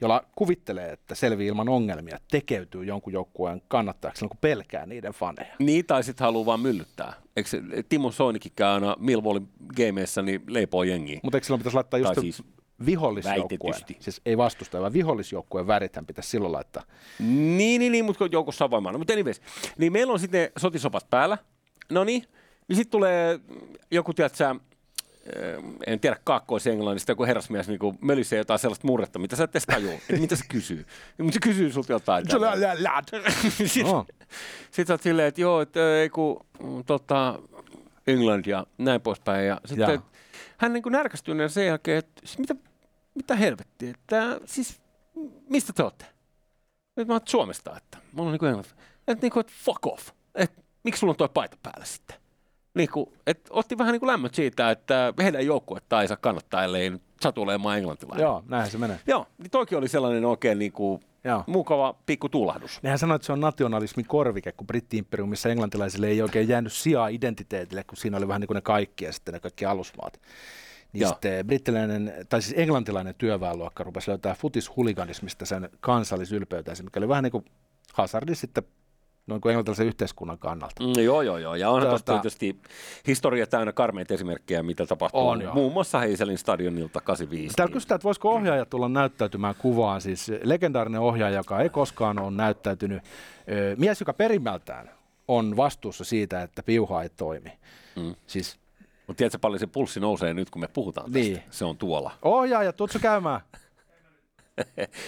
jolla 0.00 0.24
kuvittelee, 0.36 0.92
että 0.92 1.14
selvii 1.14 1.46
ilman 1.46 1.68
ongelmia, 1.68 2.18
tekeytyy 2.30 2.84
jonkun 2.84 3.12
joukkueen 3.12 3.62
kannattajaksi, 3.68 4.28
kun 4.28 4.38
pelkää 4.40 4.86
niiden 4.86 5.12
faneja? 5.12 5.54
Niin, 5.58 5.86
tai 5.86 6.04
sitten 6.04 6.24
haluaa 6.24 6.46
vaan 6.46 6.60
myllyttää. 6.60 7.12
Eikö 7.36 7.48
Timo 7.88 8.10
Soinikin 8.10 8.52
käy 8.56 8.68
aina 8.68 8.96
Millwallin 8.98 9.48
gameissa, 9.76 10.22
niin 10.22 10.42
leipoo 10.48 10.82
jengiä? 10.82 11.20
Mutta 11.22 11.36
eikö 11.36 11.44
silloin 11.44 11.60
pitäisi 11.60 11.74
laittaa 11.74 12.00
just 12.00 12.20
siis 12.20 12.42
vihollisjoukkueen, 12.86 13.80
siis 14.00 14.20
ei 14.26 14.36
vastustaja, 14.36 14.80
vaan 14.80 14.92
vihollisjoukkueen 14.92 15.66
värithän 15.66 16.06
pitäisi 16.06 16.30
silloin 16.30 16.52
laittaa. 16.52 16.82
Niin, 17.18 17.78
niin, 17.80 17.92
niin 17.92 18.04
mutta 18.04 18.28
joukossa 18.32 18.64
on 18.64 18.70
voimaa. 18.70 18.92
No, 18.92 18.98
mutta 18.98 19.12
anyways, 19.12 19.40
niin 19.78 19.92
meillä 19.92 20.12
on 20.12 20.20
sitten 20.20 20.50
sotisopat 20.58 21.10
päällä. 21.10 21.38
No 21.90 22.04
niin, 22.04 22.24
niin 22.68 22.76
sitten 22.76 22.90
tulee 22.90 23.40
joku, 23.90 24.14
tiedätkö, 24.14 24.54
en 25.86 26.00
tiedä 26.00 26.16
kaakkois-englannista, 26.24 27.12
joku 27.12 27.24
herrasmies 27.24 27.68
niin 27.68 27.78
mölisee 28.00 28.38
jotain 28.38 28.58
sellaista 28.58 28.86
murretta, 28.86 29.18
mitä 29.18 29.36
sä 29.36 29.44
et 29.44 29.50
edes 29.50 29.66
tajua. 29.66 29.92
että 29.92 30.12
mitä 30.20 30.36
se 30.36 30.44
kysyy. 30.48 30.86
Mutta 31.18 31.32
se 31.34 31.40
kysyy 31.40 31.72
sulta 31.72 31.92
jotain. 31.92 32.24
Sitten 33.66 33.86
Oh. 33.86 34.06
sit 34.70 34.86
sä 34.86 34.94
oot 34.94 35.02
silleen, 35.02 35.28
että 35.28 35.40
joo, 35.40 35.60
että 35.60 35.96
ei 36.00 36.08
kun 36.08 36.46
mm, 36.62 36.84
tota, 36.84 37.38
England 38.06 38.46
ja 38.46 38.66
näin 38.78 39.00
poispäin. 39.00 39.46
Ja 39.46 39.60
sitten 39.64 39.92
Jaa. 39.94 40.10
hän 40.58 40.72
niin 40.72 40.82
närkästyneen 40.90 41.50
sen 41.50 41.66
jälkeen, 41.66 41.98
että 41.98 42.22
siis 42.24 42.38
mitä, 42.38 42.54
mitä 43.14 43.36
helvettiä, 43.36 43.90
että 43.90 44.40
siis 44.44 44.80
mistä 45.50 45.72
te 45.72 45.82
olette? 45.82 46.04
Nyt 46.96 47.08
mä 47.08 47.14
oon 47.14 47.20
Suomesta, 47.28 47.76
että 47.76 47.98
mä 48.12 48.22
oon 48.22 48.32
niin 48.32 48.38
kuin 48.38 48.48
Englanti. 48.48 48.70
Että 49.08 49.24
niin 49.24 49.32
kuin, 49.32 49.40
että 49.40 49.52
fuck 49.64 49.86
off. 49.86 50.08
Että 50.34 50.62
miksi 50.84 50.98
sulla 51.00 51.10
on 51.10 51.16
toi 51.16 51.28
paita 51.34 51.56
päällä 51.62 51.84
sitten? 51.84 52.16
Niin 52.74 52.88
kuin, 52.90 53.06
että 53.26 53.50
otti 53.50 53.78
vähän 53.78 53.92
niin 53.92 54.00
kuin 54.00 54.10
lämmöt 54.10 54.34
siitä, 54.34 54.70
että 54.70 55.14
heidän 55.22 55.46
joukkuetta 55.46 56.02
ei 56.02 56.08
saa 56.08 56.16
kannattaa, 56.16 56.64
ellei 56.64 56.92
satu 57.20 57.42
olemaan 57.42 57.78
englantilainen. 57.78 58.24
Joo, 58.24 58.42
näinhän 58.48 58.70
se 58.70 58.78
menee. 58.78 59.00
Joo, 59.06 59.26
niin 59.38 59.50
toikin 59.50 59.78
oli 59.78 59.88
sellainen 59.88 60.24
oikein 60.24 60.58
niin 60.58 60.72
kuin 60.72 61.00
Joo. 61.24 61.44
mukava 61.46 61.94
pikku 62.06 62.28
tuulahdus. 62.28 62.82
Nehän 62.82 62.98
sanoi, 62.98 63.16
että 63.16 63.26
se 63.26 63.32
on 63.32 63.40
nationalismin 63.40 64.06
korvike, 64.06 64.52
kun 64.52 64.66
britti-imperiumissa 64.66 65.48
englantilaisille 65.48 66.06
ei 66.06 66.22
oikein 66.22 66.48
jäänyt 66.48 66.72
sijaa 66.72 67.08
identiteetille, 67.08 67.84
kun 67.84 67.96
siinä 67.96 68.16
oli 68.16 68.28
vähän 68.28 68.40
niin 68.40 68.46
kuin 68.46 68.54
ne 68.54 68.60
kaikki 68.60 69.04
ja 69.04 69.12
sitten 69.12 69.34
ne 69.34 69.40
kaikki 69.40 69.64
alusmaat. 69.64 70.20
Niin 70.92 71.00
Joo. 71.00 71.10
sitten 71.10 71.46
brittiläinen, 71.46 72.12
tai 72.28 72.42
siis 72.42 72.58
englantilainen 72.58 73.14
työväenluokka 73.14 73.84
rupesi 73.84 74.10
löytää 74.10 74.34
futishuliganismista 74.34 75.46
sen 75.46 75.70
kansallisylpeytensä, 75.80 76.82
mikä 76.82 77.00
oli 77.00 77.08
vähän 77.08 77.24
niin 77.24 77.32
kuin 77.32 77.44
hazardi 77.92 78.34
sitten 78.34 78.62
noin 79.28 79.40
kuin 79.40 79.50
englantilaisen 79.50 79.86
yhteiskunnan 79.86 80.38
kannalta. 80.38 80.84
Mm, 80.84 81.02
joo, 81.04 81.22
joo, 81.22 81.38
joo. 81.38 81.54
Ja 81.54 81.70
onhan 81.70 81.88
tuosta 81.88 82.12
tietysti 82.12 82.56
historia 83.06 83.46
täynnä 83.46 83.72
karmeita 83.72 84.14
esimerkkejä, 84.14 84.62
mitä 84.62 84.86
tapahtuu. 84.86 85.28
On, 85.28 85.42
joo. 85.42 85.54
Muun 85.54 85.72
muassa 85.72 85.98
Heiselin 85.98 86.38
stadionilta 86.38 87.00
85. 87.00 87.56
Täällä 87.56 87.72
kysytään, 87.72 87.96
että 87.96 88.04
voisiko 88.04 88.30
ohjaaja 88.30 88.66
tulla 88.66 88.88
näyttäytymään 88.88 89.54
kuvaan. 89.58 90.00
Siis 90.00 90.32
legendaarinen 90.42 91.00
ohjaaja, 91.00 91.36
joka 91.36 91.60
ei 91.60 91.68
koskaan 91.68 92.18
ole 92.18 92.30
näyttäytynyt. 92.30 93.02
Mies, 93.76 94.00
joka 94.00 94.12
perimmältään 94.12 94.90
on 95.28 95.56
vastuussa 95.56 96.04
siitä, 96.04 96.42
että 96.42 96.62
piuha 96.62 97.02
ei 97.02 97.08
toimi. 97.08 97.52
Mm. 97.96 98.14
Siis 98.26 98.58
Mutta 99.06 99.18
tiedätkö 99.18 99.38
paljon 99.38 99.60
se 99.60 99.66
pulssi 99.66 100.00
nousee 100.00 100.34
nyt, 100.34 100.50
kun 100.50 100.60
me 100.60 100.68
puhutaan 100.68 101.12
tästä? 101.12 101.18
Niin. 101.18 101.42
Se 101.50 101.64
on 101.64 101.76
tuolla. 101.76 102.10
ohjaaja, 102.22 102.72
tuutko 102.72 102.98
käymään? 102.98 103.40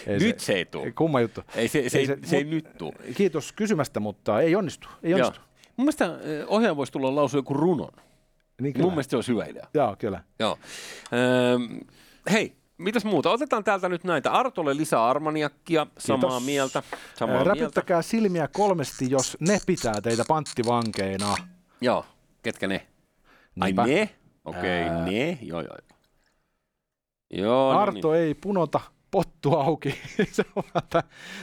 Ei 0.07 0.19
nyt 0.19 0.41
se 0.41 0.53
ei 0.53 0.65
tule. 0.65 0.93
Kumma 0.93 1.21
juttu. 1.21 1.41
Ei, 1.55 1.69
se, 1.69 1.89
se, 1.89 1.99
Ei 1.99 2.07
se- 2.07 2.19
se, 2.25 2.37
ei 2.37 2.45
mut- 2.45 2.51
nyt 2.55 2.69
tule. 2.79 2.93
Kiitos 3.17 3.53
kysymästä, 3.53 4.01
mutta 4.01 4.41
ei 4.41 4.57
onnistu. 4.57 4.89
Ei 5.03 5.11
Joo. 5.11 5.21
onnistu. 5.21 5.41
Mun 5.77 5.85
mielestä 5.85 6.05
eh, 6.05 6.45
ohjaaja 6.47 6.77
voisi 6.77 6.93
tulla 6.93 7.15
lausua 7.15 7.39
joku 7.39 7.55
runon. 7.55 7.93
Niin 8.61 8.73
kyllä. 8.73 8.85
Mun 8.85 8.93
mielestä 8.93 9.11
se 9.11 9.17
olisi 9.17 9.33
hyvä 9.33 9.45
idea. 9.45 9.67
Joo, 9.75 9.97
kyllä. 9.99 10.23
Joo. 10.39 10.59
Öm, 11.55 11.81
hei, 12.31 12.57
mitäs 12.79 13.05
muuta? 13.05 13.31
Otetaan 13.31 13.65
täältä 13.65 13.89
nyt 13.89 14.05
näitä. 14.05 14.33
Artolle 14.33 14.77
lisää 14.77 15.07
armaniakkia. 15.07 15.87
Samaa 15.99 16.21
Kiitos. 16.31 16.45
mieltä. 16.45 16.83
Samaa 17.15 17.37
Ää, 17.37 17.45
mieltä. 17.45 17.61
Räpyttäkää 17.61 18.03
silmiä 18.03 18.49
kolmesti, 18.49 19.11
jos 19.11 19.37
ne 19.41 19.59
pitää 19.67 20.01
teitä 20.03 20.25
panttivankeina. 20.29 21.37
Joo. 21.81 22.07
Ketkä 22.43 22.67
ne? 22.67 22.87
Ai 23.61 23.69
Niinpä. 23.69 23.87
ne? 23.87 24.11
Okei, 24.45 24.83
Ää. 24.83 24.97
okay, 25.03 25.13
ne. 25.13 25.39
Joo, 25.43 25.61
joo. 25.61 25.77
Joo, 27.31 27.71
Arto 27.71 28.09
no 28.09 28.15
niin. 28.15 28.23
ei 28.25 28.35
punota 28.35 28.81
pottu 29.11 29.55
auki. 29.55 29.95
se 30.33 30.45
on 30.57 30.63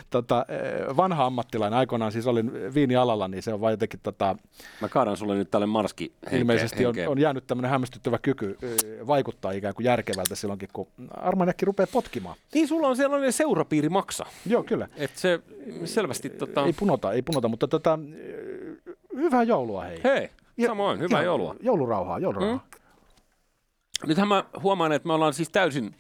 tota, 0.10 0.46
eh, 0.50 0.98
vanha 0.98 1.26
ammattilainen. 1.26 1.80
Aikoinaan 1.80 2.12
siis 2.12 2.28
olin 2.28 2.74
viinialalla, 2.74 3.28
niin 3.28 3.44
se 3.44 3.54
on 3.54 3.62
vain 3.62 3.74
jotenkin 3.74 4.00
tota, 4.04 4.36
Mä 4.82 4.90
kaadan 4.90 5.18
sulle 5.18 5.36
nyt 5.36 5.52
tälle 5.52 5.66
marski 5.66 6.14
ilmeisesti 6.32 6.86
on, 6.86 6.96
on 7.08 7.20
jäänyt 7.20 7.48
tämmöinen 7.48 7.72
hämmästyttävä 7.72 8.18
kyky 8.18 8.58
eh, 8.62 9.08
vaikuttaa 9.08 9.52
ikään 9.52 9.74
kuin 9.76 9.86
järkevältä 9.86 10.36
silloinkin, 10.36 10.70
kun 10.74 10.88
Armaniakki 11.12 11.66
rupeaa 11.66 11.88
potkimaan. 11.94 12.36
Niin, 12.54 12.68
sulla 12.68 12.88
on 12.88 12.96
sellainen 12.98 13.34
seurapiiri 13.34 13.90
maksa. 13.90 14.26
Joo, 14.46 14.64
kyllä. 14.64 14.88
Että 14.96 15.20
se 15.20 15.40
selvästi 15.86 16.30
tota... 16.30 16.66
Ei 16.66 16.74
punota, 16.74 17.12
ei 17.14 17.22
punota, 17.22 17.48
mutta 17.48 17.68
tota, 17.68 18.00
eh, 18.18 18.96
hyvää 19.16 19.44
joulua 19.44 19.84
hei. 19.84 20.00
Hei, 20.04 20.30
Ja- 20.58 20.68
samoin, 20.68 21.00
hyvää 21.00 21.18
ihan 21.20 21.26
joulua. 21.26 21.56
Joulurauhaa, 21.60 22.20
joulurauhaa. 22.20 22.58
Mm. 22.58 24.08
Nythän 24.08 24.28
mä 24.28 24.44
huomaan, 24.64 24.92
että 24.92 25.08
me 25.08 25.14
ollaan 25.14 25.34
siis 25.34 25.50
täysin 25.50 25.96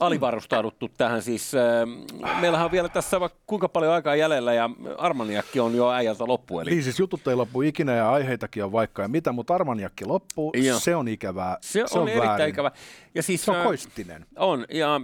alivarustauduttu 0.00 0.88
tähän. 0.88 1.22
Siis, 1.22 1.52
äh, 1.54 2.40
meillähän 2.40 2.64
on 2.64 2.72
vielä 2.72 2.88
tässä 2.88 3.20
vaikka 3.20 3.38
kuinka 3.46 3.68
paljon 3.68 3.92
aikaa 3.92 4.16
jäljellä 4.16 4.54
ja 4.54 4.70
Armaniakki 4.98 5.60
on 5.60 5.74
jo 5.74 5.90
äijältä 5.90 6.26
loppu. 6.26 6.60
Eli 6.60 6.70
Niin 6.70 6.82
siis 6.82 6.98
jutut 6.98 7.28
ei 7.28 7.34
loppu 7.34 7.62
ikinä 7.62 7.94
ja 7.94 8.12
aiheitakin 8.12 8.64
on 8.64 8.72
vaikka 8.72 9.02
ja 9.02 9.08
mitä, 9.08 9.32
mutta 9.32 9.54
Armaniakki 9.54 10.04
loppuu, 10.04 10.52
Joo. 10.56 10.78
se 10.78 10.96
on 10.96 11.08
ikävää. 11.08 11.58
se, 11.60 11.84
on, 11.90 12.02
on 12.02 12.08
erittäin 12.08 12.28
väärin. 12.38 12.48
ikävä. 12.48 12.70
Ja 13.14 13.22
siis, 13.22 13.44
Se 13.44 13.50
on 13.50 13.56
äh, 13.56 13.64
koistinen. 13.64 14.26
On, 14.36 14.66
ja 14.70 15.00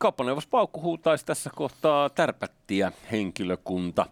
kauppaneuvos 0.00 0.46
Paukku 0.46 0.80
huutaisi 0.82 1.26
tässä 1.26 1.50
kohtaa 1.54 2.10
tärpättiä 2.10 2.92
henkilökunta. 3.12 4.06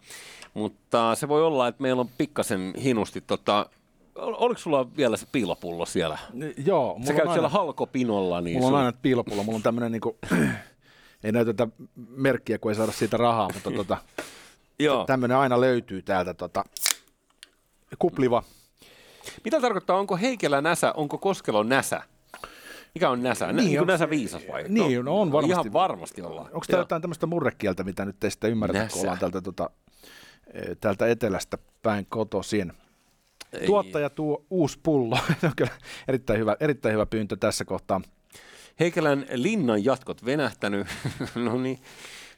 Mutta 0.55 1.14
se 1.14 1.29
voi 1.29 1.45
olla, 1.45 1.69
että 1.69 1.83
meillä 1.83 2.01
on 2.01 2.09
pikkasen 2.19 2.73
hinosti 2.83 3.21
tota, 3.21 3.67
Oliko 4.14 4.61
sulla 4.61 4.96
vielä 4.96 5.16
se 5.16 5.27
piilopullo 5.33 5.87
siellä? 5.87 6.18
Ni- 6.33 6.55
Joo, 6.66 6.94
mulla 6.94 7.07
Sä 7.07 7.12
on 7.12 7.16
käyt 7.16 7.20
aina, 7.20 7.33
siellä 7.33 7.48
halkopinolla, 7.48 8.40
niin 8.40 8.57
mulla 8.57 8.66
on 8.66 8.70
sun- 8.72 8.79
aina 8.87 8.98
piilopullo, 9.03 9.42
mulla 9.42 9.57
on 9.57 9.62
tämmöinen 9.62 9.92
niinku, 9.92 10.18
ei 11.24 11.33
näytetä 11.33 11.68
merkkiä, 12.09 12.59
kun 12.59 12.70
ei 12.70 12.74
saada 12.74 12.92
siitä 12.92 13.16
rahaa, 13.16 13.48
mutta 13.55 13.70
tota, 13.81 13.96
Joo. 14.79 15.05
tämmöinen 15.07 15.37
aina 15.37 15.61
löytyy 15.61 16.03
täältä 16.03 16.35
tota, 16.35 16.64
kupliva. 17.98 18.42
Mitä 19.44 19.60
tarkoittaa, 19.60 19.98
onko 19.98 20.17
Heikelä 20.17 20.60
näsä, 20.60 20.92
onko 20.92 21.19
Koskelo 21.19 21.62
näsä? 21.62 22.02
Mikä 22.94 23.10
on 23.10 23.23
näsä? 23.23 23.46
Niin, 23.52 23.56
Niin, 23.67 23.81
on- 23.81 23.87
näsä 23.87 24.10
viisas 24.10 24.42
vai? 24.52 24.65
niin, 24.69 25.04
no 25.04 25.21
on 25.21 25.33
varmasti. 25.33 25.50
Ihan 25.52 25.73
varmasti 25.73 26.23
ollaan. 26.23 26.46
Onko 26.46 26.65
tämä 26.71 26.79
jotain 26.81 27.02
tämmöistä 27.02 27.27
murrekieltä, 27.27 27.85
mitä 27.85 28.04
nyt 28.04 28.25
ei 28.25 28.31
sitä 28.31 28.48
ymmärretä, 28.48 28.83
Näsä. 28.83 28.92
kun 28.92 29.00
ollaan 29.02 29.19
täältä, 29.19 29.40
tota, 29.42 29.71
eh, 30.52 30.77
täältä 30.81 31.06
etelästä 31.06 31.58
päin 31.83 32.06
kotoisin. 32.08 32.73
Tuottaja 33.67 34.11
tuo 34.11 34.44
uusi 34.50 34.79
pullo. 34.83 35.19
Se 35.40 35.46
on 35.46 35.52
kyllä 35.57 35.71
erittäin 36.09 36.40
hyvä, 36.40 36.57
erittäin 36.61 36.92
hyvä 36.92 37.07
pyyntö 37.07 37.37
tässä 37.37 37.65
kohtaa. 37.65 38.00
Heikelän 38.81 39.27
linnan 39.33 39.85
jatkot 39.85 40.25
venähtänyt. 40.25 40.87
no 41.44 41.59
niin, 41.59 41.79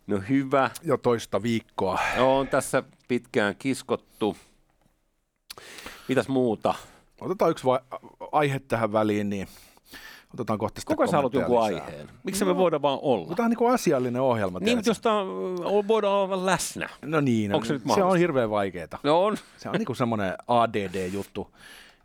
no 0.06 0.22
hyvä. 0.28 0.70
Jo 0.82 0.96
toista 0.96 1.42
viikkoa. 1.42 1.98
On 2.18 2.48
tässä 2.48 2.82
pitkään 3.08 3.56
kiskottu. 3.56 4.36
Mitäs 6.08 6.28
muuta? 6.28 6.74
Otetaan 7.20 7.50
yksi 7.50 7.64
vai- 7.64 7.80
aihe 8.32 8.58
tähän 8.58 8.92
väliin, 8.92 9.30
niin 9.30 9.48
otetaan 10.40 10.58
kohta 10.58 10.80
sitä 10.80 10.94
Koko 10.94 11.06
sä 11.06 11.16
haluat 11.16 11.34
jonkun 11.34 11.64
lisää. 11.64 11.84
aiheen. 11.84 12.10
Miksi 12.24 12.44
me 12.44 12.56
voidaan 12.56 12.82
vaan 12.82 12.98
olla? 13.02 13.34
Tämä 13.34 13.44
on 13.44 13.50
niin 13.50 13.58
kuin 13.58 13.74
asiallinen 13.74 14.22
ohjelma. 14.22 14.58
Niin, 14.58 14.78
mutta 14.78 15.12
on, 15.64 15.88
voidaan 15.88 16.14
olla 16.14 16.46
läsnä. 16.46 16.88
No 17.02 17.20
niin, 17.20 17.50
no, 17.50 17.56
Onko 17.56 17.64
se 17.66 17.72
nyt 17.72 17.82
se 17.94 18.02
on 18.02 18.18
hirveän 18.18 18.50
vaikeeta. 18.50 18.98
No 19.02 19.24
on. 19.24 19.36
Se 19.56 19.68
on 19.68 19.74
niin 19.74 19.86
kuin 19.86 19.96
semmoinen 19.96 20.34
ADD-juttu. 20.48 21.50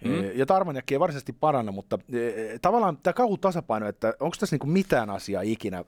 Mm. 0.05 0.23
Ja 0.35 0.45
Tarmaniakki 0.45 0.95
ei 0.95 0.99
varsinaisesti 0.99 1.33
paranna, 1.33 1.71
mutta 1.71 1.99
e, 2.13 2.59
tavallaan 2.59 2.97
tämä 2.97 3.13
kauhu 3.13 3.37
tasapaino, 3.37 3.87
että 3.87 4.13
onko 4.19 4.35
tässä 4.39 4.53
niinku 4.53 4.67
mitään 4.67 5.09
asiaa 5.09 5.41
ikinä, 5.41 5.83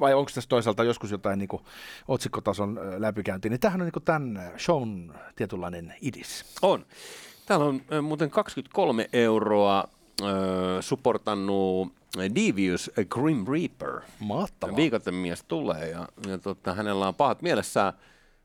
vai 0.00 0.14
onko 0.14 0.30
tässä 0.34 0.48
toisaalta 0.48 0.84
joskus 0.84 1.10
jotain 1.10 1.38
niinku 1.38 1.60
otsikkotason 2.08 2.78
ö, 2.78 3.00
läpikäyntiä, 3.00 3.48
niin 3.50 3.60
tämähän 3.60 3.80
on 3.80 3.86
niinku 3.86 4.00
tämän 4.00 4.52
shown 4.58 5.14
tietynlainen 5.36 5.94
idis. 6.00 6.44
On. 6.62 6.86
Täällä 7.46 7.66
on 7.66 7.80
muuten 8.04 8.30
23 8.30 9.08
euroa 9.12 9.84
supportannut 10.80 11.92
Devious 12.34 12.90
Grim 13.08 13.46
Reaper. 13.48 14.00
Mahtavaa. 14.20 14.76
Viikoten 14.76 15.14
mies 15.14 15.44
tulee 15.48 15.88
ja, 15.88 16.08
ja 16.26 16.38
tota, 16.38 16.74
hänellä 16.74 17.08
on 17.08 17.14
pahat 17.14 17.42
mielessään. 17.42 17.92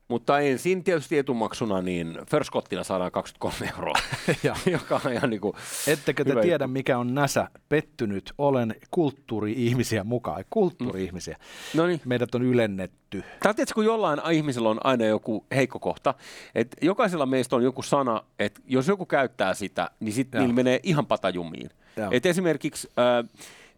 Mutta 0.07 0.39
ensin 0.39 0.83
tietysti 0.83 1.17
etumaksuna, 1.17 1.81
niin 1.81 2.17
First 2.29 2.47
Scottina 2.47 2.83
saadaan 2.83 3.11
23 3.11 3.71
euroa, 3.75 3.93
Ja. 4.43 4.55
joka 4.71 5.01
on 5.05 5.13
ihan 5.13 5.29
niin 5.29 5.41
kuin, 5.41 5.53
Ettekö 5.87 6.25
te 6.25 6.35
tiedä, 6.41 6.67
mikä 6.67 6.97
on 6.97 7.15
näsä 7.15 7.47
pettynyt? 7.69 8.33
Olen 8.37 8.75
kulttuuri-ihmisiä 8.91 10.03
mukaan. 10.03 10.45
Kulttuuri-ihmisiä. 10.49 11.37
no 11.73 11.87
niin. 11.87 12.01
Meidät 12.05 12.35
on 12.35 12.43
ylennetty. 12.43 13.23
Tämä 13.39 13.53
tietysti, 13.53 13.73
kun 13.73 13.85
jollain 13.85 14.21
ihmisellä 14.31 14.69
on 14.69 14.79
aina 14.83 15.05
joku 15.05 15.45
heikko 15.55 15.79
kohta, 15.79 16.13
että 16.55 16.77
jokaisella 16.81 17.25
meistä 17.25 17.55
on 17.55 17.63
joku 17.63 17.81
sana, 17.81 18.23
että 18.39 18.61
jos 18.67 18.87
joku 18.87 19.05
käyttää 19.05 19.53
sitä, 19.53 19.91
niin 19.99 20.13
sitten 20.13 20.41
niillä 20.41 20.55
menee 20.55 20.79
ihan 20.83 21.05
patajumiin. 21.05 21.69
Et 22.11 22.25
esimerkiksi, 22.25 22.89
äh, 22.99 23.29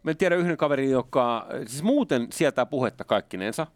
mä 0.02 0.14
tiedän 0.14 0.38
yhden 0.38 0.56
kaverin, 0.56 0.90
joka 0.90 1.46
siis 1.66 1.82
muuten 1.82 2.26
sietää 2.30 2.66
puhetta 2.66 3.04
kaikkinensa, 3.04 3.66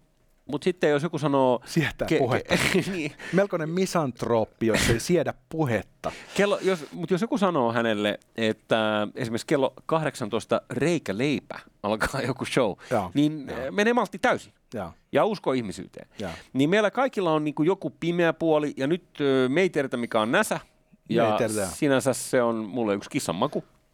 mutta 0.47 0.64
sitten 0.64 0.90
jos 0.90 1.03
joku 1.03 1.18
sanoo... 1.18 1.61
Sietää 1.64 2.09
puhetta. 2.18 2.55
niin, 2.93 3.12
Melkoinen 3.32 3.68
misantrooppi, 3.68 4.66
jos 4.66 4.90
ei 4.90 5.01
siedä 5.01 5.34
puhetta. 5.49 6.12
kello, 6.34 6.59
jos, 6.62 6.86
mutta 6.93 7.14
jos 7.14 7.20
joku 7.20 7.38
sanoo 7.38 7.72
hänelle, 7.72 8.18
että 8.36 9.09
esimerkiksi 9.14 9.47
kello 9.47 9.74
18 9.86 10.61
reikäleipä 10.70 11.59
alkaa 11.82 12.22
joku 12.26 12.45
show, 12.45 12.72
Joo. 12.90 13.11
niin 13.14 13.47
Joo. 13.49 13.59
äh, 13.59 13.70
menee 13.70 13.93
maltti 13.93 14.18
täysin 14.18 14.53
Joo. 14.74 14.93
ja 15.12 15.24
usko 15.24 15.53
ihmisyyteen. 15.53 16.09
Joo. 16.18 16.30
Niin 16.53 16.70
meillä 16.70 16.90
kaikilla 16.90 17.32
on 17.32 17.45
niin 17.45 17.55
kuin 17.55 17.66
joku 17.66 17.90
pimeä 17.90 18.32
puoli, 18.32 18.74
ja 18.76 18.86
nyt 18.86 19.05
me 19.49 19.61
ei 19.61 19.70
tiedetä, 19.70 19.97
mikä 19.97 20.20
on 20.20 20.32
näsä. 20.32 20.61
Ja 21.09 21.38
sinänsä 21.72 22.12
se 22.12 22.43
on 22.43 22.57
mulle 22.57 22.95
yksi 22.95 23.11
kissan 23.11 23.34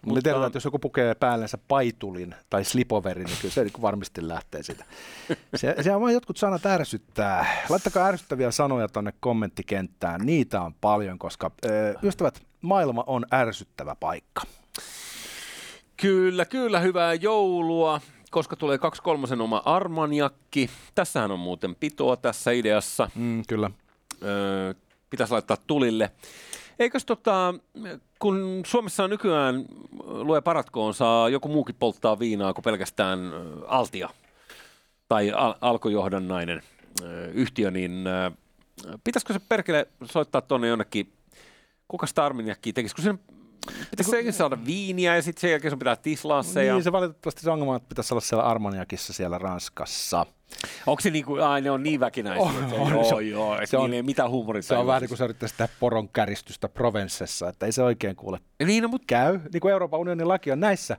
Mutta 0.06 0.22
tiedetään, 0.22 0.46
että 0.46 0.56
jos 0.56 0.64
joku 0.64 0.78
pukee 0.78 1.14
päällensä 1.14 1.58
paitulin 1.68 2.34
tai 2.50 2.64
slipoverin, 2.64 3.26
niin 3.26 3.38
kyllä 3.40 3.54
se 3.54 3.64
niin 3.64 3.82
varmasti 3.82 4.28
lähtee 4.28 4.62
sitä. 4.62 4.84
Se, 5.56 5.74
se 5.80 5.94
on 5.94 6.00
vaan 6.00 6.12
jotkut 6.12 6.36
sanat 6.36 6.66
ärsyttää. 6.66 7.64
Laittakaa 7.68 8.06
ärsyttäviä 8.06 8.50
sanoja 8.50 8.88
tuonne 8.88 9.12
kommenttikenttään. 9.20 10.20
Niitä 10.24 10.60
on 10.60 10.74
paljon, 10.80 11.18
koska 11.18 11.50
ö, 11.64 11.94
ystävät, 12.02 12.42
maailma 12.62 13.04
on 13.06 13.26
ärsyttävä 13.34 13.96
paikka. 14.00 14.42
Kyllä, 15.96 16.44
kyllä, 16.44 16.80
hyvää 16.80 17.14
joulua, 17.14 18.00
koska 18.30 18.56
tulee 18.56 18.78
kaksi 18.78 19.02
kolmosen 19.02 19.40
oma 19.40 19.62
armaniakki. 19.64 20.70
Tässähän 20.94 21.30
on 21.30 21.40
muuten 21.40 21.74
pitoa 21.74 22.16
tässä 22.16 22.50
ideassa. 22.50 23.10
Mm, 23.14 23.42
kyllä. 23.48 23.70
Öö, 24.22 24.74
pitäisi 25.10 25.32
laittaa 25.32 25.56
tulille. 25.66 26.10
Eikös 26.78 27.04
tota, 27.04 27.54
kun 28.18 28.62
Suomessa 28.66 29.08
nykyään, 29.08 29.64
lue 30.04 30.40
paratkoon, 30.40 30.94
saa 30.94 31.28
joku 31.28 31.48
muukin 31.48 31.74
polttaa 31.78 32.18
viinaa 32.18 32.54
kuin 32.54 32.62
pelkästään 32.62 33.18
ö, 33.32 33.42
Altia 33.66 34.08
tai 35.08 35.30
al- 35.32 35.54
alkojohdannainen 35.60 36.62
ö, 37.02 37.30
yhtiö, 37.30 37.70
niin 37.70 38.06
ö, 38.06 38.30
pitäisikö 39.04 39.32
se 39.32 39.40
perkele 39.48 39.86
soittaa 40.04 40.40
tuonne 40.40 40.68
jonnekin, 40.68 41.12
kuka 41.88 42.06
sitä 42.06 42.24
Arminiakkiä 42.24 42.72
tekisi, 42.72 42.94
kun 42.94 43.04
sen 43.04 43.18
pitäisi 43.90 44.10
senkin 44.10 44.32
saada 44.32 44.58
viiniä 44.66 45.16
ja 45.16 45.22
sitten 45.22 45.40
sen 45.40 45.50
jälkeen 45.50 45.70
sun 45.72 45.78
pitää 45.78 45.96
tislaa 45.96 46.42
se. 46.42 46.64
Ja... 46.64 46.74
Niin, 46.74 46.84
se 46.84 46.92
valitettavasti 46.92 47.42
se 47.42 47.50
ongelma, 47.50 47.72
on, 47.72 47.76
että 47.76 47.88
pitäisi 47.88 48.14
olla 48.14 48.20
siellä 48.20 48.44
Armaniakissa 48.44 49.12
siellä 49.12 49.38
Ranskassa. 49.38 50.26
Onko 50.86 51.00
se 51.00 51.10
niinku, 51.10 51.34
ai 51.34 51.60
ne 51.60 51.70
on 51.70 51.82
niin 51.82 52.00
väkinäisiä, 52.00 52.42
On, 52.42 52.64
että 52.64 52.74
on, 52.76 52.90
joo, 52.92 53.04
se- 53.04 53.22
joo, 53.22 53.56
se 53.64 53.76
on- 53.76 53.82
niillä 53.82 53.96
ei 53.96 54.02
mitään 54.02 54.30
huumoria. 54.30 54.62
Se 54.62 54.76
on 54.76 54.86
vähän 54.86 55.00
niin 55.02 55.08
kuin 55.08 55.18
sä 55.18 55.24
yrittäisi 55.24 55.54
tehdä 55.56 55.72
poron 55.80 56.08
käristystä 56.08 56.68
Provensessa, 56.68 57.48
että 57.48 57.66
ei 57.66 57.72
se 57.72 57.82
oikein 57.82 58.16
kuule 58.16 58.40
Niin, 58.66 58.82
no, 58.82 58.88
mutta 58.88 59.04
käy. 59.06 59.40
Niin 59.52 59.60
kuin 59.60 59.72
Euroopan 59.72 60.00
unionin 60.00 60.28
laki 60.28 60.52
on 60.52 60.60
näissä 60.60 60.96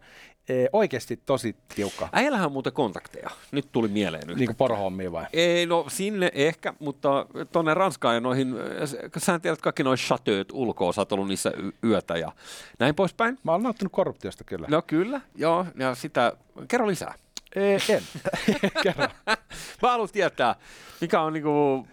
e, 0.50 0.68
oikeasti 0.74 1.20
tosi 1.26 1.56
tiukka. 1.76 2.10
äijällähän 2.12 2.46
on 2.46 2.52
muuten 2.52 2.74
kontakteja. 2.74 3.30
Nyt 3.52 3.72
tuli 3.72 3.88
mieleen 3.88 4.24
yhtä. 4.30 4.40
Niin 4.40 4.48
kuin 4.48 4.56
porohommiin 4.56 5.12
vai? 5.12 5.26
Ei, 5.34 5.66
no 5.66 5.86
sinne 5.88 6.32
ehkä, 6.34 6.74
mutta 6.80 7.26
tuonne 7.52 7.74
Ranskaan 7.74 8.16
ja 8.16 8.22
noihin, 8.22 8.56
äh, 8.58 8.90
sä 9.18 9.40
tiedät 9.40 9.62
kaikki 9.62 9.84
noin 9.84 9.98
chateut 9.98 10.52
ulkoa, 10.52 10.94
sä 10.94 11.02
oot 11.02 11.12
ollut 11.12 11.28
niissä 11.28 11.52
yötä 11.84 12.18
ja 12.18 12.32
näin 12.80 12.96
poispäin. 12.96 13.38
Mä 13.44 13.52
oon 13.52 13.64
nauttinut 13.64 13.94
korruptiosta 13.94 14.44
kyllä. 14.44 14.68
No 14.70 14.82
kyllä, 14.82 15.22
joo, 15.36 15.66
ja 15.76 15.96
sitä, 15.96 16.34
kerro 16.68 16.88
lisää. 16.88 17.14
E, 17.56 17.74
en. 17.90 18.04
Kerro. 18.84 19.08
Mä 19.82 19.92
haluan 19.92 20.10
tietää, 20.12 20.56
mikä 21.02 21.22
on, 21.22 21.34
niinku, 21.34 21.88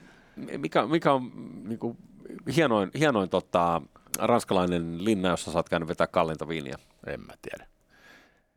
mikä, 0.59 0.86
mikä 0.86 1.12
on 1.12 1.32
niinku, 1.64 1.96
hienoin, 2.57 2.90
hienoin 2.98 3.28
tota, 3.28 3.82
ranskalainen 4.18 5.04
linna, 5.04 5.28
jossa 5.28 5.52
sä 5.52 5.59
oot 5.59 5.68
käynyt 5.68 5.88
vetää 5.88 6.07
kalleinta 6.07 6.48
viiniä. 6.48 6.78
En 7.07 7.20
mä 7.20 7.32
tiedä. 7.42 7.66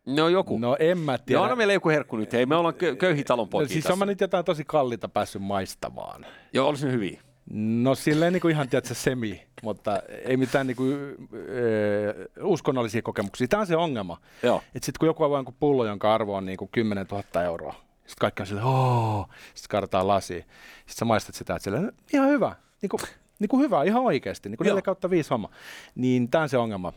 No 0.05 0.27
joku. 0.27 0.57
No, 0.57 0.67
No 0.69 0.77
en 0.79 0.97
mä 0.97 1.17
tiedä. 1.17 1.47
No 1.47 1.55
meillä 1.55 1.73
joku 1.73 1.89
herkku 1.89 2.17
nyt. 2.17 2.33
Hei, 2.33 2.45
me 2.45 2.55
ollaan 2.55 2.73
kö- 2.73 2.95
köyhiä 2.95 3.23
talon 3.23 3.45
no, 3.45 3.49
poikia 3.49 3.73
siis 3.73 3.83
tässä. 3.83 3.93
on 3.93 3.99
mä 3.99 4.05
nyt 4.05 4.21
jotain 4.21 4.45
tosi 4.45 4.63
kalliita 4.65 5.09
päässyt 5.09 5.41
maistamaan. 5.41 6.25
Joo, 6.53 6.67
olisi 6.67 6.85
ne 6.85 6.91
hyviä. 6.91 7.21
No 7.53 7.95
silleen 7.95 8.33
niin 8.33 8.41
kuin 8.41 8.51
ihan 8.51 8.69
tiedätkö, 8.69 8.93
semi, 8.93 9.47
mutta 9.63 10.01
ei 10.25 10.37
mitään 10.37 10.67
niin 10.67 10.77
kuin, 10.77 10.93
ö, 11.33 12.29
uskonnollisia 12.41 13.01
kokemuksia. 13.01 13.47
Tämä 13.47 13.61
on 13.61 13.67
se 13.67 13.75
ongelma. 13.75 14.17
Joo. 14.43 14.57
Että 14.75 14.85
sitten 14.85 14.99
kun 14.99 15.07
joku 15.07 15.23
avaa 15.23 15.37
jonkun 15.37 15.55
pullo, 15.59 15.85
jonka 15.85 16.13
arvo 16.13 16.35
on 16.35 16.45
niin 16.45 16.57
kuin 16.57 16.69
10 16.71 17.05
000 17.11 17.43
euroa, 17.43 17.73
sitten 17.95 18.15
kaikki 18.19 18.41
on 18.43 18.47
silleen, 18.47 18.67
ooo, 18.67 19.25
sitten 19.53 19.69
kaadetaan 19.69 20.07
lasi. 20.07 20.33
Sitten 20.33 20.95
sä 20.97 21.05
maistat 21.05 21.35
sitä, 21.35 21.55
että 21.55 21.63
silleen, 21.63 21.91
ihan 22.13 22.29
hyvä, 22.29 22.55
niin 22.81 22.89
kuin, 22.89 22.99
niin 23.39 23.49
kuin 23.49 23.61
hyvä, 23.61 23.83
ihan 23.83 24.03
oikeasti, 24.03 24.49
niin 24.49 24.57
kuin 24.57 24.67
Joo. 24.67 24.75
4 24.75 24.81
kautta 24.81 25.09
5 25.09 25.29
homma. 25.29 25.49
Niin 25.95 26.29
tämä 26.29 26.41
on 26.41 26.49
se 26.49 26.57
ongelma. 26.57 26.93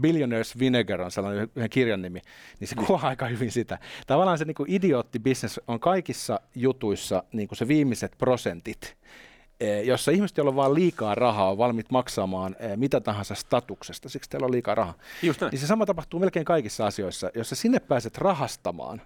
Billionaires 0.00 0.58
Vinegar 0.58 1.00
on 1.00 1.10
sellainen 1.10 1.48
yhden 1.56 1.70
kirjan 1.70 2.02
nimi, 2.02 2.20
niin 2.60 2.68
se 2.68 2.74
kuvaa 2.74 3.06
aika 3.06 3.26
hyvin 3.26 3.52
sitä. 3.52 3.78
Tavallaan 4.06 4.38
se 4.38 4.44
niin 4.44 4.54
kuin 4.54 4.70
idioottibisnes 4.70 5.60
on 5.68 5.80
kaikissa 5.80 6.40
jutuissa 6.54 7.22
niin 7.32 7.48
kuin 7.48 7.58
se 7.58 7.68
viimeiset 7.68 8.14
prosentit, 8.18 8.96
eh, 9.60 9.84
jossa 9.84 10.10
ihmiset, 10.10 10.36
joilla 10.36 10.50
on 10.50 10.56
vaan 10.56 10.74
liikaa 10.74 11.14
rahaa, 11.14 11.50
on 11.50 11.58
valmiit 11.58 11.90
maksamaan 11.90 12.56
eh, 12.58 12.76
mitä 12.76 13.00
tahansa 13.00 13.34
statuksesta, 13.34 14.08
siksi 14.08 14.30
teillä 14.30 14.44
on 14.44 14.52
liikaa 14.52 14.74
rahaa. 14.74 14.94
Just 15.22 15.40
näin. 15.40 15.50
Niin 15.50 15.60
se 15.60 15.66
sama 15.66 15.86
tapahtuu 15.86 16.20
melkein 16.20 16.44
kaikissa 16.44 16.86
asioissa. 16.86 17.30
Jos 17.34 17.48
sä 17.48 17.54
sinne 17.54 17.80
pääset 17.80 18.18
rahastamaan, 18.18 19.02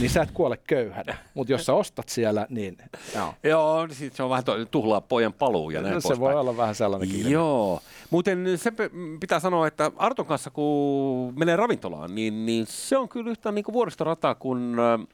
niin 0.00 0.10
sä 0.10 0.22
et 0.22 0.30
kuole 0.30 0.56
köyhänä. 0.56 1.16
Mutta 1.34 1.52
jos 1.52 1.66
sä 1.66 1.72
ostat 1.74 2.08
siellä, 2.08 2.46
niin 2.50 2.76
joo. 3.14 3.34
Joo, 3.44 3.86
niin 3.86 3.96
sit 3.96 4.12
se 4.14 4.22
on 4.22 4.30
vähän 4.30 4.44
to- 4.44 4.64
tuhlaa 4.64 5.00
pojan 5.00 5.32
paluu 5.32 5.70
ja 5.70 5.82
näin 5.82 5.94
No, 5.94 6.00
se 6.00 6.08
poispäin. 6.08 6.32
voi 6.32 6.40
olla 6.40 6.56
vähän 6.56 6.74
sellainen 6.74 7.10
ilmiö. 7.10 7.28
Joo. 7.32 7.80
Muuten 8.10 8.44
se 8.58 8.72
pitää 9.20 9.40
sanoa, 9.40 9.66
että 9.66 9.90
Arton 9.96 10.26
kanssa 10.26 10.50
kun 10.50 11.32
menee 11.38 11.56
ravintolaan, 11.56 12.14
niin, 12.14 12.46
niin 12.46 12.66
se 12.66 12.96
on 12.98 13.08
kyllä 13.08 13.30
yhtä 13.30 13.52
niin 13.52 13.64
kuin 13.64 13.72
vuoristorataa 13.72 14.34
kuin 14.34 14.76
äh, 14.78 15.06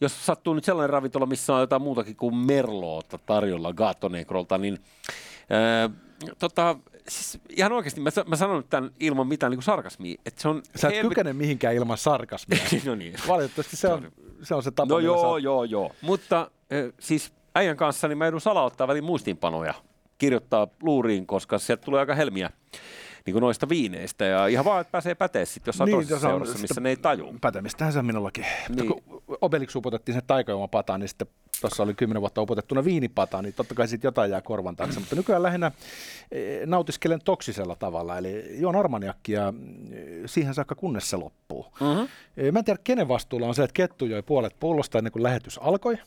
jos 0.00 0.26
sattuu 0.26 0.54
nyt 0.54 0.64
sellainen 0.64 0.90
ravintola, 0.90 1.26
missä 1.26 1.54
on 1.54 1.60
jotain 1.60 1.82
muutakin 1.82 2.16
kuin 2.16 2.34
merloota 2.36 3.18
tarjolla 3.26 3.72
Gaatonegrolta, 3.72 4.58
niin 4.58 4.78
äh, 5.52 5.90
tota, 6.38 6.76
siis 7.10 7.38
ihan 7.48 7.72
oikeasti 7.72 8.00
mä, 8.00 8.10
mä 8.26 8.36
sanon 8.36 8.64
tämän 8.70 8.90
ilman 9.00 9.26
mitään 9.26 9.50
niin 9.50 9.56
kuin 9.56 9.64
sarkasmia, 9.64 10.20
että 10.26 10.42
se 10.42 10.48
on... 10.48 10.62
Sä 10.76 10.88
et 10.88 10.94
helvet- 10.94 11.08
kykene 11.08 11.32
mihinkään 11.32 11.74
ilman 11.74 11.98
sarkasmia. 11.98 12.58
no 12.86 12.94
niin. 12.94 13.14
Valitettavasti 13.28 13.76
se 13.76 13.88
on 13.88 14.12
se, 14.42 14.54
on 14.54 14.62
se 14.62 14.70
tapa. 14.70 14.94
No 14.94 14.98
joo, 14.98 15.38
oot- 15.38 15.42
joo, 15.42 15.64
joo. 15.64 15.92
Mutta 16.02 16.40
äh, 16.72 16.92
siis 17.00 17.32
äijän 17.54 17.76
kanssa 17.76 18.08
niin 18.08 18.18
mä 18.18 18.24
joudun 18.24 18.40
salauttaa 18.40 18.88
välin 18.88 19.04
muistiinpanoja, 19.04 19.74
kirjoittaa 20.18 20.68
luuriin, 20.82 21.26
koska 21.26 21.58
sieltä 21.58 21.84
tulee 21.84 22.00
aika 22.00 22.14
helmiä 22.14 22.50
niin 23.26 23.32
kuin 23.32 23.40
noista 23.40 23.68
viineistä. 23.68 24.24
Ja 24.24 24.46
ihan 24.46 24.64
vaan, 24.64 24.80
että 24.80 24.90
pääsee 24.90 25.14
pätee 25.14 25.44
sitten 25.44 25.68
jossain 25.68 25.86
niin, 25.86 25.96
toisessa 25.96 26.28
seurassa, 26.28 26.58
missä 26.58 26.80
ne 26.80 26.88
ei 26.88 26.96
taju. 26.96 27.34
Pätemistähän 27.40 27.92
se 27.92 27.98
on 27.98 28.06
minullakin. 28.06 28.46
Niin. 28.68 28.76
Niin. 28.76 29.02
Kun 29.04 29.22
Obelix 29.40 29.76
upotettiin 29.76 30.14
sen 30.14 30.22
taikajuomapataan, 30.26 31.00
niin 31.00 31.08
sitten 31.08 31.26
tuossa 31.60 31.82
oli 31.82 31.94
kymmenen 31.94 32.20
vuotta 32.20 32.40
opetettuna 32.40 32.84
viinipata, 32.84 33.42
niin 33.42 33.54
totta 33.54 33.74
kai 33.74 33.88
siitä 33.88 34.06
jotain 34.06 34.30
jää 34.30 34.40
korvan 34.40 34.76
taakse. 34.76 35.00
Mutta 35.00 35.16
nykyään 35.16 35.42
lähinnä 35.42 35.72
eh, 36.30 36.66
nautiskelen 36.66 37.20
toksisella 37.24 37.76
tavalla, 37.76 38.18
eli 38.18 38.60
juon 38.60 38.76
armaniakkia 38.76 39.54
eh, 39.92 40.04
siihen 40.26 40.54
saakka 40.54 40.74
kunnes 40.74 41.10
se 41.10 41.16
loppuu. 41.16 41.66
Mm-hmm. 41.80 42.08
Mä 42.52 42.58
en 42.58 42.64
tiedä, 42.64 42.80
kenen 42.84 43.08
vastuulla 43.08 43.46
on 43.46 43.54
se, 43.54 43.62
että 43.62 43.74
kettu 43.74 44.06
joi 44.06 44.22
puolet 44.22 44.56
pullosta 44.60 44.98
ennen 44.98 45.12
kuin 45.12 45.22
lähetys 45.22 45.58
alkoi. 45.58 45.98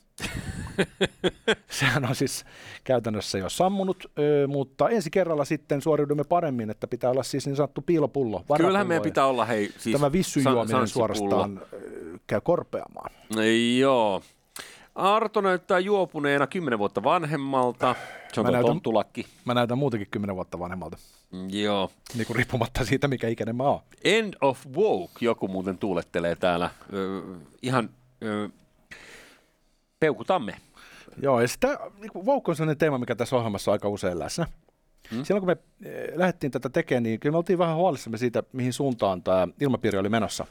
Sehän 1.69 2.05
on 2.05 2.15
siis 2.15 2.45
käytännössä 2.83 3.37
jo 3.37 3.49
sammunut, 3.49 4.11
mutta 4.47 4.89
ensi 4.89 5.09
kerralla 5.09 5.45
sitten 5.45 5.81
suoriudumme 5.81 6.23
paremmin, 6.23 6.69
että 6.69 6.87
pitää 6.87 7.09
olla 7.09 7.23
siis 7.23 7.45
niin 7.45 7.55
sanottu 7.55 7.81
piilopullo. 7.81 8.45
Kyllähän 8.57 8.87
meidän 8.87 9.03
pitää 9.03 9.25
olla, 9.25 9.45
hei, 9.45 9.71
siis 9.77 9.93
Tämä 9.93 10.11
vissyjuominen 10.11 10.87
suorastaan 10.87 11.61
käy 12.27 12.41
korpeamaan. 12.41 13.11
Joo. 13.79 14.21
Arto 14.95 15.41
näyttää 15.41 15.79
juopuneena 15.79 16.47
kymmenen 16.47 16.79
vuotta 16.79 17.03
vanhemmalta. 17.03 17.95
Se 18.33 18.39
on 18.39 18.45
mä 18.45 18.51
näytän, 18.51 18.67
tontulakki. 18.67 19.25
Mä 19.45 19.53
näytän 19.53 19.77
muutenkin 19.77 20.07
kymmenen 20.11 20.35
vuotta 20.35 20.59
vanhemmalta. 20.59 20.97
Joo. 21.49 21.91
Niin 22.15 22.27
kuin 22.27 22.35
riippumatta 22.35 22.85
siitä, 22.85 23.07
mikä 23.07 23.27
ikäinen 23.27 23.55
mä 23.55 23.63
oon. 23.63 23.81
End 24.03 24.33
of 24.41 24.65
woke, 24.75 25.13
joku 25.21 25.47
muuten 25.47 25.77
tuulettelee 25.77 26.35
täällä. 26.35 26.69
Ö, 26.93 27.21
ihan 27.61 27.89
ö, 28.23 28.49
peukutamme. 29.99 30.55
Joo, 31.21 31.41
ja 31.41 31.47
sitä, 31.47 31.79
niin 31.99 32.25
woke 32.25 32.51
on 32.51 32.55
sellainen 32.55 32.77
teema, 32.77 32.97
mikä 32.97 33.15
tässä 33.15 33.35
ohjelmassa 33.35 33.71
on 33.71 33.73
aika 33.73 33.89
usein 33.89 34.19
läsnä. 34.19 34.47
Hmm. 35.11 35.23
Silloin 35.23 35.41
kun 35.41 35.47
me 35.47 35.57
eh, 35.89 36.11
lähdettiin 36.15 36.51
tätä 36.51 36.69
tekemään, 36.69 37.03
niin 37.03 37.19
kyllä 37.19 37.33
me 37.33 37.37
oltiin 37.37 37.59
vähän 37.59 37.75
huolissamme 37.75 38.17
siitä, 38.17 38.43
mihin 38.53 38.73
suuntaan 38.73 39.23
tämä 39.23 39.47
ilmapiiri 39.61 39.97
oli 39.97 40.09
menossa. 40.09 40.45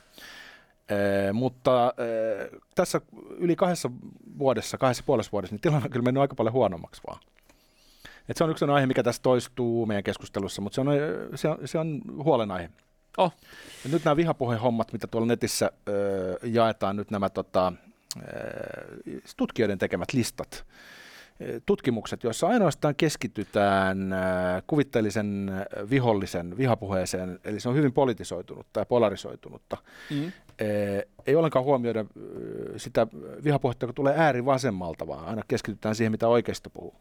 Eh, 0.89 1.33
mutta 1.33 1.95
eh, 1.99 2.61
tässä 2.75 3.01
yli 3.37 3.57
kahdessa 3.57 3.91
vuodessa, 4.39 4.79
kahdessa 4.79 5.03
puolessa 5.07 5.33
vuodessa, 5.33 5.55
niin 5.55 5.61
tilanne 5.61 5.85
on 5.85 5.91
kyllä 5.91 6.05
mennyt 6.05 6.21
aika 6.21 6.35
paljon 6.35 6.53
huonommaksi 6.53 7.03
vaan. 7.07 7.21
Et 8.29 8.37
se 8.37 8.45
on 8.45 8.51
yksi 8.51 8.65
aihe, 8.65 8.87
mikä 8.87 9.03
tässä 9.03 9.23
toistuu 9.23 9.87
meidän 9.87 10.05
keskustelussa, 10.05 10.63
mutta 10.63 10.75
se 10.75 10.81
on, 10.81 10.89
se 11.35 11.49
on, 11.49 11.59
se 11.65 11.79
on 11.79 12.01
huolenaihe. 12.25 12.71
Oh. 13.19 13.33
Ja 13.85 13.91
nyt 13.91 14.05
nämä 14.05 14.17
vihapuhehommat, 14.17 14.93
mitä 14.93 15.07
tuolla 15.07 15.27
netissä 15.27 15.73
ö, 15.89 16.39
jaetaan, 16.43 16.97
nyt 16.97 17.11
nämä 17.11 17.31
tota, 17.31 17.73
tutkijoiden 19.37 19.79
tekemät 19.79 20.13
listat, 20.13 20.65
tutkimukset, 21.67 22.25
joissa 22.25 22.49
ainoastaan 22.49 22.95
keskitytään 22.95 24.15
kuvitteellisen 24.67 25.53
vihollisen 25.91 26.57
vihapuheeseen, 26.57 27.41
eli 27.45 27.61
se 27.61 27.69
on 27.69 27.75
hyvin 27.75 27.93
politisoitunutta 27.93 28.81
ja 28.81 28.87
polarisoitunutta. 28.87 29.77
Mm. 30.11 30.33
Ei 31.27 31.37
ollenkaan 31.37 31.65
huomioida 31.65 32.05
sitä 32.77 33.07
vihapuhetta, 33.45 33.85
joka 33.85 33.93
tulee 33.93 34.15
äärivasemmalta, 34.17 35.07
vaan 35.07 35.25
aina 35.25 35.43
keskitytään 35.49 35.95
siihen, 35.95 36.13
mitä 36.13 36.29
oikeisto 36.29 36.71
puhuu. 36.71 36.95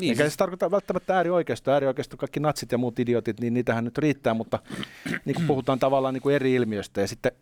Niin, 0.00 0.10
Eikä 0.10 0.22
siis... 0.22 0.32
se 0.32 0.38
tarkoita 0.38 0.70
välttämättä 0.70 1.16
äärioikeisto. 1.16 1.72
Äärioikeisto, 1.72 2.16
kaikki 2.16 2.40
natsit 2.40 2.72
ja 2.72 2.78
muut 2.78 2.98
idiotit, 2.98 3.40
niin 3.40 3.54
niitähän 3.54 3.84
nyt 3.84 3.98
riittää, 3.98 4.34
mutta 4.34 4.58
niin 5.24 5.34
kuin 5.34 5.46
puhutaan 5.46 5.78
tavallaan 5.78 6.14
niin 6.14 6.22
kuin 6.22 6.34
eri 6.34 6.54
ilmiöistä. 6.54 7.00
Ja 7.00 7.08
sitten 7.08 7.32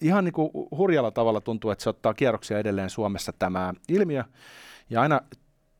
ihan 0.00 0.24
niin 0.24 0.32
kuin 0.32 0.50
hurjalla 0.70 1.10
tavalla 1.10 1.40
tuntuu, 1.40 1.70
että 1.70 1.82
se 1.82 1.90
ottaa 1.90 2.14
kierroksia 2.14 2.58
edelleen 2.58 2.90
Suomessa 2.90 3.32
tämä 3.38 3.74
ilmiö. 3.88 4.24
Ja 4.90 5.00
aina 5.00 5.20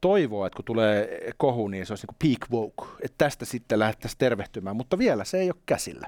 toivoo, 0.00 0.46
että 0.46 0.56
kun 0.56 0.64
tulee 0.64 1.20
kohu, 1.36 1.68
niin 1.68 1.86
se 1.86 1.92
olisi 1.92 2.06
niin 2.06 2.36
peak 2.38 2.50
woke, 2.50 2.92
että 3.02 3.14
tästä 3.18 3.44
sitten 3.44 3.78
lähdettäisiin 3.78 4.18
tervehtymään, 4.18 4.76
mutta 4.76 4.98
vielä 4.98 5.24
se 5.24 5.38
ei 5.38 5.50
ole 5.50 5.62
käsillä. 5.66 6.06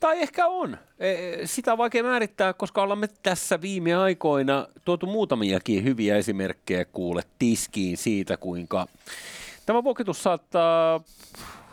Tai 0.00 0.20
ehkä 0.22 0.46
on. 0.46 0.78
E, 0.98 1.12
sitä 1.44 1.72
on 1.72 1.78
vaikea 1.78 2.02
määrittää, 2.02 2.52
koska 2.52 2.82
olemme 2.82 3.08
tässä 3.22 3.60
viime 3.60 3.94
aikoina 3.94 4.68
tuotu 4.84 5.06
muutamiakin 5.06 5.84
hyviä 5.84 6.16
esimerkkejä 6.16 6.84
kuule 6.84 7.22
tiskiin 7.38 7.96
siitä, 7.96 8.36
kuinka 8.36 8.86
tämä 9.66 9.84
vokitus 9.84 10.22
saattaa... 10.22 11.00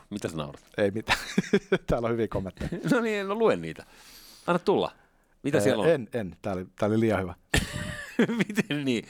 Mitä 0.10 0.28
sä 0.28 0.38
naurat? 0.38 0.64
Ei 0.78 0.92
mitään. 0.92 1.18
Täällä 1.88 2.06
on 2.06 2.12
hyviä 2.12 2.28
kommentteja. 2.28 2.70
no 2.92 3.02
niin, 3.02 3.28
no 3.28 3.36
luen 3.36 3.62
niitä. 3.62 3.86
Anna 4.48 4.60
tulla. 4.60 4.92
Mitä 5.44 5.58
ee, 5.58 5.62
siellä 5.62 5.84
on? 5.84 5.90
En, 5.90 6.10
en. 6.14 6.36
Tämä 6.42 6.56
oli, 6.56 6.66
tämä 6.80 6.88
oli 6.88 7.00
liian 7.00 7.22
hyvä. 7.22 7.34
Miten 8.48 8.86
niin? 8.86 9.06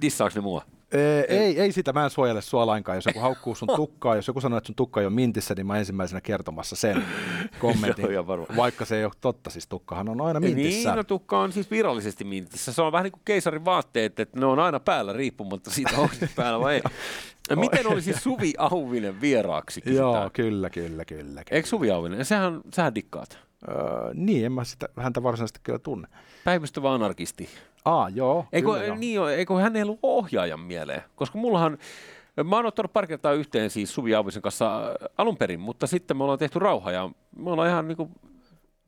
Dissaaks 0.00 0.34
ne 0.34 0.40
mua? 0.40 0.64
Ee, 0.92 1.20
ei, 1.28 1.60
ei 1.60 1.72
sitä, 1.72 1.92
mä 1.92 2.04
en 2.04 2.10
suojele 2.10 2.42
sua 2.42 2.66
lainkaan. 2.66 2.96
Jos 2.96 3.06
joku 3.06 3.20
haukkuu 3.20 3.54
sun 3.54 3.68
tukkaa, 3.76 4.16
jos 4.16 4.28
joku 4.28 4.40
sanoo, 4.40 4.56
että 4.56 4.66
sun 4.66 4.76
tukka 4.76 5.00
ei 5.00 5.06
ole 5.06 5.14
mintissä, 5.14 5.54
niin 5.54 5.66
mä 5.66 5.78
ensimmäisenä 5.78 6.20
kertomassa 6.20 6.76
sen 6.76 7.04
kommentin. 7.58 8.12
Joo, 8.12 8.26
vaikka 8.56 8.84
se 8.84 8.96
ei 8.96 9.04
ole 9.04 9.12
totta, 9.20 9.50
siis 9.50 9.66
tukkahan 9.66 10.08
on 10.08 10.20
aina 10.20 10.40
mintissä. 10.40 10.88
Niin, 10.88 10.96
no 10.96 11.04
tukka 11.04 11.38
on 11.38 11.52
siis 11.52 11.70
virallisesti 11.70 12.24
mintissä. 12.24 12.72
Se 12.72 12.82
on 12.82 12.92
vähän 12.92 13.04
niin 13.04 13.12
kuin 13.12 13.22
keisarin 13.24 13.64
vaatteet, 13.64 14.20
että 14.20 14.40
ne 14.40 14.46
on 14.46 14.58
aina 14.58 14.80
päällä 14.80 15.12
riippumatta 15.12 15.70
siitä, 15.70 15.96
onko 15.96 16.14
päällä 16.36 16.60
vai 16.60 16.74
ei. 16.74 16.82
Miten 17.56 17.86
olisi 17.86 18.12
Suvi 18.12 18.52
Auvinen 18.58 19.20
vieraaksi? 19.20 19.80
Kysytään. 19.80 20.12
Joo, 20.12 20.30
kyllä, 20.32 20.70
kyllä, 20.70 21.04
kyllä. 21.04 21.04
kyllä. 21.04 21.42
Eikö 21.50 21.68
Suvi 21.68 21.90
Auvinen? 21.90 22.24
Sehän, 22.24 22.60
sähän 22.74 22.94
dikkaat. 22.94 23.45
Öö, 23.68 24.14
niin, 24.14 24.46
en 24.46 24.52
mä 24.52 24.64
sitä, 24.64 24.88
häntä 24.96 25.22
varsinaisesti 25.22 25.60
kyllä 25.62 25.78
tunne. 25.78 26.08
Päivystävä 26.44 26.94
anarkisti. 26.94 27.48
Aa, 27.84 28.08
joo. 28.08 28.46
Eikö, 28.52 28.72
kyllä, 28.72 28.96
niin, 28.96 29.14
joo. 29.14 29.28
eikö 29.28 29.54
hän 29.54 29.76
ei 29.76 29.82
ollut 29.82 29.98
ohjaajan 30.02 30.60
mieleen? 30.60 31.02
Koska 31.16 31.38
mullahan, 31.38 31.78
mä 32.44 32.56
oon 32.56 32.66
ottanut 32.66 32.92
pari 32.92 33.06
kertaa 33.06 33.32
yhteen 33.32 33.70
siis 33.70 33.94
Suvi 33.94 34.14
Auvisen 34.14 34.42
kanssa 34.42 34.86
äh, 34.86 34.94
alun 35.18 35.36
perin, 35.36 35.60
mutta 35.60 35.86
sitten 35.86 36.16
me 36.16 36.24
ollaan 36.24 36.38
tehty 36.38 36.58
rauha 36.58 36.90
ja 36.90 37.10
me 37.36 37.50
ollaan 37.50 37.68
ihan 37.68 37.88
niinku 37.88 38.10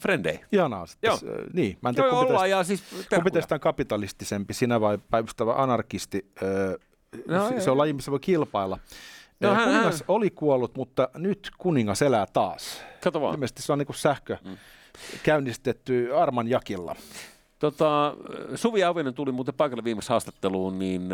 frendei. 0.02 0.40
Ihanaa. 0.52 0.86
Joo. 1.02 1.14
Äh, 1.14 1.20
niin, 1.52 1.78
mä 1.82 1.88
en 1.88 1.94
tiedä, 1.94 2.08
joo, 2.08 2.26
kumpi, 2.26 2.50
ja 2.50 2.64
siis 2.64 2.82
kumpi 3.14 3.30
teistä 3.30 3.54
on 3.54 3.60
kapitalistisempi, 3.60 4.54
sinä 4.54 4.80
vai 4.80 4.98
päivystävä 5.10 5.54
anarkisti? 5.54 6.32
Öö, 6.42 6.76
no, 7.26 7.48
se, 7.48 7.60
se 7.60 7.70
on 7.70 7.78
laji, 7.78 7.92
missä 7.92 8.10
voi 8.10 8.20
kilpailla. 8.20 8.78
No, 9.40 9.54
hän, 9.54 9.64
kuningas 9.64 10.00
hän... 10.00 10.04
oli 10.08 10.30
kuollut, 10.30 10.76
mutta 10.76 11.08
nyt 11.14 11.50
kuningas 11.58 12.02
elää 12.02 12.26
taas. 12.32 12.82
Kato 13.04 13.20
vaan. 13.20 13.34
Ilmeisesti 13.34 13.62
se 13.62 13.72
on 13.72 13.78
niin 13.78 13.88
sähkö 13.94 14.36
mm. 14.44 14.56
käynnistetty 15.22 16.14
Arman 16.16 16.48
jakilla. 16.48 16.96
Tota, 17.58 18.16
Suvi 18.54 18.84
Auvinen 18.84 19.14
tuli 19.14 19.32
muuten 19.32 19.54
paikalle 19.54 19.84
viimeksi 19.84 20.08
haastatteluun 20.08 20.78
niin 20.78 21.08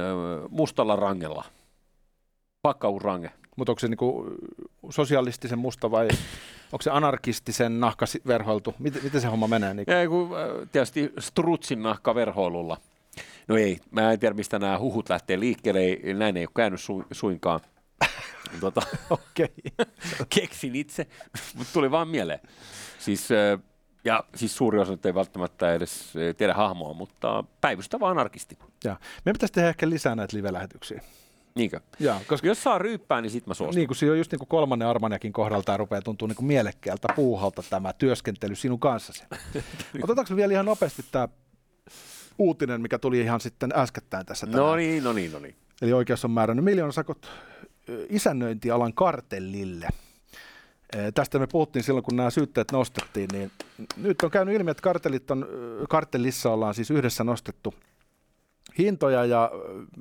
mustalla 0.48 0.96
rangella. 0.96 1.44
Pakkaurange. 2.62 3.30
Mutta 3.56 3.72
onko 3.72 3.80
se 3.80 3.88
niinku 3.88 4.26
sosialistisen 4.90 5.58
musta 5.58 5.90
vai 5.90 6.08
onko 6.72 6.82
se 6.82 6.90
anarkistisen 6.90 7.80
nahka 7.80 8.06
verhoiltu? 8.26 8.74
Miten, 8.78 9.04
miten 9.04 9.20
se 9.20 9.28
homma 9.28 9.48
menee? 9.48 9.74
Niin? 9.74 9.90
Ei, 9.90 10.08
kun, 10.08 10.30
tietysti 10.72 11.12
strutsin 11.18 11.82
nahka 11.82 12.14
verhoilulla. 12.14 12.76
No 13.48 13.56
ei, 13.56 13.78
mä 13.90 14.12
en 14.12 14.18
tiedä 14.18 14.34
mistä 14.34 14.58
nämä 14.58 14.78
huhut 14.78 15.08
lähtee 15.08 15.40
liikkeelle, 15.40 16.14
näin 16.14 16.36
ei 16.36 16.44
ole 16.44 16.50
käynyt 16.56 16.80
su, 16.80 17.04
suinkaan. 17.12 17.60
Tota, 18.60 18.82
okay. 19.10 19.48
keksin 20.34 20.76
itse, 20.76 21.06
mutta 21.54 21.72
tuli 21.72 21.90
vaan 21.90 22.08
mieleen. 22.08 22.40
Siis, 22.98 23.28
ja 24.04 24.24
siis 24.34 24.56
suuri 24.56 24.78
osa 24.78 24.98
ei 25.04 25.14
välttämättä 25.14 25.74
edes 25.74 26.12
tiedä 26.36 26.54
hahmoa, 26.54 26.94
mutta 26.94 27.44
päivystävä 27.60 28.08
anarkisti. 28.08 28.58
Ja. 28.84 28.96
Meidän 29.24 29.34
pitäisi 29.34 29.52
tehdä 29.52 29.68
ehkä 29.68 29.90
lisää 29.90 30.14
näitä 30.14 30.36
live-lähetyksiä. 30.36 31.00
Niinkö? 31.54 31.80
Ja, 32.00 32.20
koska... 32.26 32.46
Jos 32.46 32.62
saa 32.62 32.78
ryyppää, 32.78 33.20
niin 33.20 33.30
sit 33.30 33.46
mä 33.46 33.54
suostun. 33.54 33.76
Niin, 33.76 33.86
kun 33.86 33.96
siinä 33.96 34.12
on 34.12 34.18
just 34.18 34.32
niin 34.32 34.38
kuin 34.38 34.48
kolmannen 34.48 34.88
Armaniakin 34.88 35.32
kohdalta 35.32 35.64
tämä 35.64 35.76
rupeaa 35.76 36.02
tuntua 36.02 36.28
niin 36.28 36.36
kuin 36.36 36.46
mielekkäältä 36.46 37.08
puuhalta 37.16 37.62
tämä 37.70 37.92
työskentely 37.92 38.54
sinun 38.54 38.80
kanssasi. 38.80 39.24
Otetaanko 40.04 40.36
vielä 40.36 40.52
ihan 40.52 40.66
nopeasti 40.66 41.04
tämä 41.10 41.28
uutinen, 42.38 42.82
mikä 42.82 42.98
tuli 42.98 43.20
ihan 43.20 43.40
sitten 43.40 43.70
äskettäin 43.76 44.26
tässä 44.26 44.46
tänään. 44.46 44.64
No 44.64 44.76
niin, 44.76 45.04
no 45.04 45.12
niin, 45.12 45.32
no 45.32 45.38
niin. 45.38 45.56
Eli 45.82 45.92
oikeus 45.92 46.24
on 46.24 46.30
määrännyt 46.30 46.64
miljoonasakot 46.64 47.28
isännöintialan 48.08 48.92
kartellille. 48.92 49.88
Tästä 51.14 51.38
me 51.38 51.46
puhuttiin 51.46 51.82
silloin, 51.82 52.04
kun 52.04 52.16
nämä 52.16 52.30
syytteet 52.30 52.72
nostettiin, 52.72 53.28
niin 53.32 53.50
nyt 53.96 54.22
on 54.22 54.30
käynyt 54.30 54.54
ilmi, 54.54 54.70
että 54.70 54.82
kartellit 54.82 55.30
on, 55.30 55.48
kartellissa 55.88 56.50
ollaan 56.50 56.74
siis 56.74 56.90
yhdessä 56.90 57.24
nostettu 57.24 57.74
hintoja 58.78 59.24
ja 59.24 59.50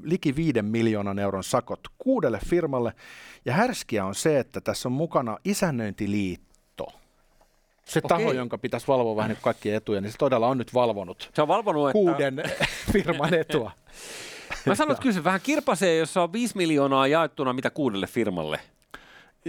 liki 0.03 0.35
viiden 0.35 0.65
miljoonan 0.65 1.19
euron 1.19 1.43
sakot 1.43 1.79
kuudelle 1.97 2.39
firmalle. 2.49 2.93
Ja 3.45 3.53
härskiä 3.53 4.05
on 4.05 4.15
se, 4.15 4.39
että 4.39 4.61
tässä 4.61 4.89
on 4.89 4.93
mukana 4.93 5.37
isännöintiliitto. 5.45 6.87
Se 7.85 8.01
Okei. 8.03 8.17
taho, 8.17 8.31
jonka 8.31 8.57
pitäisi 8.57 8.87
valvoa 8.87 9.15
vähän 9.15 9.37
kaikkia 9.41 9.75
etuja, 9.75 10.01
niin 10.01 10.11
se 10.11 10.17
todella 10.17 10.47
on 10.47 10.57
nyt 10.57 10.73
valvonut, 10.73 11.29
se 11.33 11.41
on 11.41 11.47
valvonut 11.47 11.91
kuuden 11.91 12.39
että... 12.39 12.65
firman 12.93 13.33
etua. 13.33 13.71
Mä 14.65 14.75
sanon, 14.75 14.91
että 14.91 15.01
kyllä 15.01 15.13
se 15.13 15.23
vähän 15.23 15.41
kirpasee, 15.43 15.97
jos 15.97 16.17
on 16.17 16.33
5 16.33 16.57
miljoonaa 16.57 17.07
jaettuna 17.07 17.53
mitä 17.53 17.69
kuudelle 17.69 18.07
firmalle. 18.07 18.59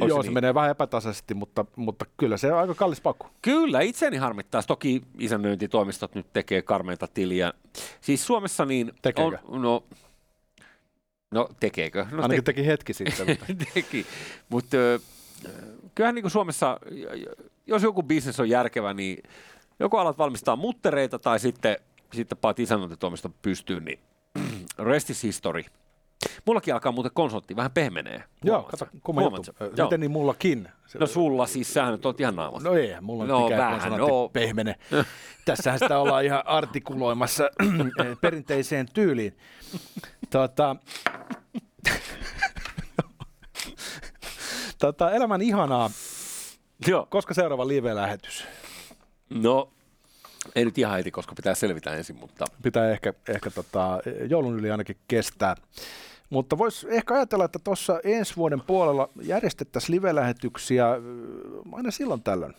Onko 0.01 0.09
Joo, 0.09 0.23
se, 0.23 0.27
niin? 0.27 0.35
menee 0.35 0.55
vähän 0.55 0.71
epätasaisesti, 0.71 1.35
mutta, 1.35 1.65
mutta 1.77 2.07
kyllä 2.17 2.37
se 2.37 2.53
on 2.53 2.59
aika 2.59 2.75
kallis 2.75 3.01
pakku. 3.01 3.27
Kyllä, 3.43 3.81
itseni 3.81 4.17
harmittaa. 4.17 4.63
Toki 4.63 5.03
isännöintitoimistot 5.19 6.15
nyt 6.15 6.27
tekee 6.33 6.63
karmeita 6.63 7.09
tiliä. 7.15 7.53
Siis 8.01 8.27
Suomessa 8.27 8.65
niin... 8.65 8.93
Tekeekö? 9.03 9.39
On, 9.45 9.63
no, 9.63 9.85
no 11.31 11.49
tekeekö? 11.61 12.07
No, 12.11 12.23
Ainakin 12.23 12.45
te- 12.45 12.53
teki 12.53 12.67
hetki 12.67 12.93
sitten. 12.93 13.27
teki, 13.75 14.07
mutta 14.49 14.77
kyllähän 15.95 16.15
niin 16.15 16.23
kuin 16.23 16.31
Suomessa, 16.31 16.81
jos 17.67 17.83
joku 17.83 18.03
bisnes 18.03 18.41
on 18.41 18.49
järkevä, 18.49 18.95
niin 18.95 19.23
joko 19.81 19.99
alat 19.99 20.19
valmistaa 20.19 20.57
muttereita 20.57 21.19
tai 21.19 21.41
sitten, 21.41 21.77
sitten 22.13 22.39
paat 22.39 22.61
isännöintitoimiston 22.61 23.35
pystyyn, 23.43 23.85
niin 23.85 23.99
Rest 24.79 25.11
is 25.11 25.23
history. 25.23 25.63
Mullakin 26.47 26.75
alkaa 26.75 26.93
muuten 26.93 27.13
konsoltti 27.15 27.57
vähän 27.57 27.71
pehmenee. 27.71 28.25
Joo, 28.45 28.63
kato, 28.63 28.77
sä? 28.77 28.87
kumma 29.03 29.23
juttu. 29.23 29.43
sä? 29.45 29.53
Joo. 29.77 29.87
Miten 29.87 30.01
niin 30.01 30.11
mullakin? 30.11 30.69
Se- 30.87 30.99
No 30.99 31.07
sulla 31.07 31.47
siis, 31.47 31.75
sähän 31.75 31.93
nyt 31.93 32.07
oot 32.07 32.21
ihan 32.21 32.37
naamas. 32.37 32.63
No 32.63 32.73
ei, 32.75 32.97
mulla 33.01 33.23
on 33.23 33.29
No 33.29 33.43
mikään 33.43 33.73
vähän, 33.75 33.93
no. 33.93 34.29
pehmene. 34.33 34.75
Tässähän 35.45 35.79
sitä 35.79 35.99
ollaan 35.99 36.25
ihan 36.25 36.43
artikuloimassa 36.47 37.51
perinteiseen 38.21 38.87
tyyliin. 38.95 39.37
Tota, 40.31 40.77
tota, 44.79 45.11
elämän 45.13 45.43
ihanaa. 45.43 45.91
Joo. 46.87 47.07
Koska 47.11 47.35
seuraava 47.35 47.69
live-lähetys? 47.69 48.45
No, 49.31 49.73
ei 50.55 50.65
nyt 50.65 50.79
ihan 50.79 50.97
heti, 50.97 51.11
koska 51.11 51.35
pitää 51.35 51.55
selvitä 51.55 51.97
ensin, 51.97 52.17
mutta 52.21 52.45
Pitää 52.63 52.91
ehkä, 52.91 53.15
ehkä 53.29 53.51
tota, 53.51 53.99
joulun 54.31 54.59
yli 54.59 54.71
ainakin 54.71 54.97
kestää. 55.09 55.57
Mutta 56.31 56.59
voisi 56.59 56.87
ehkä 56.91 57.15
ajatella, 57.15 57.45
että 57.45 57.59
tuossa 57.65 58.01
ensi 58.05 58.37
vuoden 58.37 58.61
puolella 58.61 59.09
järjestettäisiin 59.23 59.97
live-lähetyksiä 59.97 60.91
ö, 60.93 61.01
aina 61.73 61.91
silloin 61.91 62.23
tällöin. 62.23 62.55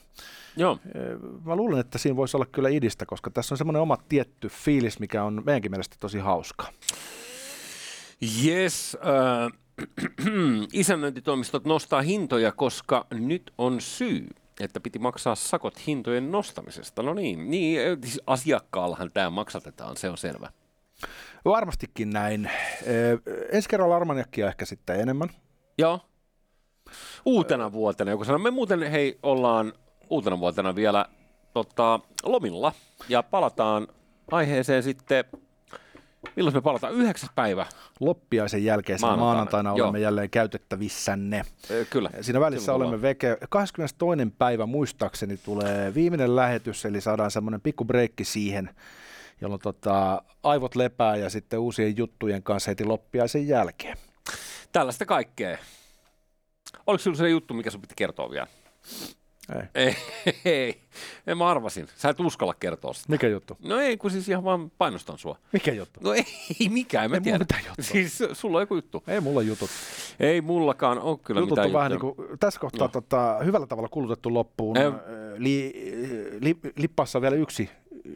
joo. 0.58 0.80
Ö, 0.96 1.20
Mä 1.46 1.56
luulen, 1.56 1.80
että 1.80 1.98
siinä 1.98 2.16
voisi 2.16 2.38
olla 2.38 2.46
kyllä 2.46 2.70
idistä, 2.70 3.06
koska 3.06 3.30
tässä 3.30 3.54
on 3.54 3.58
semmoinen 3.58 3.82
oma 3.82 3.98
tietty 4.10 4.50
fiilis, 4.50 5.00
mikä 5.00 5.24
on 5.24 5.42
meidänkin 5.46 5.72
mielestä 5.72 5.96
tosi 6.00 6.20
hauska. 6.20 6.68
Yes, 8.46 8.98
äh, 9.06 9.52
isännöintitoimistot 10.74 11.66
nostaa 11.66 12.02
hintoja, 12.02 12.52
koska 12.52 13.06
nyt 13.14 13.54
on 13.58 13.82
syy, 13.82 14.28
että 14.60 14.80
piti 14.80 15.00
maksaa 15.00 15.36
sakot 15.36 15.88
hintojen 15.88 16.32
nostamisesta. 16.32 17.04
No 17.04 17.14
niin, 17.14 17.52
niin 17.52 17.80
siis 18.02 18.22
asiakkaallahan 18.28 19.12
tämä 19.12 19.30
maksatetaan, 19.30 19.98
se 19.98 20.10
on 20.10 20.18
selvä. 20.18 20.50
Varmastikin 21.46 22.10
näin. 22.10 22.52
Ensi 23.52 23.70
kerralla 23.70 23.96
Armaniakkia 23.96 24.48
ehkä 24.48 24.66
sitten 24.66 25.00
enemmän. 25.00 25.30
Joo. 25.78 26.00
Uutena 27.26 27.72
vuotena, 27.72 28.12
joku 28.12 28.24
sanoo, 28.24 28.40
me 28.40 28.52
muuten 28.52 28.92
hei 28.92 29.20
ollaan 29.24 29.74
uutena 30.10 30.40
vuotena 30.40 30.76
vielä 30.76 31.06
tota, 31.54 32.00
lomilla 32.24 32.72
ja 33.10 33.24
palataan 33.24 33.88
aiheeseen 34.32 34.84
sitten, 34.84 35.26
milloin 36.36 36.56
me 36.56 36.62
palataan? 36.62 36.94
Yhdeksäs 36.94 37.30
päivä. 37.36 37.66
Loppiaisen 38.00 38.64
jälkeen 38.64 39.02
Maanantaina, 39.02 39.26
maanantaina, 39.26 39.64
maanantaina 39.64 39.78
joo. 39.78 39.86
olemme 39.86 40.00
jälleen 40.00 40.30
käytettävissänne. 40.30 41.42
Ö, 41.72 41.86
Kyllä. 41.90 42.10
Siinä 42.22 42.40
välissä 42.40 42.66
Silloin 42.66 42.82
olemme 42.82 43.02
veke. 43.02 43.38
22. 43.50 44.32
päivä 44.38 44.66
muistaakseni 44.66 45.38
tulee 45.38 45.94
viimeinen 45.94 46.36
lähetys, 46.36 46.86
eli 46.86 47.02
saadaan 47.02 47.32
semmoinen 47.32 47.62
pikku 47.62 47.86
breikki 47.86 48.26
siihen, 48.26 48.70
jolloin 49.42 49.62
tota, 49.62 50.22
aivot 50.44 50.76
lepää 50.76 51.16
ja 51.16 51.30
sitten 51.30 51.60
uusien 51.60 51.98
juttujen 51.98 52.44
kanssa 52.44 52.72
heti 52.72 52.86
loppiaisen 52.86 53.48
jälkeen. 53.48 53.98
Tällaista 54.72 55.06
kaikkea. 55.06 55.58
Oliko 56.88 57.02
sinulla 57.04 57.18
se 57.18 57.30
juttu, 57.30 57.54
mikä 57.54 57.70
sun 57.70 57.82
piti 57.82 57.94
kertoa 57.98 58.30
vielä? 58.30 58.48
Ei. 59.56 59.62
Ei, 59.76 59.96
ei. 60.46 60.82
En 61.28 61.38
mä 61.38 61.48
arvasin. 61.50 61.88
Sä 61.96 62.10
et 62.10 62.20
uskalla 62.20 62.54
kertoa 62.54 62.94
sitä. 62.94 63.06
Mikä 63.12 63.28
juttu? 63.28 63.58
No 63.64 63.80
ei, 63.80 63.98
kun 63.98 64.12
siis 64.12 64.30
ihan 64.30 64.44
vaan 64.44 64.72
painostan 64.78 65.18
sua. 65.18 65.38
Mikä 65.54 65.74
juttu? 65.74 66.00
No 66.04 66.14
ei, 66.14 66.26
mikään, 66.70 67.06
en 67.06 67.12
mä 67.12 67.18
Ei 67.18 67.22
tiedä. 67.22 67.38
mitään 67.40 67.62
juttua. 67.68 67.84
Siis 67.86 68.24
sulla 68.34 68.58
on 68.58 68.62
joku 68.62 68.76
juttu. 68.76 69.04
Ei 69.08 69.20
mulla 69.22 69.42
jutut. 69.42 69.70
Ei 70.20 70.42
mullakaan 70.42 71.00
ole 71.00 71.18
kyllä 71.24 71.40
jutut 71.40 71.52
mitään 71.52 71.68
on 71.68 71.74
vähän 71.74 71.92
niin 71.92 72.00
kuin, 72.00 72.16
tässä 72.40 72.60
kohtaa 72.60 72.88
No. 72.88 72.92
tota, 72.92 73.40
hyvällä 73.46 73.68
tavalla 73.68 73.90
kulutettu 73.90 74.34
loppuun. 74.34 74.78
Ei. 74.78 74.92
Li, 75.38 75.74
li, 76.42 76.58
Lippassa 76.78 77.18
on 77.18 77.22
vielä 77.22 77.36
yksi, 77.36 77.70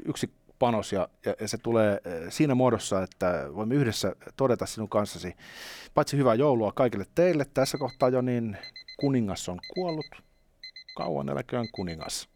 yksi 0.06 0.30
panos 0.60 0.94
ja, 0.94 1.10
ja, 1.26 1.48
se 1.48 1.58
tulee 1.58 1.94
eh, 2.06 2.14
siinä 2.30 2.56
muodossa, 2.56 3.04
että 3.04 3.46
voimme 3.56 3.76
yhdessä 3.76 4.16
todeta 4.38 4.66
sinun 4.66 4.90
kanssasi 4.90 5.34
paitsi 5.94 6.18
hyvää 6.18 6.36
joulua 6.36 6.72
kaikille 6.72 7.06
teille 7.16 7.46
tässä 7.54 7.78
kohtaa 7.78 8.10
jo, 8.10 8.22
niin 8.22 8.58
kuningas 9.00 9.50
on 9.50 9.60
kuollut 9.74 10.06
kauan 10.98 11.30
eläköön 11.30 11.68
kuningas. 11.72 12.30